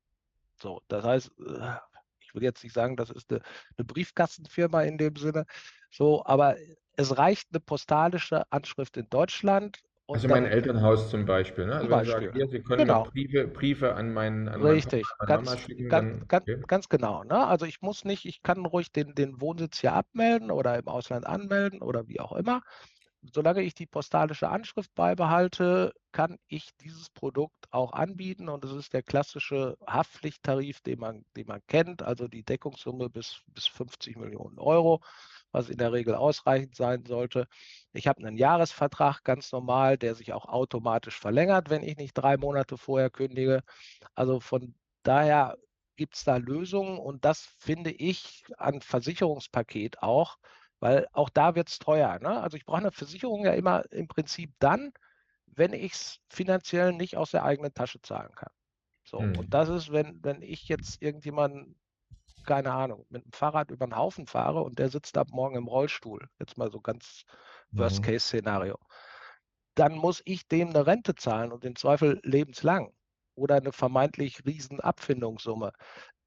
So, 0.62 0.81
das 0.88 1.03
heißt, 1.03 1.31
äh, 1.39 1.73
ich 2.19 2.34
will 2.34 2.43
jetzt 2.43 2.63
nicht 2.63 2.73
sagen, 2.73 2.95
das 2.95 3.10
ist 3.10 3.29
eine, 3.31 3.41
eine 3.77 3.86
Briefkastenfirma 3.86 4.84
in 4.84 4.97
dem 4.97 5.15
Sinne, 5.17 5.45
so, 5.89 6.25
aber 6.25 6.55
es 6.95 7.17
reicht 7.17 7.49
eine 7.51 7.60
postalische 7.60 8.49
Anschrift 8.51 8.95
in 8.95 9.10
Deutschland 9.10 9.79
und 10.12 10.17
also 10.17 10.28
mein 10.28 10.45
Elternhaus 10.45 11.10
zum 11.10 11.26
Beispiel. 11.26 11.67
Ne? 11.67 11.74
Also 11.76 11.84
wenn 11.86 11.89
Beispiel. 11.89 12.21
Sagen, 12.28 12.36
hier, 12.36 12.47
Sie 12.50 12.62
können 12.62 12.80
genau. 12.80 13.04
Briefe, 13.04 13.47
Briefe, 13.47 13.95
an 13.95 14.13
meinen 14.13 14.50
an 14.50 14.62
Richtig, 14.62 15.06
Papa, 15.19 15.38
ganz, 15.38 15.60
schicken. 15.62 15.88
Ganz, 15.88 16.28
dann, 16.28 16.41
okay. 16.41 16.63
ganz, 16.67 16.89
genau. 16.89 17.24
Ne? 17.24 17.47
Also 17.47 17.65
ich 17.65 17.82
muss 17.82 18.04
nicht, 18.04 18.26
ich 18.26 18.43
kann 18.43 18.65
ruhig 18.65 18.91
den, 18.91 19.15
den 19.15 19.39
Wohnsitz 19.39 19.80
hier 19.80 19.93
abmelden 19.93 20.52
oder 20.52 20.78
im 20.78 20.89
Ausland 20.89 21.26
anmelden 21.26 21.82
oder 21.82 22.10
wie 22.10 22.19
auch 22.19 22.34
immer. 22.34 22.62
Solange 23.21 23.62
ich 23.62 23.74
die 23.74 23.86
postalische 23.86 24.50
Anschrift 24.50 24.93
beibehalte, 24.95 25.93
kann 26.12 26.38
ich 26.47 26.76
dieses 26.82 27.10
Produkt 27.10 27.67
auch 27.69 27.93
anbieten 27.93 28.50
und 28.50 28.65
es 28.65 28.74
ist 28.74 28.91
der 28.93 29.04
klassische 29.04 29.78
Haftpflichttarif, 29.88 30.82
den 30.82 31.00
man, 31.00 31.24
den 31.38 31.47
man 31.47 31.62
kennt, 31.67 32.02
also 32.02 32.28
die 32.28 32.43
Deckungssumme 32.43 33.10
bis, 33.10 33.41
bis 33.47 33.67
50 33.67 34.17
Millionen 34.17 34.60
Euro 34.60 35.00
was 35.51 35.69
in 35.69 35.77
der 35.77 35.91
Regel 35.91 36.15
ausreichend 36.15 36.75
sein 36.75 37.05
sollte. 37.05 37.47
Ich 37.93 38.07
habe 38.07 38.25
einen 38.25 38.37
Jahresvertrag 38.37 39.23
ganz 39.23 39.51
normal, 39.51 39.97
der 39.97 40.15
sich 40.15 40.33
auch 40.33 40.45
automatisch 40.45 41.19
verlängert, 41.19 41.69
wenn 41.69 41.83
ich 41.83 41.97
nicht 41.97 42.13
drei 42.13 42.37
Monate 42.37 42.77
vorher 42.77 43.09
kündige. 43.09 43.63
Also 44.15 44.39
von 44.39 44.75
daher 45.03 45.57
gibt 45.95 46.15
es 46.15 46.23
da 46.23 46.37
Lösungen 46.37 46.97
und 46.97 47.25
das 47.25 47.41
finde 47.59 47.91
ich 47.91 48.45
an 48.57 48.81
Versicherungspaket 48.81 50.01
auch, 50.01 50.37
weil 50.79 51.07
auch 51.11 51.29
da 51.29 51.55
wird 51.55 51.69
es 51.69 51.79
teuer. 51.79 52.19
Ne? 52.19 52.41
Also 52.41 52.57
ich 52.57 52.65
brauche 52.65 52.79
eine 52.79 52.91
Versicherung 52.91 53.45
ja 53.45 53.53
immer 53.53 53.83
im 53.91 54.07
Prinzip 54.07 54.53
dann, 54.59 54.93
wenn 55.47 55.73
ich 55.73 55.93
es 55.93 56.19
finanziell 56.29 56.93
nicht 56.93 57.17
aus 57.17 57.31
der 57.31 57.43
eigenen 57.43 57.73
Tasche 57.73 58.01
zahlen 58.01 58.33
kann. 58.35 58.51
So, 59.03 59.19
hm. 59.19 59.37
und 59.37 59.53
das 59.53 59.69
ist, 59.69 59.91
wenn, 59.91 60.23
wenn 60.23 60.41
ich 60.41 60.67
jetzt 60.67 61.01
irgendjemanden 61.01 61.75
keine 62.45 62.71
Ahnung, 62.71 63.06
mit 63.10 63.23
dem 63.23 63.32
Fahrrad 63.32 63.71
über 63.71 63.86
den 63.86 63.95
Haufen 63.95 64.27
fahre 64.27 64.62
und 64.62 64.80
der 64.80 64.89
sitzt 64.89 65.17
ab 65.17 65.30
morgen 65.32 65.56
im 65.56 65.67
Rollstuhl, 65.67 66.27
jetzt 66.39 66.58
mal 66.58 66.71
so 66.71 66.82
ganz 66.82 67.23
mhm. 67.71 67.80
Worst-Case-Szenario, 67.80 68.77
dann 69.75 69.95
muss 69.95 70.21
ich 70.25 70.47
dem 70.47 70.69
eine 70.69 70.86
Rente 70.86 71.15
zahlen 71.15 71.51
und 71.51 71.65
im 71.65 71.75
Zweifel 71.75 72.19
lebenslang 72.23 72.93
oder 73.36 73.56
eine 73.56 73.71
vermeintlich 73.71 74.45
riesen 74.45 74.80
Abfindungssumme. 74.80 75.71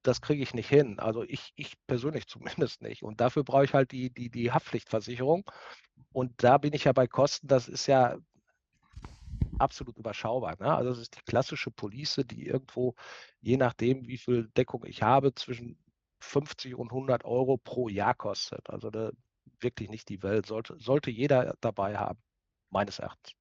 Das 0.03 0.21
kriege 0.21 0.43
ich 0.43 0.55
nicht 0.55 0.69
hin. 0.69 0.99
Also 0.99 1.23
ich, 1.23 1.53
ich 1.57 1.75
persönlich 1.87 2.27
zumindest 2.29 2.83
nicht. 2.83 3.03
Und 3.03 3.21
dafür 3.21 3.45
brauche 3.45 3.65
ich 3.65 3.75
halt 3.75 3.93
die, 3.93 4.11
die, 4.11 4.31
die 4.31 4.53
Haftpflichtversicherung. 4.53 5.45
Und 6.13 6.43
da 6.43 6.59
bin 6.59 6.73
ich 6.73 6.85
ja 6.85 6.93
bei 6.93 7.07
Kosten, 7.07 7.49
das 7.49 7.69
ist 7.69 7.87
ja 7.87 8.17
absolut 9.59 9.99
überschaubar. 9.99 10.57
Ne? 10.59 10.75
Also 10.75 10.91
das 10.91 10.99
ist 10.99 11.17
die 11.17 11.23
klassische 11.27 11.71
Police, 11.71 12.21
die 12.27 12.47
irgendwo, 12.47 12.95
je 13.41 13.57
nachdem, 13.57 14.07
wie 14.07 14.19
viel 14.19 14.49
Deckung 14.57 14.85
ich 14.85 15.03
habe, 15.03 15.35
zwischen 15.35 15.79
50 16.25 16.75
und 16.75 16.91
100 16.91 17.25
Euro 17.25 17.57
pro 17.57 17.89
Jahr 17.89 18.15
kostet. 18.15 18.69
Also 18.71 18.91
wirklich 19.61 19.91
nicht 19.91 20.09
die 20.09 20.23
Welt. 20.23 20.47
Sollte, 20.47 20.77
sollte 20.79 21.11
jeder 21.11 21.55
dabei 21.61 21.97
haben, 21.97 22.19
meines 22.71 22.99
Erachtens. 22.99 23.35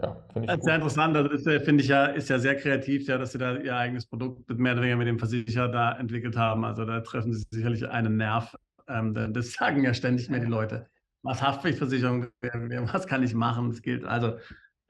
Ja, 0.00 0.16
finde 0.32 0.54
ich. 0.54 0.62
Sehr 0.62 0.76
interessant. 0.76 1.16
Das 1.16 1.46
äh, 1.46 1.60
finde 1.60 1.82
ich 1.82 1.88
ja, 1.88 2.06
ist 2.06 2.28
ja 2.28 2.38
sehr 2.38 2.56
kreativ, 2.56 3.08
ja, 3.08 3.18
dass 3.18 3.32
Sie 3.32 3.38
da 3.38 3.56
Ihr 3.56 3.76
eigenes 3.76 4.06
Produkt 4.06 4.48
mehr 4.48 4.72
oder 4.72 4.82
weniger 4.82 4.96
mit 4.96 5.08
dem 5.08 5.18
Versicherer 5.18 5.68
da 5.68 5.92
entwickelt 5.98 6.36
haben. 6.36 6.64
Also 6.64 6.84
da 6.84 7.00
treffen 7.00 7.32
Sie 7.32 7.44
sicherlich 7.50 7.88
einen 7.88 8.16
Nerv. 8.16 8.56
Ähm, 8.86 9.14
das 9.32 9.52
sagen 9.52 9.82
ja 9.82 9.92
ständig 9.94 10.28
mehr 10.30 10.40
die 10.40 10.46
Leute. 10.46 10.88
Was 11.22 11.42
Haftpflichtversicherung, 11.42 12.28
was 12.40 13.06
kann 13.08 13.24
ich 13.24 13.34
machen? 13.34 13.70
Es 13.70 13.82
gilt 13.82 14.04
also 14.04 14.38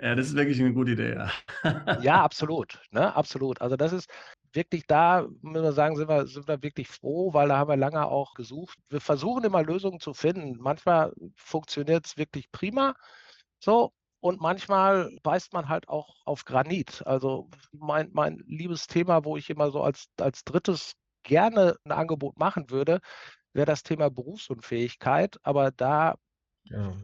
Ja, 0.01 0.15
das 0.15 0.29
ist 0.29 0.37
wirklich 0.37 0.61
eine 0.61 0.73
gute 0.73 0.93
Idee. 0.93 1.15
Ja, 1.15 1.99
ja 2.01 2.23
absolut. 2.23 2.81
Ne? 2.93 3.15
Absolut. 3.15 3.61
Also 3.61 3.77
das 3.77 3.93
ist 3.93 4.09
wirklich 4.53 4.87
da, 4.87 5.27
müssen 5.43 5.65
wir 5.65 5.73
sagen, 5.73 5.97
sind 5.97 6.09
wir, 6.09 6.27
sind 6.27 6.47
wir 6.47 6.63
wirklich 6.63 6.89
froh, 6.89 7.33
weil 7.35 7.49
da 7.49 7.59
haben 7.59 7.69
wir 7.69 7.77
lange 7.77 8.07
auch 8.07 8.35
gesucht. 8.35 8.79
Wir 8.89 9.01
versuchen 9.01 9.45
immer 9.45 9.63
Lösungen 9.63 10.01
zu 10.01 10.15
finden. 10.15 10.57
Manchmal 10.61 11.13
funktioniert 11.35 12.07
es 12.07 12.17
wirklich 12.17 12.51
prima. 12.53 12.95
So, 13.59 13.93
und 14.21 14.41
manchmal 14.41 15.17
beißt 15.23 15.53
man 15.53 15.69
halt 15.69 15.89
auch 15.89 16.15
auf 16.25 16.45
Granit. 16.45 17.03
Also 17.07 17.49
mein, 17.73 18.11
mein 18.13 18.39
liebes 18.47 18.87
Thema, 18.87 19.25
wo 19.25 19.37
ich 19.37 19.51
immer 19.51 19.71
so 19.71 19.83
als, 19.83 20.07
als 20.19 20.45
drittes 20.45 20.95
gerne 21.23 21.77
ein 21.85 21.93
Angebot 21.93 22.39
machen 22.39 22.71
würde, 22.71 23.01
wäre 23.53 23.67
das 23.67 23.83
Thema 23.83 24.11
Berufsunfähigkeit. 24.11 25.39
Aber 25.43 25.71
da 25.71 26.17
ja. 26.65 26.97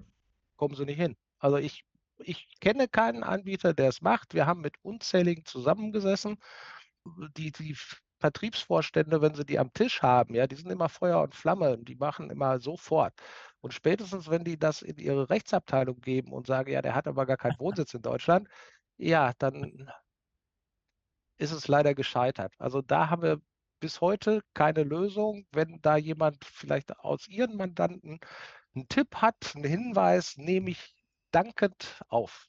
kommen 0.57 0.75
sie 0.75 0.85
nicht 0.85 1.01
hin. 1.01 1.17
Also 1.39 1.59
ich, 1.59 1.85
ich 2.19 2.49
kenne 2.61 2.89
keinen 2.89 3.23
Anbieter, 3.23 3.75
der 3.75 3.89
es 3.89 4.01
macht. 4.01 4.35
Wir 4.35 4.47
haben 4.47 4.61
mit 4.61 4.77
unzähligen 4.83 5.45
zusammengesessen. 5.45 6.39
Die, 7.37 7.53
die 7.53 7.77
Vertriebsvorstände, 8.21 9.21
wenn 9.21 9.35
sie 9.35 9.45
die 9.45 9.59
am 9.59 9.73
Tisch 9.73 10.03
haben, 10.03 10.35
ja, 10.35 10.47
die 10.47 10.57
sind 10.57 10.71
immer 10.71 10.89
Feuer 10.89 11.21
und 11.23 11.35
Flamme 11.35 11.75
und 11.77 11.89
die 11.89 11.97
machen 11.97 12.31
immer 12.31 12.59
sofort. 12.61 13.13
Und 13.61 13.75
spätestens, 13.75 14.31
wenn 14.31 14.45
die 14.45 14.59
das 14.59 14.83
in 14.83 14.97
ihre 14.97 15.29
Rechtsabteilung 15.29 16.01
geben 16.01 16.33
und 16.33 16.47
sagen, 16.47 16.71
ja, 16.71 16.83
der 16.83 16.95
hat 16.95 17.07
aber 17.07 17.27
gar 17.27 17.37
keinen 17.37 17.59
Wohnsitz 17.59 17.93
in 17.95 18.03
Deutschland, 18.03 18.49
ja, 18.97 19.33
dann 19.39 19.91
ist 21.39 21.53
es 21.53 21.69
leider 21.69 21.95
gescheitert. 21.95 22.55
Also 22.59 22.81
da 22.81 23.11
haben 23.11 23.23
wir 23.23 23.41
bis 23.81 24.01
heute 24.01 24.43
keine 24.55 24.83
Lösung. 24.85 25.47
Wenn 25.53 25.81
da 25.83 25.97
jemand 25.97 26.45
vielleicht 26.45 26.99
aus 27.01 27.29
Ihren 27.29 27.57
Mandanten 27.57 28.21
einen 28.75 28.89
Tipp 28.89 29.17
hat, 29.17 29.53
einen 29.55 29.65
Hinweis, 29.65 30.37
nehme 30.37 30.71
ich 30.71 30.94
dankend 31.35 32.01
auf. 32.09 32.49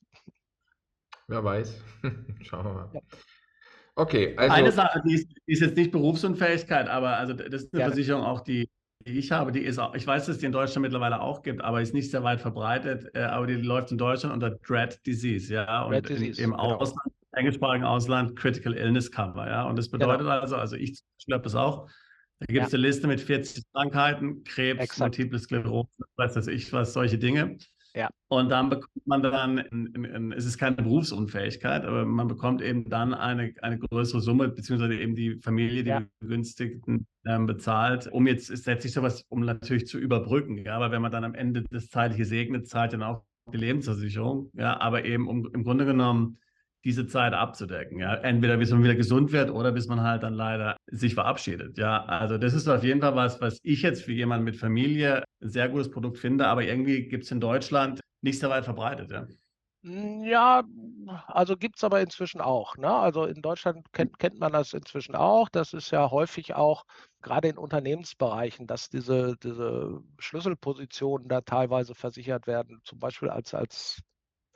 Wer 1.28 1.44
weiß. 1.44 1.82
Schauen 2.42 2.66
wir 2.66 2.74
mal. 2.74 2.90
Ja. 2.94 3.02
Okay, 3.96 4.36
also. 4.38 4.54
Eine 4.54 4.72
Sache, 4.72 5.02
die 5.06 5.16
ist, 5.16 5.28
die 5.48 5.54
ist, 5.54 5.62
jetzt 5.62 5.78
nicht 5.78 5.92
Berufsunfähigkeit, 5.92 6.90
aber 6.90 7.18
also 7.18 7.34
das 7.34 7.64
ist 7.64 7.74
eine 7.74 7.82
ja. 7.82 7.88
Versicherung 7.88 8.24
auch, 8.24 8.42
die, 8.42 8.70
die, 9.08 9.18
ich 9.18 9.32
habe, 9.32 9.54
die 9.54 9.62
ist 9.62 9.80
auch, 9.80 9.96
ich 9.96 10.06
weiß, 10.06 10.26
dass 10.26 10.36
es 10.36 10.40
die 10.42 10.48
in 10.48 10.52
Deutschland 10.52 10.82
mittlerweile 10.82 11.22
auch 11.22 11.44
gibt, 11.44 11.62
aber 11.62 11.82
ist 11.82 11.94
nicht 11.94 12.12
sehr 12.12 12.24
weit 12.24 12.42
verbreitet, 12.42 13.10
äh, 13.16 13.22
aber 13.22 13.48
die 13.48 13.54
läuft 13.54 13.92
in 13.92 13.98
Deutschland 13.98 14.34
unter 14.34 14.52
Dread 14.52 15.00
Disease, 15.06 15.54
ja. 15.54 15.84
Und 15.84 15.94
Dread 15.94 16.10
Disease, 16.10 16.42
im 16.42 16.52
genau. 16.52 16.76
Ausland, 16.76 17.14
englischsprachigen 17.32 17.86
Ausland 17.86 18.36
Critical 18.36 18.74
Illness 18.74 19.10
Cover, 19.10 19.48
ja. 19.48 19.64
Und 19.64 19.78
das 19.78 19.90
genau. 19.90 20.06
bedeutet 20.06 20.28
genau. 20.28 20.42
also, 20.42 20.58
also 20.58 20.76
ich 20.76 21.02
habe 21.32 21.44
das 21.44 21.56
auch, 21.56 21.90
da 22.40 22.48
gibt 22.48 22.66
es 22.66 22.74
ja. 22.74 22.78
eine 22.78 22.88
Liste 22.88 23.08
mit 23.08 23.22
40 23.22 23.64
Krankheiten, 23.72 24.44
Krebs, 24.44 24.84
Exakt. 24.84 25.00
Multiple 25.00 25.40
Sklerose, 25.40 25.88
weiß 26.18 26.34
das 26.34 26.48
ich 26.48 26.74
was, 26.74 26.92
solche 26.92 27.18
Dinge. 27.18 27.58
Ja. 27.96 28.10
Und 28.28 28.50
dann 28.50 28.70
bekommt 28.70 29.08
man 29.08 29.24
dann, 29.24 30.34
es 30.36 30.46
ist 30.46 30.58
keine 30.58 30.76
Berufsunfähigkeit, 30.76 31.86
aber 31.86 32.06
man 32.06 32.28
bekommt 32.28 32.62
eben 32.62 32.90
dann 32.90 33.14
eine, 33.14 33.54
eine 33.62 33.80
größere 33.80 34.20
Summe, 34.20 34.50
beziehungsweise 34.50 34.96
eben 34.96 35.16
die 35.16 35.40
Familie, 35.40 35.84
die 35.84 35.90
ja. 35.92 36.04
Begünstigten 36.20 37.08
ähm, 37.26 37.46
bezahlt, 37.46 38.08
um 38.12 38.28
jetzt, 38.28 38.50
ist 38.50 38.66
letztlich 38.66 38.92
sowas, 38.92 39.24
um 39.30 39.42
natürlich 39.42 39.88
zu 39.88 39.98
überbrücken. 39.98 40.58
Ja, 40.58 40.76
aber 40.76 40.92
wenn 40.92 41.02
man 41.02 41.12
dann 41.12 41.24
am 41.24 41.36
Ende 41.36 41.64
das 41.72 41.88
zeitliche 41.88 42.26
segnet, 42.26 42.68
zahlt 42.68 42.92
dann 42.92 43.04
auch 43.04 43.24
die 43.54 43.58
Lebensversicherung. 43.58 44.50
Ja, 44.54 44.80
aber 44.82 45.06
eben 45.06 45.30
um, 45.30 45.50
im 45.54 45.64
Grunde 45.64 45.86
genommen 45.86 46.38
diese 46.86 47.08
Zeit 47.08 47.34
abzudecken. 47.34 48.00
Ja? 48.00 48.14
Entweder 48.16 48.58
bis 48.58 48.72
man 48.72 48.84
wieder 48.84 48.96
gesund 48.96 49.32
wird 49.32 49.50
oder 49.50 49.72
bis 49.72 49.88
man 49.88 50.02
halt 50.02 50.24
dann 50.24 50.36
leider 50.36 50.78
sich 50.88 51.16
verabschiedet. 51.16 51.78
Ja, 51.78 52.06
also 52.06 52.38
das 52.38 52.54
ist 52.54 52.68
auf 52.68 52.84
jeden 52.84 53.02
Fall 53.02 53.16
was, 53.16 53.42
was 53.42 53.60
ich 53.64 53.82
jetzt 53.82 54.04
für 54.04 54.14
jemanden 54.14 54.46
mit 54.46 54.56
Familie 54.56 55.24
ein 55.42 55.50
sehr 55.50 55.68
gutes 55.68 55.90
Produkt 55.90 56.20
finde, 56.20 56.48
aber 56.48 56.64
irgendwie 56.64 57.08
gibt 57.08 57.26
es 57.26 57.32
in 57.32 57.40
Deutschland 57.40 58.00
nicht 58.22 58.40
so 58.40 58.50
weit 58.50 58.64
verbreitet. 58.64 59.12
Ja. 59.12 59.26
Ja, 59.88 60.64
also 61.28 61.56
gibt 61.58 61.78
es 61.78 61.84
aber 61.84 62.02
inzwischen 62.02 62.42
auch. 62.42 62.76
Ne? 62.76 62.92
Also 62.92 63.26
in 63.26 63.44
Deutschland 63.44 63.86
kennt, 63.94 64.18
kennt 64.18 64.40
man 64.40 64.52
das 64.52 64.74
inzwischen 64.74 65.16
auch. 65.16 65.48
Das 65.48 65.74
ist 65.74 65.92
ja 65.92 66.10
häufig 66.10 66.56
auch 66.56 66.86
gerade 67.22 67.50
in 67.50 67.58
Unternehmensbereichen, 67.60 68.66
dass 68.66 68.90
diese, 68.90 69.36
diese 69.44 70.02
Schlüsselpositionen 70.18 71.28
da 71.28 71.42
teilweise 71.42 71.94
versichert 71.94 72.48
werden, 72.48 72.82
zum 72.84 72.98
Beispiel 73.00 73.30
als, 73.30 73.54
als 73.54 74.02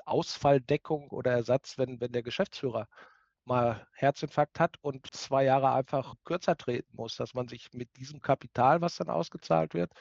Ausfalldeckung 0.09 1.09
oder 1.09 1.31
Ersatz, 1.31 1.77
wenn, 1.77 1.99
wenn 2.01 2.11
der 2.11 2.23
Geschäftsführer 2.23 2.87
mal 3.45 3.87
Herzinfarkt 3.93 4.59
hat 4.59 4.77
und 4.81 5.07
zwei 5.15 5.43
Jahre 5.43 5.71
einfach 5.73 6.15
kürzer 6.23 6.55
treten 6.55 6.95
muss, 6.95 7.15
dass 7.15 7.33
man 7.33 7.47
sich 7.47 7.73
mit 7.73 7.95
diesem 7.97 8.21
Kapital, 8.21 8.81
was 8.81 8.97
dann 8.97 9.09
ausgezahlt 9.09 9.73
wird, 9.73 9.91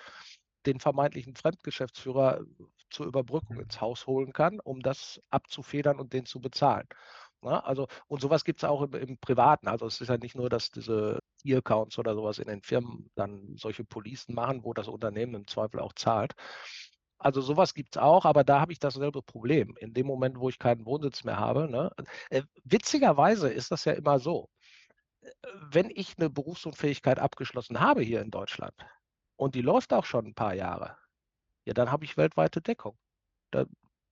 den 0.67 0.81
vermeintlichen 0.81 1.35
Fremdgeschäftsführer 1.35 2.45
zur 2.91 3.07
Überbrückung 3.07 3.61
ins 3.61 3.81
Haus 3.81 4.07
holen 4.07 4.33
kann, 4.33 4.61
um 4.61 4.81
das 4.81 5.21
abzufedern 5.31 5.99
und 5.99 6.13
den 6.13 6.27
zu 6.27 6.41
bezahlen. 6.41 6.87
Ja, 7.43 7.51
ne? 7.51 7.65
also, 7.65 7.87
und 8.09 8.21
sowas 8.21 8.45
gibt 8.45 8.63
es 8.63 8.69
auch 8.69 8.83
im, 8.83 8.95
im, 8.95 9.19
Privaten. 9.19 9.69
Also 9.69 9.87
es 9.87 10.01
ist 10.01 10.09
ja 10.09 10.19
nicht 10.19 10.35
nur, 10.35 10.49
dass 10.49 10.71
diese 10.71 11.21
E-Accounts 11.45 11.99
oder 11.99 12.15
sowas 12.15 12.39
in 12.39 12.49
den 12.49 12.63
Firmen 12.63 13.11
dann 13.15 13.57
solche 13.57 13.85
Policen 13.85 14.35
machen, 14.35 14.65
wo 14.65 14.75
das 14.75 14.89
Unternehmen 14.89 15.35
im 15.35 15.47
Zweifel 15.47 15.81
auch 15.81 15.93
zahlt, 15.93 16.35
also 17.19 17.41
sowas 17.41 17.75
gibt 17.75 17.97
es 17.97 18.03
auch, 18.03 18.25
aber 18.25 18.45
da 18.45 18.61
habe 18.61 18.73
ich 18.73 18.79
dasselbe 18.79 19.23
Problem. 19.23 19.77
In 19.79 19.93
dem 19.93 20.07
Moment, 20.07 20.39
wo 20.39 20.49
ich 20.49 20.59
keinen 20.59 20.87
Wohnsitz 20.87 21.25
mehr 21.25 21.39
habe. 21.39 21.69
Ne? 21.69 21.91
Äh, 22.31 22.43
witzigerweise 22.65 23.49
ist 23.49 23.71
das 23.71 23.85
ja 23.85 23.93
immer 23.93 24.19
so. 24.21 24.49
Äh, 25.23 25.31
wenn 25.71 25.91
ich 25.91 26.15
eine 26.19 26.31
Berufsunfähigkeit 26.31 27.19
abgeschlossen 27.19 27.81
habe 27.81 28.03
hier 28.03 28.23
in 28.23 28.31
Deutschland 28.31 28.75
und 29.37 29.55
die 29.55 29.63
läuft 29.63 29.93
auch 29.93 30.05
schon 30.05 30.27
ein 30.27 30.35
paar 30.35 30.55
Jahre, 30.55 30.97
ja, 31.65 31.75
dann 31.75 31.91
habe 31.91 32.05
ich 32.05 32.17
weltweite 32.17 32.63
Deckung. 32.63 32.97
Da 33.51 33.67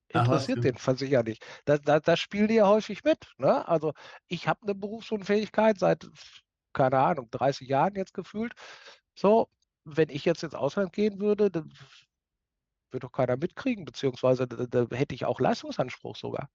interessiert 0.09 0.59
Aha, 0.59 0.62
den 0.62 0.77
Versicherer 0.79 1.23
nicht. 1.23 1.45
Da, 1.64 1.79
da, 1.79 2.01
da 2.01 2.16
spielen 2.16 2.49
die 2.49 2.55
ja 2.55 2.69
häufig 2.69 3.05
mit. 3.05 3.33
Ne? 3.38 3.66
Also 3.69 3.92
ich 4.29 4.49
habe 4.49 4.62
eine 4.62 4.75
Berufsunfähigkeit 4.75 5.79
seit, 5.79 6.09
keine 6.73 6.99
Ahnung, 6.99 7.29
30 7.31 7.69
Jahren 7.69 7.95
jetzt 7.95 8.14
gefühlt. 8.14 8.53
So, 9.14 9.49
wenn 9.85 10.09
ich 10.09 10.25
jetzt 10.25 10.42
ins 10.42 10.55
Ausland 10.55 10.92
gehen 10.92 11.21
würde, 11.21 11.51
dann 11.51 11.73
wird 12.96 13.04
doch 13.04 13.12
keiner 13.12 13.37
mitkriegen, 13.37 13.85
beziehungsweise 13.85 14.48
da, 14.48 14.64
da 14.85 14.96
hätte 14.96 15.14
ich 15.14 15.26
auch 15.26 15.38
Leistungsanspruch 15.38 16.16
sogar. 16.16 16.48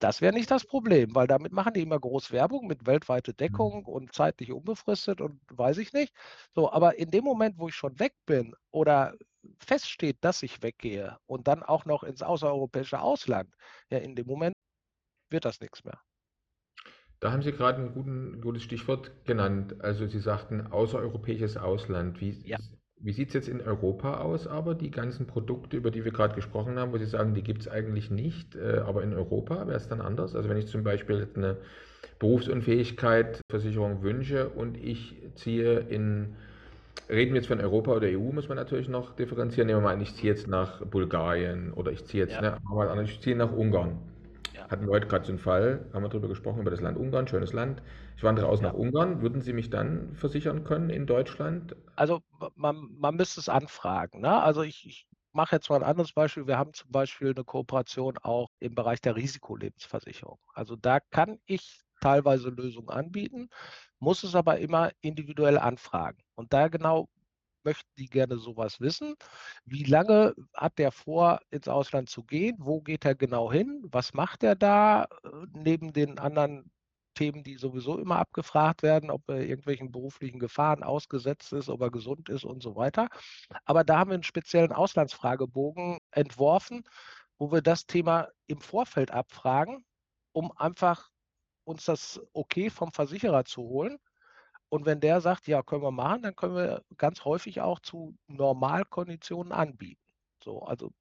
Das 0.00 0.20
wäre 0.20 0.34
nicht 0.34 0.50
das 0.50 0.64
Problem, 0.64 1.14
weil 1.14 1.28
damit 1.28 1.52
machen 1.52 1.74
die 1.74 1.82
immer 1.82 2.00
groß 2.00 2.32
Werbung 2.32 2.66
mit 2.66 2.86
weltweite 2.86 3.32
Deckung 3.34 3.82
mhm. 3.82 3.86
und 3.86 4.12
zeitlich 4.12 4.50
unbefristet 4.50 5.20
und 5.20 5.40
weiß 5.48 5.78
ich 5.78 5.92
nicht. 5.92 6.12
So, 6.56 6.72
aber 6.72 6.98
in 6.98 7.12
dem 7.12 7.22
Moment, 7.22 7.56
wo 7.56 7.68
ich 7.68 7.76
schon 7.76 8.00
weg 8.00 8.14
bin 8.26 8.52
oder 8.72 9.14
feststeht, 9.60 10.16
dass 10.22 10.42
ich 10.42 10.60
weggehe 10.60 11.18
und 11.26 11.46
dann 11.46 11.62
auch 11.62 11.84
noch 11.84 12.02
ins 12.02 12.20
außereuropäische 12.20 13.00
Ausland, 13.00 13.54
ja, 13.90 13.98
in 13.98 14.16
dem 14.16 14.26
Moment 14.26 14.56
wird 15.30 15.44
das 15.44 15.60
nichts 15.60 15.84
mehr. 15.84 16.00
Da 17.20 17.30
haben 17.30 17.42
Sie 17.42 17.52
gerade 17.52 17.80
ein 17.80 17.94
guten, 17.94 18.40
gutes 18.40 18.64
Stichwort 18.64 19.24
genannt. 19.24 19.80
Also 19.82 20.08
Sie 20.08 20.18
sagten 20.18 20.66
außereuropäisches 20.66 21.56
Ausland. 21.56 22.20
Wie, 22.20 22.30
ja. 22.44 22.58
Wie 23.04 23.12
sieht 23.12 23.28
es 23.28 23.34
jetzt 23.34 23.48
in 23.48 23.60
Europa 23.60 24.20
aus, 24.20 24.46
aber 24.46 24.76
die 24.76 24.92
ganzen 24.92 25.26
Produkte, 25.26 25.76
über 25.76 25.90
die 25.90 26.04
wir 26.04 26.12
gerade 26.12 26.36
gesprochen 26.36 26.78
haben, 26.78 26.92
wo 26.92 26.98
Sie 26.98 27.04
sagen, 27.04 27.34
die 27.34 27.42
gibt 27.42 27.62
es 27.62 27.68
eigentlich 27.68 28.12
nicht, 28.12 28.54
äh, 28.54 28.78
aber 28.86 29.02
in 29.02 29.12
Europa 29.12 29.66
wäre 29.66 29.76
es 29.76 29.88
dann 29.88 30.00
anders? 30.00 30.36
Also 30.36 30.48
wenn 30.48 30.56
ich 30.56 30.68
zum 30.68 30.84
Beispiel 30.84 31.26
eine 31.34 31.56
Berufsunfähigkeit, 32.20 33.40
Versicherung 33.50 34.02
wünsche 34.02 34.48
und 34.50 34.76
ich 34.76 35.16
ziehe 35.34 35.80
in, 35.80 36.36
reden 37.10 37.34
wir 37.34 37.40
jetzt 37.40 37.48
von 37.48 37.60
Europa 37.60 37.90
oder 37.90 38.06
EU, 38.06 38.30
muss 38.30 38.48
man 38.48 38.56
natürlich 38.56 38.88
noch 38.88 39.16
differenzieren. 39.16 39.66
Nehmen 39.66 39.80
wir 39.80 39.84
mal 39.84 39.94
an, 39.94 40.00
ich 40.00 40.14
ziehe 40.14 40.32
jetzt 40.32 40.46
nach 40.46 40.86
Bulgarien 40.86 41.72
oder 41.72 41.90
ich 41.90 42.04
ziehe 42.04 42.22
jetzt, 42.22 42.40
ja. 42.40 42.60
ne, 42.60 43.02
ich 43.02 43.20
ziehe 43.20 43.34
nach 43.34 43.50
Ungarn. 43.50 43.98
Hatten 44.70 44.86
wir 44.86 44.92
heute 44.92 45.06
gerade 45.06 45.24
so 45.24 45.32
einen 45.32 45.38
Fall, 45.38 45.86
haben 45.92 46.02
wir 46.02 46.08
darüber 46.08 46.28
gesprochen, 46.28 46.60
über 46.60 46.70
das 46.70 46.80
Land 46.80 46.98
Ungarn, 46.98 47.28
schönes 47.28 47.52
Land. 47.52 47.82
Ich 48.16 48.22
wandere 48.22 48.46
aus 48.46 48.60
ja. 48.60 48.68
nach 48.68 48.74
Ungarn. 48.74 49.22
Würden 49.22 49.42
Sie 49.42 49.52
mich 49.52 49.70
dann 49.70 50.14
versichern 50.14 50.64
können 50.64 50.90
in 50.90 51.06
Deutschland? 51.06 51.76
Also 51.96 52.20
man, 52.54 52.88
man 52.98 53.16
müsste 53.16 53.40
es 53.40 53.48
anfragen. 53.48 54.20
Ne? 54.20 54.42
Also 54.42 54.62
ich, 54.62 54.86
ich 54.86 55.06
mache 55.32 55.56
jetzt 55.56 55.70
mal 55.70 55.76
ein 55.76 55.82
anderes 55.82 56.12
Beispiel. 56.12 56.46
Wir 56.46 56.58
haben 56.58 56.72
zum 56.74 56.90
Beispiel 56.90 57.30
eine 57.30 57.44
Kooperation 57.44 58.18
auch 58.18 58.50
im 58.60 58.74
Bereich 58.74 59.00
der 59.00 59.16
Risikolebensversicherung. 59.16 60.38
Also 60.54 60.76
da 60.76 61.00
kann 61.00 61.38
ich 61.46 61.80
teilweise 62.00 62.50
Lösungen 62.50 62.90
anbieten, 62.90 63.48
muss 63.98 64.24
es 64.24 64.34
aber 64.34 64.58
immer 64.58 64.90
individuell 65.00 65.58
anfragen. 65.58 66.18
Und 66.34 66.52
da 66.52 66.68
genau 66.68 67.08
möchten 67.64 67.90
die 67.98 68.06
gerne 68.06 68.38
sowas 68.38 68.80
wissen. 68.80 69.14
Wie 69.64 69.84
lange 69.84 70.34
hat 70.54 70.78
der 70.78 70.92
vor, 70.92 71.40
ins 71.50 71.68
Ausland 71.68 72.08
zu 72.10 72.24
gehen? 72.24 72.56
Wo 72.58 72.80
geht 72.80 73.04
er 73.04 73.14
genau 73.14 73.52
hin? 73.52 73.82
Was 73.90 74.14
macht 74.14 74.42
er 74.42 74.56
da? 74.56 75.04
Äh, 75.24 75.28
neben 75.52 75.92
den 75.92 76.18
anderen 76.18 76.70
Themen, 77.14 77.42
die 77.42 77.56
sowieso 77.56 77.98
immer 77.98 78.18
abgefragt 78.18 78.82
werden, 78.82 79.10
ob 79.10 79.28
er 79.28 79.40
irgendwelchen 79.46 79.92
beruflichen 79.92 80.38
Gefahren 80.38 80.82
ausgesetzt 80.82 81.52
ist, 81.52 81.68
ob 81.68 81.80
er 81.82 81.90
gesund 81.90 82.28
ist 82.28 82.44
und 82.44 82.62
so 82.62 82.74
weiter. 82.76 83.08
Aber 83.64 83.84
da 83.84 83.98
haben 83.98 84.10
wir 84.10 84.14
einen 84.14 84.22
speziellen 84.22 84.72
Auslandsfragebogen 84.72 85.98
entworfen, 86.10 86.84
wo 87.38 87.52
wir 87.52 87.62
das 87.62 87.86
Thema 87.86 88.28
im 88.46 88.60
Vorfeld 88.60 89.10
abfragen, 89.10 89.84
um 90.32 90.52
einfach 90.56 91.10
uns 91.64 91.84
das 91.84 92.20
Okay 92.32 92.70
vom 92.70 92.92
Versicherer 92.92 93.44
zu 93.44 93.62
holen 93.62 93.98
und 94.72 94.86
wenn 94.86 95.00
der 95.00 95.20
sagt, 95.20 95.48
ja, 95.48 95.62
können 95.62 95.82
wir 95.82 95.90
machen, 95.90 96.22
dann 96.22 96.34
können 96.34 96.56
wir 96.56 96.82
ganz 96.96 97.26
häufig 97.26 97.60
auch 97.60 97.78
zu 97.80 98.16
Normalkonditionen 98.26 99.52
anbieten. 99.52 100.00
So, 100.42 100.62
also 100.62 100.92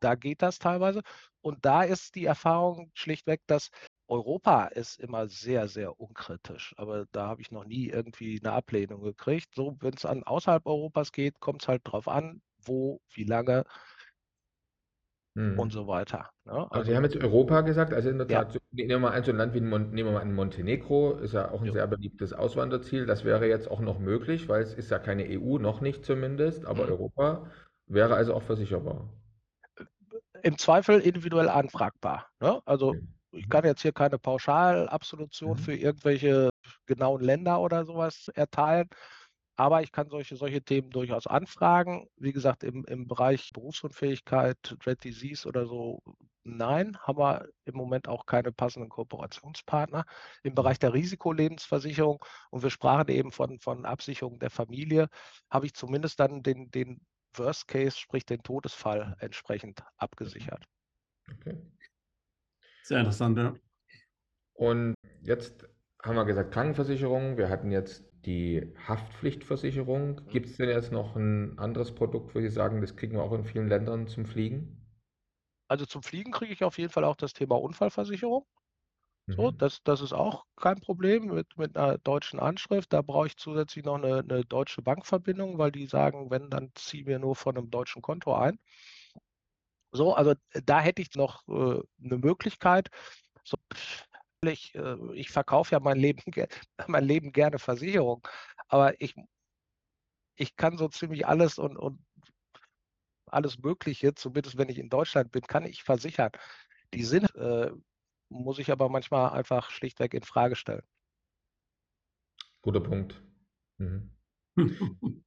da 0.00 0.16
geht 0.16 0.42
das 0.42 0.58
teilweise. 0.58 1.02
Und 1.40 1.64
da 1.64 1.84
ist 1.84 2.16
die 2.16 2.24
Erfahrung 2.24 2.90
schlichtweg, 2.94 3.42
dass 3.46 3.70
Europa 4.08 4.66
ist 4.66 4.98
immer 4.98 5.28
sehr, 5.28 5.68
sehr 5.68 6.00
unkritisch. 6.00 6.74
Aber 6.78 7.06
da 7.12 7.28
habe 7.28 7.42
ich 7.42 7.52
noch 7.52 7.64
nie 7.64 7.86
irgendwie 7.90 8.40
eine 8.42 8.54
Ablehnung 8.54 9.02
gekriegt. 9.02 9.54
So, 9.54 9.76
wenn 9.78 9.94
es 9.94 10.04
an 10.04 10.24
außerhalb 10.24 10.66
Europas 10.66 11.12
geht, 11.12 11.38
kommt 11.38 11.62
es 11.62 11.68
halt 11.68 11.82
drauf 11.84 12.08
an, 12.08 12.42
wo, 12.64 13.00
wie 13.14 13.24
lange 13.24 13.64
hm. 15.34 15.58
und 15.58 15.72
so 15.72 15.86
weiter. 15.86 16.30
Ne? 16.44 16.52
Also, 16.52 16.68
also, 16.70 16.90
Sie 16.90 16.96
haben 16.96 17.04
jetzt 17.04 17.16
Europa 17.16 17.62
gesagt, 17.62 17.94
also 17.94 18.10
in 18.10 18.18
der 18.18 18.28
Tat, 18.28 18.54
ja. 18.54 18.60
nehmen 18.72 18.88
wir 18.90 18.98
mal 18.98 19.12
ein, 19.12 19.24
so 19.24 19.30
ein 19.30 19.38
Land 19.38 19.54
wie 19.54 19.60
nehmen 19.60 19.94
wir 19.94 20.12
mal 20.12 20.20
ein 20.20 20.34
Montenegro, 20.34 21.12
ist 21.14 21.34
ja 21.34 21.50
auch 21.50 21.60
ein 21.60 21.66
jo. 21.66 21.72
sehr 21.72 21.86
beliebtes 21.86 22.32
Auswanderziel. 22.32 23.06
Das 23.06 23.24
wäre 23.24 23.46
jetzt 23.46 23.70
auch 23.70 23.80
noch 23.80 23.98
möglich, 23.98 24.48
weil 24.48 24.62
es 24.62 24.74
ist 24.74 24.90
ja 24.90 24.98
keine 24.98 25.24
EU, 25.24 25.58
noch 25.58 25.80
nicht 25.80 26.04
zumindest, 26.04 26.66
aber 26.66 26.84
mhm. 26.84 26.90
Europa 26.90 27.46
wäre 27.86 28.14
also 28.14 28.34
auch 28.34 28.42
versicherbar. 28.42 29.08
Im 30.42 30.58
Zweifel 30.58 31.00
individuell 31.00 31.48
anfragbar. 31.48 32.26
Ne? 32.40 32.60
Also 32.64 32.94
mhm. 32.94 33.14
ich 33.30 33.48
kann 33.48 33.64
jetzt 33.64 33.82
hier 33.82 33.92
keine 33.92 34.18
Pauschalabsolution 34.18 35.52
mhm. 35.52 35.58
für 35.58 35.74
irgendwelche 35.74 36.50
genauen 36.86 37.22
Länder 37.22 37.60
oder 37.60 37.84
sowas 37.84 38.28
erteilen. 38.34 38.88
Aber 39.56 39.82
ich 39.82 39.92
kann 39.92 40.08
solche, 40.08 40.36
solche 40.36 40.62
Themen 40.62 40.90
durchaus 40.90 41.26
anfragen. 41.26 42.08
Wie 42.16 42.32
gesagt, 42.32 42.64
im, 42.64 42.84
im 42.86 43.06
Bereich 43.06 43.50
Berufsunfähigkeit, 43.52 44.56
Dread 44.80 45.04
Disease 45.04 45.46
oder 45.46 45.66
so, 45.66 46.02
nein, 46.42 46.96
haben 47.00 47.18
wir 47.18 47.48
im 47.64 47.76
Moment 47.76 48.08
auch 48.08 48.26
keine 48.26 48.50
passenden 48.52 48.88
Kooperationspartner. 48.88 50.04
Im 50.42 50.54
Bereich 50.54 50.78
der 50.78 50.94
Risikolebensversicherung, 50.94 52.24
und 52.50 52.62
wir 52.62 52.70
sprachen 52.70 53.08
eben 53.08 53.30
von, 53.30 53.58
von 53.60 53.84
Absicherung 53.84 54.38
der 54.38 54.50
Familie, 54.50 55.08
habe 55.50 55.66
ich 55.66 55.74
zumindest 55.74 56.18
dann 56.18 56.42
den, 56.42 56.70
den 56.70 57.00
Worst 57.36 57.68
Case, 57.68 57.98
sprich 57.98 58.24
den 58.24 58.42
Todesfall, 58.42 59.16
entsprechend 59.20 59.82
abgesichert. 59.96 60.64
Okay. 61.30 61.56
Sehr 62.82 62.98
interessant, 62.98 63.38
ja. 63.38 63.54
Und 64.54 64.94
jetzt 65.22 65.68
haben 66.02 66.16
wir 66.16 66.24
gesagt 66.24 66.52
Krankenversicherung, 66.52 67.36
wir 67.36 67.48
hatten 67.48 67.70
jetzt 67.70 68.11
die 68.24 68.72
Haftpflichtversicherung. 68.86 70.20
Mhm. 70.20 70.28
Gibt 70.28 70.46
es 70.46 70.56
denn 70.56 70.68
jetzt 70.68 70.92
noch 70.92 71.16
ein 71.16 71.58
anderes 71.58 71.94
Produkt, 71.94 72.34
wo 72.34 72.40
Sie 72.40 72.48
sagen, 72.48 72.80
das 72.80 72.96
kriegen 72.96 73.14
wir 73.14 73.22
auch 73.22 73.32
in 73.32 73.44
vielen 73.44 73.68
Ländern 73.68 74.06
zum 74.06 74.26
Fliegen? 74.26 74.78
Also 75.68 75.86
zum 75.86 76.02
Fliegen 76.02 76.32
kriege 76.32 76.52
ich 76.52 76.64
auf 76.64 76.78
jeden 76.78 76.90
Fall 76.90 77.04
auch 77.04 77.16
das 77.16 77.32
Thema 77.32 77.60
Unfallversicherung. 77.60 78.46
So, 79.28 79.52
mhm. 79.52 79.58
das, 79.58 79.82
das 79.84 80.00
ist 80.00 80.12
auch 80.12 80.44
kein 80.56 80.80
Problem 80.80 81.26
mit, 81.26 81.56
mit 81.56 81.76
einer 81.76 81.98
deutschen 81.98 82.40
Anschrift. 82.40 82.92
Da 82.92 83.02
brauche 83.02 83.28
ich 83.28 83.36
zusätzlich 83.36 83.84
noch 83.84 83.94
eine, 83.94 84.18
eine 84.18 84.44
deutsche 84.44 84.82
Bankverbindung, 84.82 85.58
weil 85.58 85.70
die 85.70 85.86
sagen, 85.86 86.30
wenn, 86.30 86.50
dann 86.50 86.72
ziehen 86.74 87.06
wir 87.06 87.20
nur 87.20 87.36
von 87.36 87.56
einem 87.56 87.70
deutschen 87.70 88.02
Konto 88.02 88.34
ein. 88.34 88.58
So, 89.92 90.14
also 90.14 90.34
da 90.64 90.80
hätte 90.80 91.02
ich 91.02 91.14
noch 91.14 91.46
äh, 91.48 91.80
eine 92.04 92.18
Möglichkeit. 92.18 92.88
So, 93.44 93.56
ich, 94.50 94.74
äh, 94.74 94.96
ich 95.14 95.30
verkaufe 95.30 95.72
ja 95.72 95.80
mein 95.80 95.98
Leben, 95.98 96.22
mein 96.88 97.04
Leben 97.04 97.32
gerne 97.32 97.58
Versicherung, 97.58 98.26
aber 98.68 99.00
ich, 99.00 99.14
ich 100.36 100.56
kann 100.56 100.76
so 100.78 100.88
ziemlich 100.88 101.26
alles 101.26 101.58
und, 101.58 101.76
und 101.76 101.98
alles 103.26 103.58
Mögliche, 103.58 104.14
zumindest 104.14 104.58
wenn 104.58 104.68
ich 104.68 104.78
in 104.78 104.90
Deutschland 104.90 105.32
bin, 105.32 105.42
kann 105.42 105.64
ich 105.64 105.82
versichern. 105.82 106.30
Die 106.92 107.04
sind, 107.04 107.34
äh, 107.36 107.70
muss 108.28 108.58
ich 108.58 108.70
aber 108.70 108.88
manchmal 108.88 109.30
einfach 109.30 109.70
schlichtweg 109.70 110.14
in 110.14 110.22
Frage 110.22 110.56
stellen. 110.56 110.82
Guter 112.60 112.80
Punkt. 112.80 113.22
Mhm. 113.78 114.10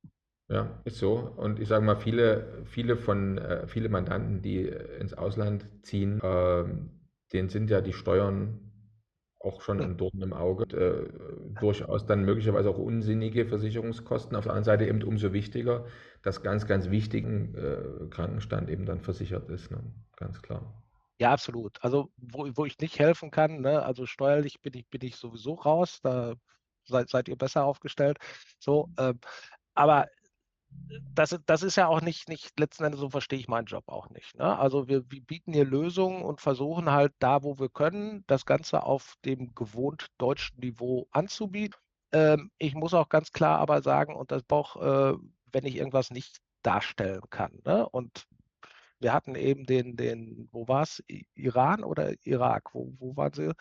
Ja, 0.48 0.80
ist 0.86 1.00
so. 1.00 1.18
Und 1.18 1.60
ich 1.60 1.68
sage 1.68 1.84
mal, 1.84 1.96
viele, 1.96 2.64
viele 2.66 2.98
von 2.98 3.40
äh, 3.40 3.68
viele 3.68 3.90
Mandanten, 3.90 4.44
die 4.44 4.68
ins 4.68 5.16
Ausland 5.16 5.68
ziehen, 5.82 6.22
äh, 6.22 6.66
denen 7.34 7.50
sind 7.50 7.72
ja 7.72 7.82
die 7.82 7.94
Steuern 7.94 8.65
auch 9.46 9.62
schon 9.62 9.80
ein 9.80 9.98
Dorn 9.98 10.22
im 10.22 10.34
Auge. 10.34 10.66
Äh, 10.76 11.60
durchaus 11.60 12.06
dann 12.06 12.26
möglicherweise 12.26 12.70
auch 12.70 12.78
unsinnige 12.78 13.46
Versicherungskosten. 13.46 14.36
Auf 14.36 14.46
der 14.46 14.54
anderen 14.54 14.66
Seite 14.66 14.88
eben 14.88 15.04
umso 15.04 15.34
wichtiger, 15.34 15.86
dass 16.24 16.42
ganz, 16.42 16.66
ganz 16.66 16.90
wichtigen 16.90 17.56
äh, 17.56 18.08
Krankenstand 18.10 18.70
eben 18.70 18.86
dann 18.86 19.02
versichert 19.02 19.50
ist. 19.50 19.72
Ne? 19.72 19.80
Ganz 20.18 20.42
klar. 20.42 20.84
Ja, 21.20 21.32
absolut. 21.32 21.78
Also 21.82 22.12
wo, 22.18 22.50
wo 22.56 22.66
ich 22.66 22.78
nicht 22.80 23.00
helfen 23.00 23.32
kann, 23.32 23.62
ne, 23.62 23.84
also 23.84 24.06
steuerlich 24.06 24.60
bin 24.62 24.74
ich, 24.74 24.88
bin 24.90 25.02
ich 25.02 25.16
sowieso 25.16 25.54
raus, 25.54 26.00
da 26.02 26.34
seid, 26.86 27.10
seid 27.10 27.30
ihr 27.30 27.38
besser 27.38 27.64
aufgestellt. 27.64 28.18
So, 28.60 28.90
ähm, 28.98 29.20
aber 29.76 30.08
das, 31.14 31.38
das 31.46 31.64
ist 31.64 31.76
ja 31.76 31.88
auch 31.88 32.02
nicht, 32.02 32.30
nicht, 32.30 32.60
letzten 32.60 32.84
Endes 32.84 33.00
so 33.00 33.10
verstehe 33.10 33.40
ich 33.40 33.48
meinen 33.48 33.66
Job 33.66 33.86
auch 33.88 34.10
nicht. 34.10 34.38
Ne? 34.38 34.58
Also 34.58 34.88
wir, 34.88 35.10
wir, 35.10 35.22
bieten 35.22 35.54
hier 35.54 35.66
Lösungen 35.66 36.22
und 36.22 36.42
versuchen 36.42 36.92
halt 36.92 37.14
da, 37.20 37.44
wo 37.44 37.58
wir 37.60 37.70
können, 37.70 38.24
das 38.28 38.46
Ganze 38.46 38.84
auf 38.84 39.16
dem 39.26 39.54
gewohnt 39.56 40.08
deutschen 40.18 40.60
Niveau 40.60 41.08
anzubieten. 41.12 41.80
Ähm, 42.12 42.52
ich 42.58 42.76
muss 42.76 42.94
auch 42.94 43.10
ganz 43.10 43.32
klar 43.32 43.60
aber 43.60 43.82
sagen, 43.82 44.16
und 44.16 44.32
das 44.32 44.44
braucht, 44.44 44.82
äh, 44.82 45.14
wenn 45.52 45.66
ich 45.66 45.76
irgendwas 45.76 46.12
nicht 46.12 46.40
darstellen 46.62 47.24
kann. 47.30 47.60
Ne? 47.66 47.88
Und 47.90 48.26
wir 49.06 49.14
hatten 49.14 49.36
eben 49.36 49.68
den, 49.68 49.96
den 49.96 50.50
wo 50.52 50.68
war 50.68 50.82
es, 50.82 51.04
Iran 51.36 51.84
oder 51.84 52.16
Irak? 52.24 52.74
Wo, 52.74 52.92
wo 52.98 53.16
waren 53.16 53.34
sie? 53.34 53.52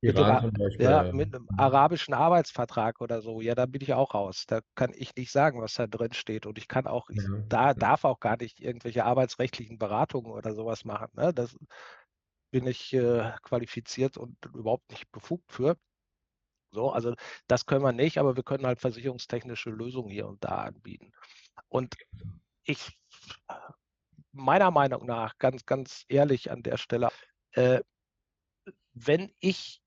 Iran 0.00 0.46
mit, 0.46 0.58
Beispiel, 0.60 0.84
ja, 0.86 1.12
mit 1.12 1.34
einem 1.34 1.48
arabischen 1.56 2.14
Arbeitsvertrag 2.14 3.00
oder 3.00 3.20
so. 3.20 3.40
Ja, 3.40 3.56
da 3.56 3.66
bin 3.66 3.82
ich 3.82 3.94
auch 3.94 4.14
raus. 4.14 4.44
Da 4.46 4.60
kann 4.76 4.92
ich 4.94 5.16
nicht 5.16 5.32
sagen, 5.32 5.60
was 5.60 5.74
da 5.74 5.88
drin 5.88 6.12
steht. 6.12 6.46
Und 6.46 6.56
ich 6.56 6.68
kann 6.68 6.86
auch, 6.86 7.10
ich 7.10 7.20
ja. 7.20 7.28
da 7.48 7.74
darf 7.74 8.04
auch 8.04 8.20
gar 8.20 8.36
nicht 8.36 8.60
irgendwelche 8.60 9.04
arbeitsrechtlichen 9.04 9.76
Beratungen 9.76 10.30
oder 10.30 10.54
sowas 10.54 10.84
machen. 10.84 11.08
Ne? 11.14 11.34
Das 11.34 11.56
bin 12.52 12.68
ich 12.68 12.92
äh, 12.92 13.32
qualifiziert 13.42 14.16
und 14.16 14.36
überhaupt 14.54 14.88
nicht 14.92 15.10
befugt 15.10 15.50
für. 15.50 15.76
So, 16.70 16.92
also 16.92 17.16
das 17.48 17.66
können 17.66 17.82
wir 17.82 17.92
nicht, 17.92 18.18
aber 18.18 18.36
wir 18.36 18.44
können 18.44 18.66
halt 18.66 18.78
versicherungstechnische 18.80 19.70
Lösungen 19.70 20.10
hier 20.10 20.28
und 20.28 20.44
da 20.44 20.58
anbieten. 20.58 21.10
Und 21.66 21.96
ich 22.62 22.96
meiner 24.32 24.70
Meinung 24.70 25.06
nach, 25.06 25.38
ganz, 25.38 25.66
ganz 25.66 26.04
ehrlich 26.08 26.50
an 26.50 26.62
der 26.62 26.76
Stelle, 26.76 27.10
äh, 27.52 27.80
wenn 28.94 29.32
ich 29.40 29.80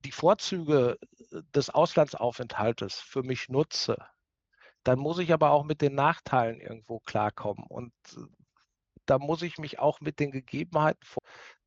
die 0.00 0.12
Vorzüge 0.12 0.98
äh, 1.30 1.42
des 1.54 1.70
Auslandsaufenthaltes 1.70 3.00
für 3.00 3.22
mich 3.22 3.48
nutze, 3.48 3.96
dann 4.84 4.98
muss 4.98 5.18
ich 5.18 5.32
aber 5.32 5.50
auch 5.50 5.64
mit 5.64 5.80
den 5.80 5.94
Nachteilen 5.94 6.60
irgendwo 6.60 7.00
klarkommen. 7.00 7.64
Und 7.68 7.92
äh, 8.16 8.20
da 9.06 9.18
muss 9.18 9.42
ich 9.42 9.58
mich 9.58 9.78
auch 9.78 10.00
mit 10.00 10.20
den 10.20 10.30
Gegebenheiten 10.30 11.00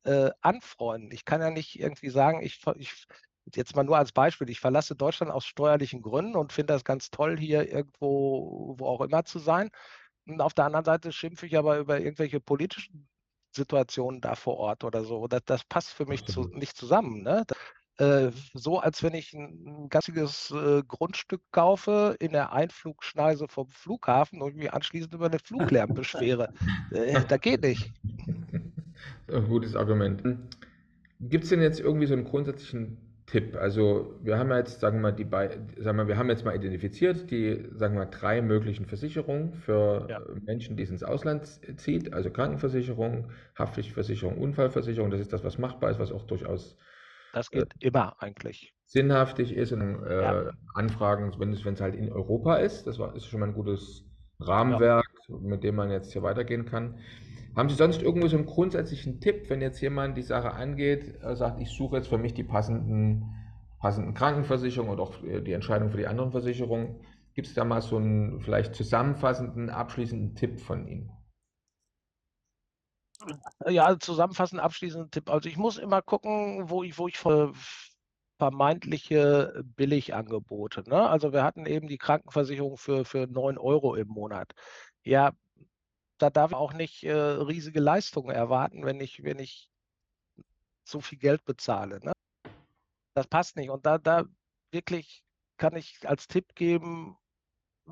äh, 0.04 0.30
anfreunden. 0.40 1.10
Ich 1.12 1.24
kann 1.24 1.40
ja 1.40 1.50
nicht 1.50 1.78
irgendwie 1.78 2.10
sagen, 2.10 2.42
ich, 2.42 2.60
ich, 2.76 3.06
jetzt 3.54 3.76
mal 3.76 3.84
nur 3.84 3.98
als 3.98 4.12
Beispiel, 4.12 4.50
ich 4.50 4.60
verlasse 4.60 4.96
Deutschland 4.96 5.32
aus 5.32 5.46
steuerlichen 5.46 6.02
Gründen 6.02 6.36
und 6.36 6.52
finde 6.52 6.74
das 6.74 6.84
ganz 6.84 7.10
toll, 7.10 7.38
hier 7.38 7.70
irgendwo, 7.70 8.74
wo 8.78 8.86
auch 8.86 9.00
immer 9.00 9.24
zu 9.24 9.38
sein. 9.38 9.70
Und 10.26 10.40
auf 10.40 10.54
der 10.54 10.66
anderen 10.66 10.84
Seite 10.84 11.12
schimpfe 11.12 11.46
ich 11.46 11.56
aber 11.56 11.78
über 11.78 12.00
irgendwelche 12.00 12.40
politischen 12.40 13.08
Situationen 13.54 14.20
da 14.20 14.34
vor 14.34 14.58
Ort 14.58 14.84
oder 14.84 15.04
so. 15.04 15.26
Das, 15.28 15.42
das 15.46 15.64
passt 15.64 15.90
für 15.90 16.06
mich 16.06 16.24
zu, 16.26 16.48
nicht 16.48 16.76
zusammen. 16.76 17.22
Ne? 17.22 17.44
Äh, 17.98 18.30
so, 18.52 18.78
als 18.78 19.02
wenn 19.02 19.14
ich 19.14 19.32
ein 19.32 19.88
ganzes 19.88 20.50
äh, 20.50 20.82
Grundstück 20.86 21.40
kaufe 21.50 22.16
in 22.20 22.32
der 22.32 22.52
Einflugschneise 22.52 23.48
vom 23.48 23.70
Flughafen 23.70 24.42
und 24.42 24.56
mich 24.56 24.72
anschließend 24.72 25.14
über 25.14 25.30
den 25.30 25.40
Fluglärm 25.40 25.94
beschwere. 25.94 26.52
Äh, 26.90 27.24
da 27.26 27.38
geht 27.38 27.62
nicht. 27.62 27.92
Ein 29.28 29.46
gutes 29.48 29.74
Argument. 29.74 30.22
Gibt 31.20 31.44
es 31.44 31.50
denn 31.50 31.62
jetzt 31.62 31.80
irgendwie 31.80 32.06
so 32.06 32.12
einen 32.12 32.24
grundsätzlichen 32.24 32.98
Tipp. 33.26 33.56
Also 33.56 34.14
wir 34.22 34.38
haben 34.38 34.50
jetzt, 34.52 34.80
sagen 34.80 34.98
wir 34.98 35.10
mal, 35.10 35.12
die 35.12 35.26
sagen 35.82 35.98
wir, 35.98 36.06
wir 36.06 36.16
haben 36.16 36.28
jetzt 36.28 36.44
mal 36.44 36.54
identifiziert 36.54 37.28
die, 37.30 37.68
sagen 37.72 37.94
wir 37.94 38.04
mal, 38.04 38.10
drei 38.10 38.40
möglichen 38.40 38.86
Versicherungen 38.86 39.52
für 39.52 40.06
ja. 40.08 40.20
Menschen, 40.44 40.76
die 40.76 40.84
es 40.84 40.90
ins 40.90 41.02
Ausland 41.02 41.44
zieht, 41.76 42.12
also 42.12 42.30
Krankenversicherung, 42.30 43.30
Haftpflichtversicherung, 43.58 44.38
Unfallversicherung. 44.38 45.10
Das 45.10 45.20
ist 45.20 45.32
das, 45.32 45.42
was 45.42 45.58
machbar 45.58 45.90
ist, 45.90 45.98
was 45.98 46.12
auch 46.12 46.24
durchaus 46.24 46.76
das 47.36 47.50
geht 47.50 47.74
äh, 47.80 47.88
immer 47.88 48.16
eigentlich. 48.22 48.72
Sinnhaftig 48.86 49.54
ist 49.54 49.72
und 49.72 50.04
äh, 50.04 50.22
ja. 50.22 50.50
Anfragen, 50.74 51.34
wenn 51.38 51.52
es, 51.52 51.64
wenn 51.64 51.74
es 51.74 51.80
halt 51.80 51.94
in 51.94 52.10
Europa 52.10 52.56
ist. 52.56 52.86
Das 52.86 52.98
war, 52.98 53.14
ist 53.14 53.26
schon 53.26 53.40
mal 53.40 53.48
ein 53.48 53.54
gutes 53.54 54.04
Rahmenwerk, 54.40 55.04
ja. 55.28 55.36
mit 55.38 55.64
dem 55.64 55.74
man 55.74 55.90
jetzt 55.90 56.12
hier 56.12 56.22
weitergehen 56.22 56.64
kann. 56.64 56.98
Haben 57.56 57.70
Sie 57.70 57.74
sonst 57.74 58.02
irgendwo 58.02 58.28
so 58.28 58.36
einen 58.36 58.44
grundsätzlichen 58.44 59.18
Tipp, 59.18 59.48
wenn 59.48 59.62
jetzt 59.62 59.80
jemand 59.80 60.16
die 60.18 60.22
Sache 60.22 60.52
angeht, 60.52 61.18
äh, 61.22 61.34
sagt, 61.34 61.58
ich 61.58 61.70
suche 61.70 61.96
jetzt 61.96 62.08
für 62.08 62.18
mich 62.18 62.34
die 62.34 62.44
passenden, 62.44 63.24
passenden 63.80 64.12
Krankenversicherungen 64.12 64.92
oder 64.92 65.04
auch 65.04 65.22
äh, 65.24 65.40
die 65.40 65.52
Entscheidung 65.52 65.90
für 65.90 65.96
die 65.96 66.06
anderen 66.06 66.32
Versicherungen? 66.32 67.00
Gibt 67.32 67.48
es 67.48 67.54
da 67.54 67.64
mal 67.64 67.80
so 67.80 67.96
einen 67.96 68.42
vielleicht 68.42 68.74
zusammenfassenden, 68.74 69.70
abschließenden 69.70 70.34
Tipp 70.34 70.60
von 70.60 70.86
Ihnen? 70.86 71.10
Ja, 73.66 73.98
zusammenfassend 73.98 74.60
abschließenden 74.60 75.10
Tipp. 75.10 75.30
Also 75.30 75.48
ich 75.48 75.56
muss 75.56 75.78
immer 75.78 76.02
gucken, 76.02 76.68
wo 76.68 76.82
ich, 76.82 76.98
wo 76.98 77.08
ich 77.08 77.18
vermeintliche 78.38 79.62
Billigangebote. 79.76 80.84
Ne? 80.86 81.08
Also 81.08 81.32
wir 81.32 81.42
hatten 81.42 81.64
eben 81.64 81.88
die 81.88 81.98
Krankenversicherung 81.98 82.76
für, 82.76 83.06
für 83.06 83.26
9 83.26 83.56
Euro 83.56 83.94
im 83.94 84.08
Monat. 84.08 84.52
Ja, 85.02 85.32
da 86.18 86.30
darf 86.30 86.52
ich 86.52 86.56
auch 86.56 86.72
nicht 86.72 87.04
äh, 87.04 87.12
riesige 87.12 87.80
Leistungen 87.80 88.30
erwarten, 88.30 88.84
wenn 88.84 89.00
ich, 89.00 89.22
wenn 89.22 89.38
ich 89.38 89.70
so 90.84 91.00
viel 91.00 91.18
Geld 91.18 91.44
bezahle. 91.44 92.00
Ne? 92.04 92.12
Das 93.14 93.26
passt 93.26 93.56
nicht. 93.56 93.70
Und 93.70 93.86
da, 93.86 93.98
da 93.98 94.24
wirklich 94.70 95.24
kann 95.56 95.76
ich 95.76 96.08
als 96.08 96.28
Tipp 96.28 96.54
geben, 96.54 97.16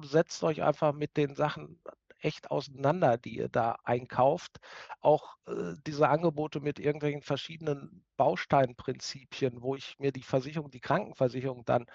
setzt 0.03 0.43
euch 0.43 0.62
einfach 0.62 0.93
mit 0.93 1.16
den 1.16 1.35
Sachen 1.35 1.81
echt 2.18 2.51
auseinander, 2.51 3.18
die 3.18 3.37
ihr 3.37 3.49
da 3.49 3.77
einkauft. 3.85 4.59
Auch 5.01 5.37
äh, 5.47 5.75
diese 5.87 6.09
Angebote 6.09 6.61
mit 6.61 6.79
irgendwelchen 6.79 7.22
verschiedenen 7.22 8.05
Bausteinprinzipien, 8.16 9.62
wo 9.62 9.77
ich 9.77 9.99
mir 9.99 10.12
die 10.12 10.22
Versicherung, 10.22 10.70
die 10.70 10.81
Krankenversicherung 10.81 11.64
dann, 11.64 11.87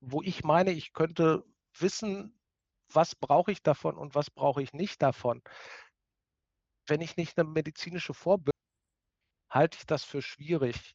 wo 0.00 0.22
ich 0.22 0.44
meine, 0.44 0.70
ich 0.70 0.92
könnte 0.92 1.44
wissen, 1.78 2.38
was 2.92 3.14
brauche 3.14 3.52
ich 3.52 3.62
davon 3.62 3.96
und 3.96 4.14
was 4.14 4.30
brauche 4.30 4.62
ich 4.62 4.72
nicht 4.72 5.02
davon. 5.02 5.42
Wenn 6.86 7.00
ich 7.00 7.16
nicht 7.16 7.38
eine 7.38 7.48
medizinische 7.48 8.14
Vorbildung 8.14 8.56
halte 9.50 9.78
ich 9.78 9.86
das 9.86 10.04
für 10.04 10.22
schwierig. 10.22 10.94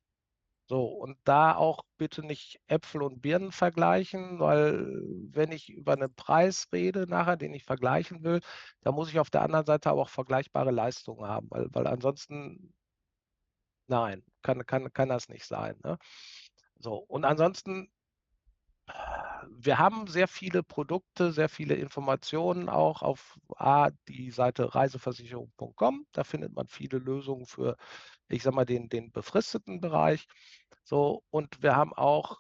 So, 0.68 0.86
und 0.86 1.18
da 1.26 1.56
auch 1.56 1.84
bitte 1.98 2.26
nicht 2.26 2.62
Äpfel 2.68 3.04
und 3.04 3.22
Birnen 3.22 3.52
vergleichen, 3.52 4.40
weil 4.40 4.86
wenn 5.32 5.52
ich 5.52 5.70
über 5.70 5.94
einen 5.94 6.14
Preis 6.16 6.68
rede 6.72 7.08
nachher, 7.08 7.36
den 7.36 7.54
ich 7.54 7.66
vergleichen 7.66 8.24
will, 8.24 8.40
da 8.82 8.94
muss 8.94 9.10
ich 9.10 9.20
auf 9.20 9.30
der 9.30 9.42
anderen 9.42 9.66
Seite 9.66 9.90
aber 9.90 10.04
auch 10.04 10.10
vergleichbare 10.10 10.72
Leistungen 10.72 11.28
haben, 11.28 11.48
weil, 11.52 11.68
weil 11.74 11.88
ansonsten, 11.88 12.74
nein, 13.88 14.24
kann, 14.44 14.66
kann, 14.66 14.94
kann 14.94 15.10
das 15.10 15.28
nicht 15.28 15.46
sein. 15.46 15.78
Ne? 15.84 15.98
So, 16.80 16.96
und 16.96 17.26
ansonsten 17.26 17.92
wir 19.64 19.78
haben 19.78 20.08
sehr 20.08 20.28
viele 20.28 20.64
Produkte, 20.64 21.32
sehr 21.32 21.50
viele 21.50 21.76
Informationen 21.76 22.70
auch 22.70 23.02
auf 23.02 23.40
A, 23.58 23.92
die 24.08 24.32
Seite 24.32 24.74
reiseversicherung.com. 24.74 26.08
Da 26.12 26.24
findet 26.24 26.54
man 26.54 26.68
viele 26.68 26.98
Lösungen 26.98 27.46
für, 27.46 27.78
ich 28.28 28.44
sag 28.44 28.54
mal, 28.54 28.66
den, 28.66 28.90
den 28.90 29.12
befristeten 29.12 29.80
Bereich. 29.80 30.28
So, 30.84 31.24
und 31.30 31.62
wir 31.62 31.76
haben 31.76 31.94
auch 31.94 32.40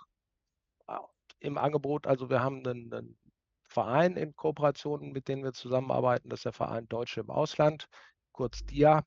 äh, 0.87 0.97
im 1.39 1.57
Angebot, 1.57 2.07
also 2.07 2.29
wir 2.29 2.41
haben 2.41 2.65
einen, 2.65 2.93
einen 2.93 3.17
Verein 3.63 4.17
in 4.17 4.35
Kooperation, 4.35 5.11
mit 5.11 5.27
dem 5.27 5.43
wir 5.43 5.53
zusammenarbeiten, 5.53 6.29
das 6.29 6.39
ist 6.39 6.45
der 6.45 6.53
Verein 6.53 6.87
Deutsche 6.87 7.21
im 7.21 7.29
Ausland, 7.29 7.87
kurz 8.31 8.65
DIA. 8.65 9.03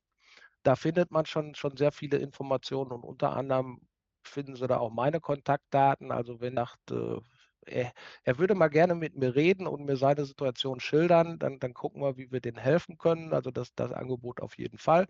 Da 0.62 0.76
findet 0.76 1.10
man 1.10 1.26
schon, 1.26 1.54
schon 1.54 1.76
sehr 1.76 1.92
viele 1.92 2.18
Informationen 2.18 2.92
und 2.92 3.02
unter 3.04 3.36
anderem 3.36 3.80
finden 4.22 4.56
Sie 4.56 4.66
da 4.66 4.78
auch 4.78 4.90
meine 4.90 5.20
Kontaktdaten. 5.20 6.10
Also 6.10 6.40
wenn 6.40 6.54
nach, 6.54 6.76
äh, 6.90 7.18
er, 7.66 7.92
er, 8.24 8.38
würde 8.38 8.54
mal 8.54 8.68
gerne 8.68 8.94
mit 8.94 9.16
mir 9.16 9.34
reden 9.34 9.66
und 9.66 9.84
mir 9.84 9.96
seine 9.96 10.24
Situation 10.24 10.80
schildern, 10.80 11.38
dann, 11.38 11.58
dann 11.58 11.74
gucken 11.74 12.02
wir, 12.02 12.16
wie 12.16 12.30
wir 12.30 12.40
denen 12.40 12.58
helfen 12.58 12.98
können. 12.98 13.32
Also 13.32 13.50
das, 13.50 13.74
das 13.74 13.92
Angebot 13.92 14.40
auf 14.40 14.58
jeden 14.58 14.78
Fall. 14.78 15.06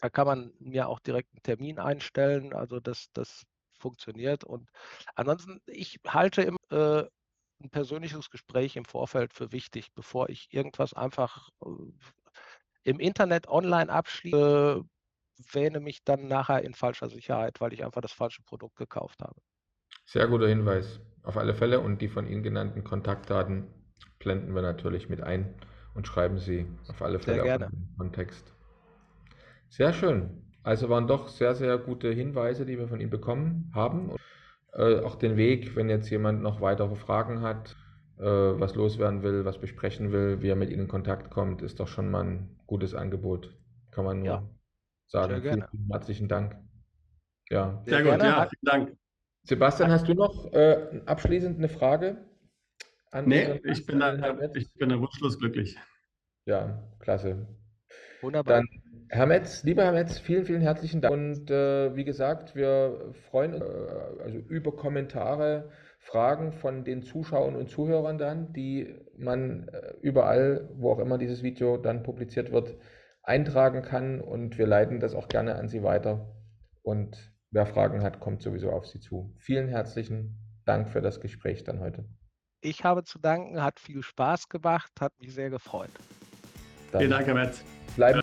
Da 0.00 0.10
kann 0.10 0.26
man 0.26 0.52
mir 0.60 0.88
auch 0.88 1.00
direkt 1.00 1.32
einen 1.32 1.42
Termin 1.42 1.78
einstellen. 1.78 2.52
Also 2.52 2.80
das, 2.80 3.08
das 3.12 3.44
funktioniert. 3.78 4.44
Und 4.44 4.70
ansonsten, 5.14 5.60
ich 5.66 6.00
halte 6.06 6.42
im, 6.42 6.56
äh, 6.70 7.04
ein 7.60 7.70
persönliches 7.70 8.30
Gespräch 8.30 8.76
im 8.76 8.84
Vorfeld 8.84 9.34
für 9.34 9.52
wichtig, 9.52 9.92
bevor 9.94 10.28
ich 10.28 10.48
irgendwas 10.52 10.94
einfach 10.94 11.48
äh, 11.64 11.68
im 12.84 13.00
Internet 13.00 13.48
online 13.48 13.90
abschließe, 13.90 14.84
wähne 15.52 15.80
mich 15.80 16.02
dann 16.04 16.26
nachher 16.28 16.64
in 16.64 16.74
falscher 16.74 17.08
Sicherheit, 17.08 17.60
weil 17.60 17.72
ich 17.72 17.84
einfach 17.84 18.00
das 18.00 18.12
falsche 18.12 18.42
Produkt 18.42 18.76
gekauft 18.76 19.20
habe. 19.22 19.40
Sehr 20.08 20.26
guter 20.26 20.48
Hinweis, 20.48 21.00
auf 21.22 21.36
alle 21.36 21.54
Fälle. 21.54 21.80
Und 21.80 22.00
die 22.00 22.08
von 22.08 22.26
Ihnen 22.26 22.42
genannten 22.42 22.82
Kontaktdaten 22.82 23.66
blenden 24.18 24.54
wir 24.54 24.62
natürlich 24.62 25.10
mit 25.10 25.20
ein 25.20 25.54
und 25.94 26.06
schreiben 26.06 26.38
sie 26.38 26.66
auf 26.88 27.02
alle 27.02 27.18
Fälle 27.18 27.42
sehr 27.42 27.58
gerne. 27.58 27.68
im 27.74 27.96
Kontext. 27.98 28.54
Sehr 29.68 29.92
schön. 29.92 30.42
Also 30.62 30.88
waren 30.88 31.06
doch 31.06 31.28
sehr, 31.28 31.54
sehr 31.54 31.76
gute 31.76 32.10
Hinweise, 32.10 32.64
die 32.64 32.78
wir 32.78 32.88
von 32.88 33.00
Ihnen 33.00 33.10
bekommen 33.10 33.70
haben. 33.74 34.08
Und, 34.08 34.20
äh, 34.72 35.00
auch 35.00 35.16
den 35.16 35.36
Weg, 35.36 35.76
wenn 35.76 35.90
jetzt 35.90 36.08
jemand 36.08 36.40
noch 36.40 36.62
weitere 36.62 36.96
Fragen 36.96 37.42
hat, 37.42 37.76
äh, 38.18 38.24
was 38.24 38.76
loswerden 38.76 39.22
will, 39.22 39.44
was 39.44 39.60
besprechen 39.60 40.10
will, 40.10 40.40
wie 40.40 40.48
er 40.48 40.56
mit 40.56 40.70
Ihnen 40.70 40.82
in 40.82 40.88
Kontakt 40.88 41.30
kommt, 41.30 41.60
ist 41.60 41.80
doch 41.80 41.88
schon 41.88 42.10
mal 42.10 42.24
ein 42.24 42.56
gutes 42.66 42.94
Angebot. 42.94 43.54
Kann 43.90 44.06
man 44.06 44.20
nur 44.20 44.26
ja 44.26 44.48
sagen. 45.06 45.42
Vielen, 45.42 45.64
vielen 45.70 45.88
herzlichen 45.90 46.28
Dank. 46.28 46.56
Ja. 47.50 47.82
Sehr, 47.84 48.02
Sehr 48.02 48.12
gut, 48.12 48.22
ja, 48.22 48.48
vielen 48.48 48.86
Dank. 48.86 48.98
Sebastian, 49.48 49.90
hast 49.90 50.06
du 50.06 50.12
noch 50.12 50.52
äh, 50.52 51.00
abschließend 51.06 51.56
eine 51.56 51.70
Frage? 51.70 52.18
An 53.10 53.24
nee, 53.24 53.58
ich 53.64 53.86
bin, 53.86 54.00
da, 54.00 54.14
ich 54.52 54.70
bin 54.74 54.90
da 54.90 55.00
wunschlos 55.00 55.38
glücklich. 55.38 55.78
Ja, 56.44 56.82
klasse. 56.98 57.48
Wunderbar. 58.20 58.58
Dann, 58.58 58.68
Herr 59.08 59.24
Metz, 59.24 59.64
lieber 59.64 59.84
Herr 59.84 59.92
Metz, 59.92 60.18
vielen, 60.18 60.44
vielen 60.44 60.60
herzlichen 60.60 61.00
Dank. 61.00 61.14
Und 61.14 61.50
äh, 61.50 61.96
wie 61.96 62.04
gesagt, 62.04 62.56
wir 62.56 63.14
freuen 63.30 63.54
uns 63.54 63.64
äh, 63.64 64.22
also 64.22 64.38
über 64.38 64.76
Kommentare, 64.76 65.70
Fragen 65.98 66.52
von 66.52 66.84
den 66.84 67.02
Zuschauern 67.02 67.56
und 67.56 67.70
Zuhörern 67.70 68.18
dann, 68.18 68.52
die 68.52 68.96
man 69.16 69.68
äh, 69.68 69.94
überall, 70.02 70.68
wo 70.74 70.92
auch 70.92 70.98
immer 70.98 71.16
dieses 71.16 71.42
Video 71.42 71.78
dann 71.78 72.02
publiziert 72.02 72.52
wird, 72.52 72.76
eintragen 73.22 73.80
kann 73.80 74.20
und 74.20 74.58
wir 74.58 74.66
leiten 74.66 75.00
das 75.00 75.14
auch 75.14 75.28
gerne 75.28 75.54
an 75.54 75.68
Sie 75.68 75.82
weiter. 75.82 76.36
Und 76.82 77.32
wer 77.50 77.66
Fragen 77.66 78.02
hat, 78.02 78.20
kommt 78.20 78.42
sowieso 78.42 78.70
auf 78.70 78.86
Sie 78.86 79.00
zu. 79.00 79.32
Vielen 79.38 79.68
herzlichen 79.68 80.38
Dank 80.64 80.90
für 80.90 81.00
das 81.00 81.20
Gespräch 81.20 81.64
dann 81.64 81.80
heute. 81.80 82.04
Ich 82.60 82.84
habe 82.84 83.04
zu 83.04 83.18
danken, 83.18 83.62
hat 83.62 83.78
viel 83.78 84.02
Spaß 84.02 84.48
gemacht, 84.48 84.90
hat 85.00 85.12
mich 85.20 85.32
sehr 85.32 85.50
gefreut. 85.50 85.90
Dann 86.90 87.00
Vielen 87.00 87.10
Dank, 87.10 87.26
Herr 87.26 87.34
Metz. 87.34 87.62
Bleiben. 87.94 88.20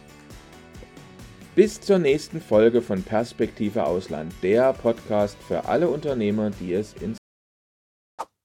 Bis 1.56 1.80
zur 1.80 2.00
nächsten 2.00 2.42
Folge 2.42 2.82
von 2.82 3.02
Perspektive 3.02 3.86
Ausland, 3.86 4.34
der 4.44 4.74
Podcast 4.74 5.38
für 5.38 5.66
alle 5.66 5.88
Unternehmer, 5.88 6.50
die 6.50 6.74
es 6.74 6.94
ins. 6.96 7.18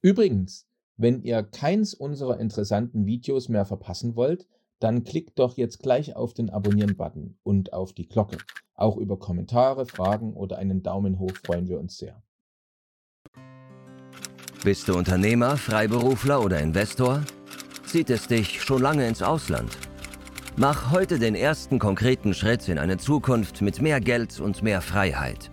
Übrigens, 0.01 0.69
wenn 0.97 1.23
ihr 1.23 1.43
keins 1.43 1.93
unserer 1.93 2.39
interessanten 2.39 3.07
Videos 3.07 3.49
mehr 3.49 3.65
verpassen 3.65 4.15
wollt, 4.15 4.47
dann 4.81 5.05
klickt 5.05 5.39
doch 5.39 5.57
jetzt 5.57 5.83
gleich 5.83 6.17
auf 6.17 6.35
den 6.35 6.51
Abonnieren-Button 6.51 7.39
und 7.43 7.73
auf 7.73 7.93
die 7.93 8.09
Glocke. 8.09 8.39
Auch 8.75 8.97
über 8.97 9.19
Kommentare, 9.19 9.87
Fragen 9.87 10.33
oder 10.33 10.59
einen 10.59 10.83
Daumen 10.83 11.19
hoch 11.19 11.33
freuen 11.45 11.69
wir 11.69 11.79
uns 11.79 11.99
sehr. 11.99 12.23
Bist 14.65 14.89
du 14.89 14.95
Unternehmer, 14.97 15.57
Freiberufler 15.57 16.43
oder 16.43 16.61
Investor? 16.61 17.23
Zieht 17.87 18.11
es 18.11 18.27
dich 18.27 18.63
schon 18.63 18.83
lange 18.83 19.07
ins 19.07 19.23
Ausland? 19.23 19.71
Mach 20.57 20.91
heute 20.91 21.19
den 21.19 21.35
ersten 21.35 21.79
konkreten 21.79 22.35
Schritt 22.35 22.69
in 22.69 22.79
eine 22.79 22.99
Zukunft 22.99 23.63
mit 23.63 23.81
mehr 23.81 24.01
Geld 24.01 24.41
und 24.41 24.63
mehr 24.63 24.81
Freiheit. 24.81 25.51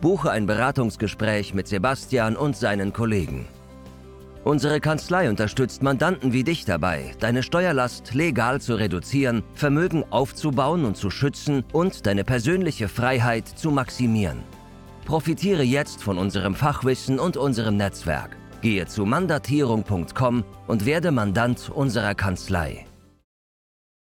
Buche 0.00 0.30
ein 0.30 0.46
Beratungsgespräch 0.46 1.54
mit 1.54 1.68
Sebastian 1.68 2.36
und 2.36 2.56
seinen 2.56 2.92
Kollegen. 2.92 3.46
Unsere 4.44 4.78
Kanzlei 4.78 5.30
unterstützt 5.30 5.82
Mandanten 5.82 6.34
wie 6.34 6.44
dich 6.44 6.66
dabei, 6.66 7.14
deine 7.18 7.42
Steuerlast 7.42 8.12
legal 8.12 8.60
zu 8.60 8.74
reduzieren, 8.74 9.42
Vermögen 9.54 10.04
aufzubauen 10.10 10.84
und 10.84 10.98
zu 10.98 11.08
schützen 11.08 11.64
und 11.72 12.04
deine 12.04 12.24
persönliche 12.24 12.88
Freiheit 12.88 13.48
zu 13.48 13.70
maximieren. 13.70 14.42
Profitiere 15.06 15.62
jetzt 15.62 16.02
von 16.02 16.18
unserem 16.18 16.54
Fachwissen 16.54 17.18
und 17.18 17.38
unserem 17.38 17.78
Netzwerk. 17.78 18.36
Gehe 18.60 18.86
zu 18.86 19.06
mandatierung.com 19.06 20.44
und 20.66 20.84
werde 20.84 21.10
Mandant 21.10 21.70
unserer 21.70 22.14
Kanzlei. 22.14 22.84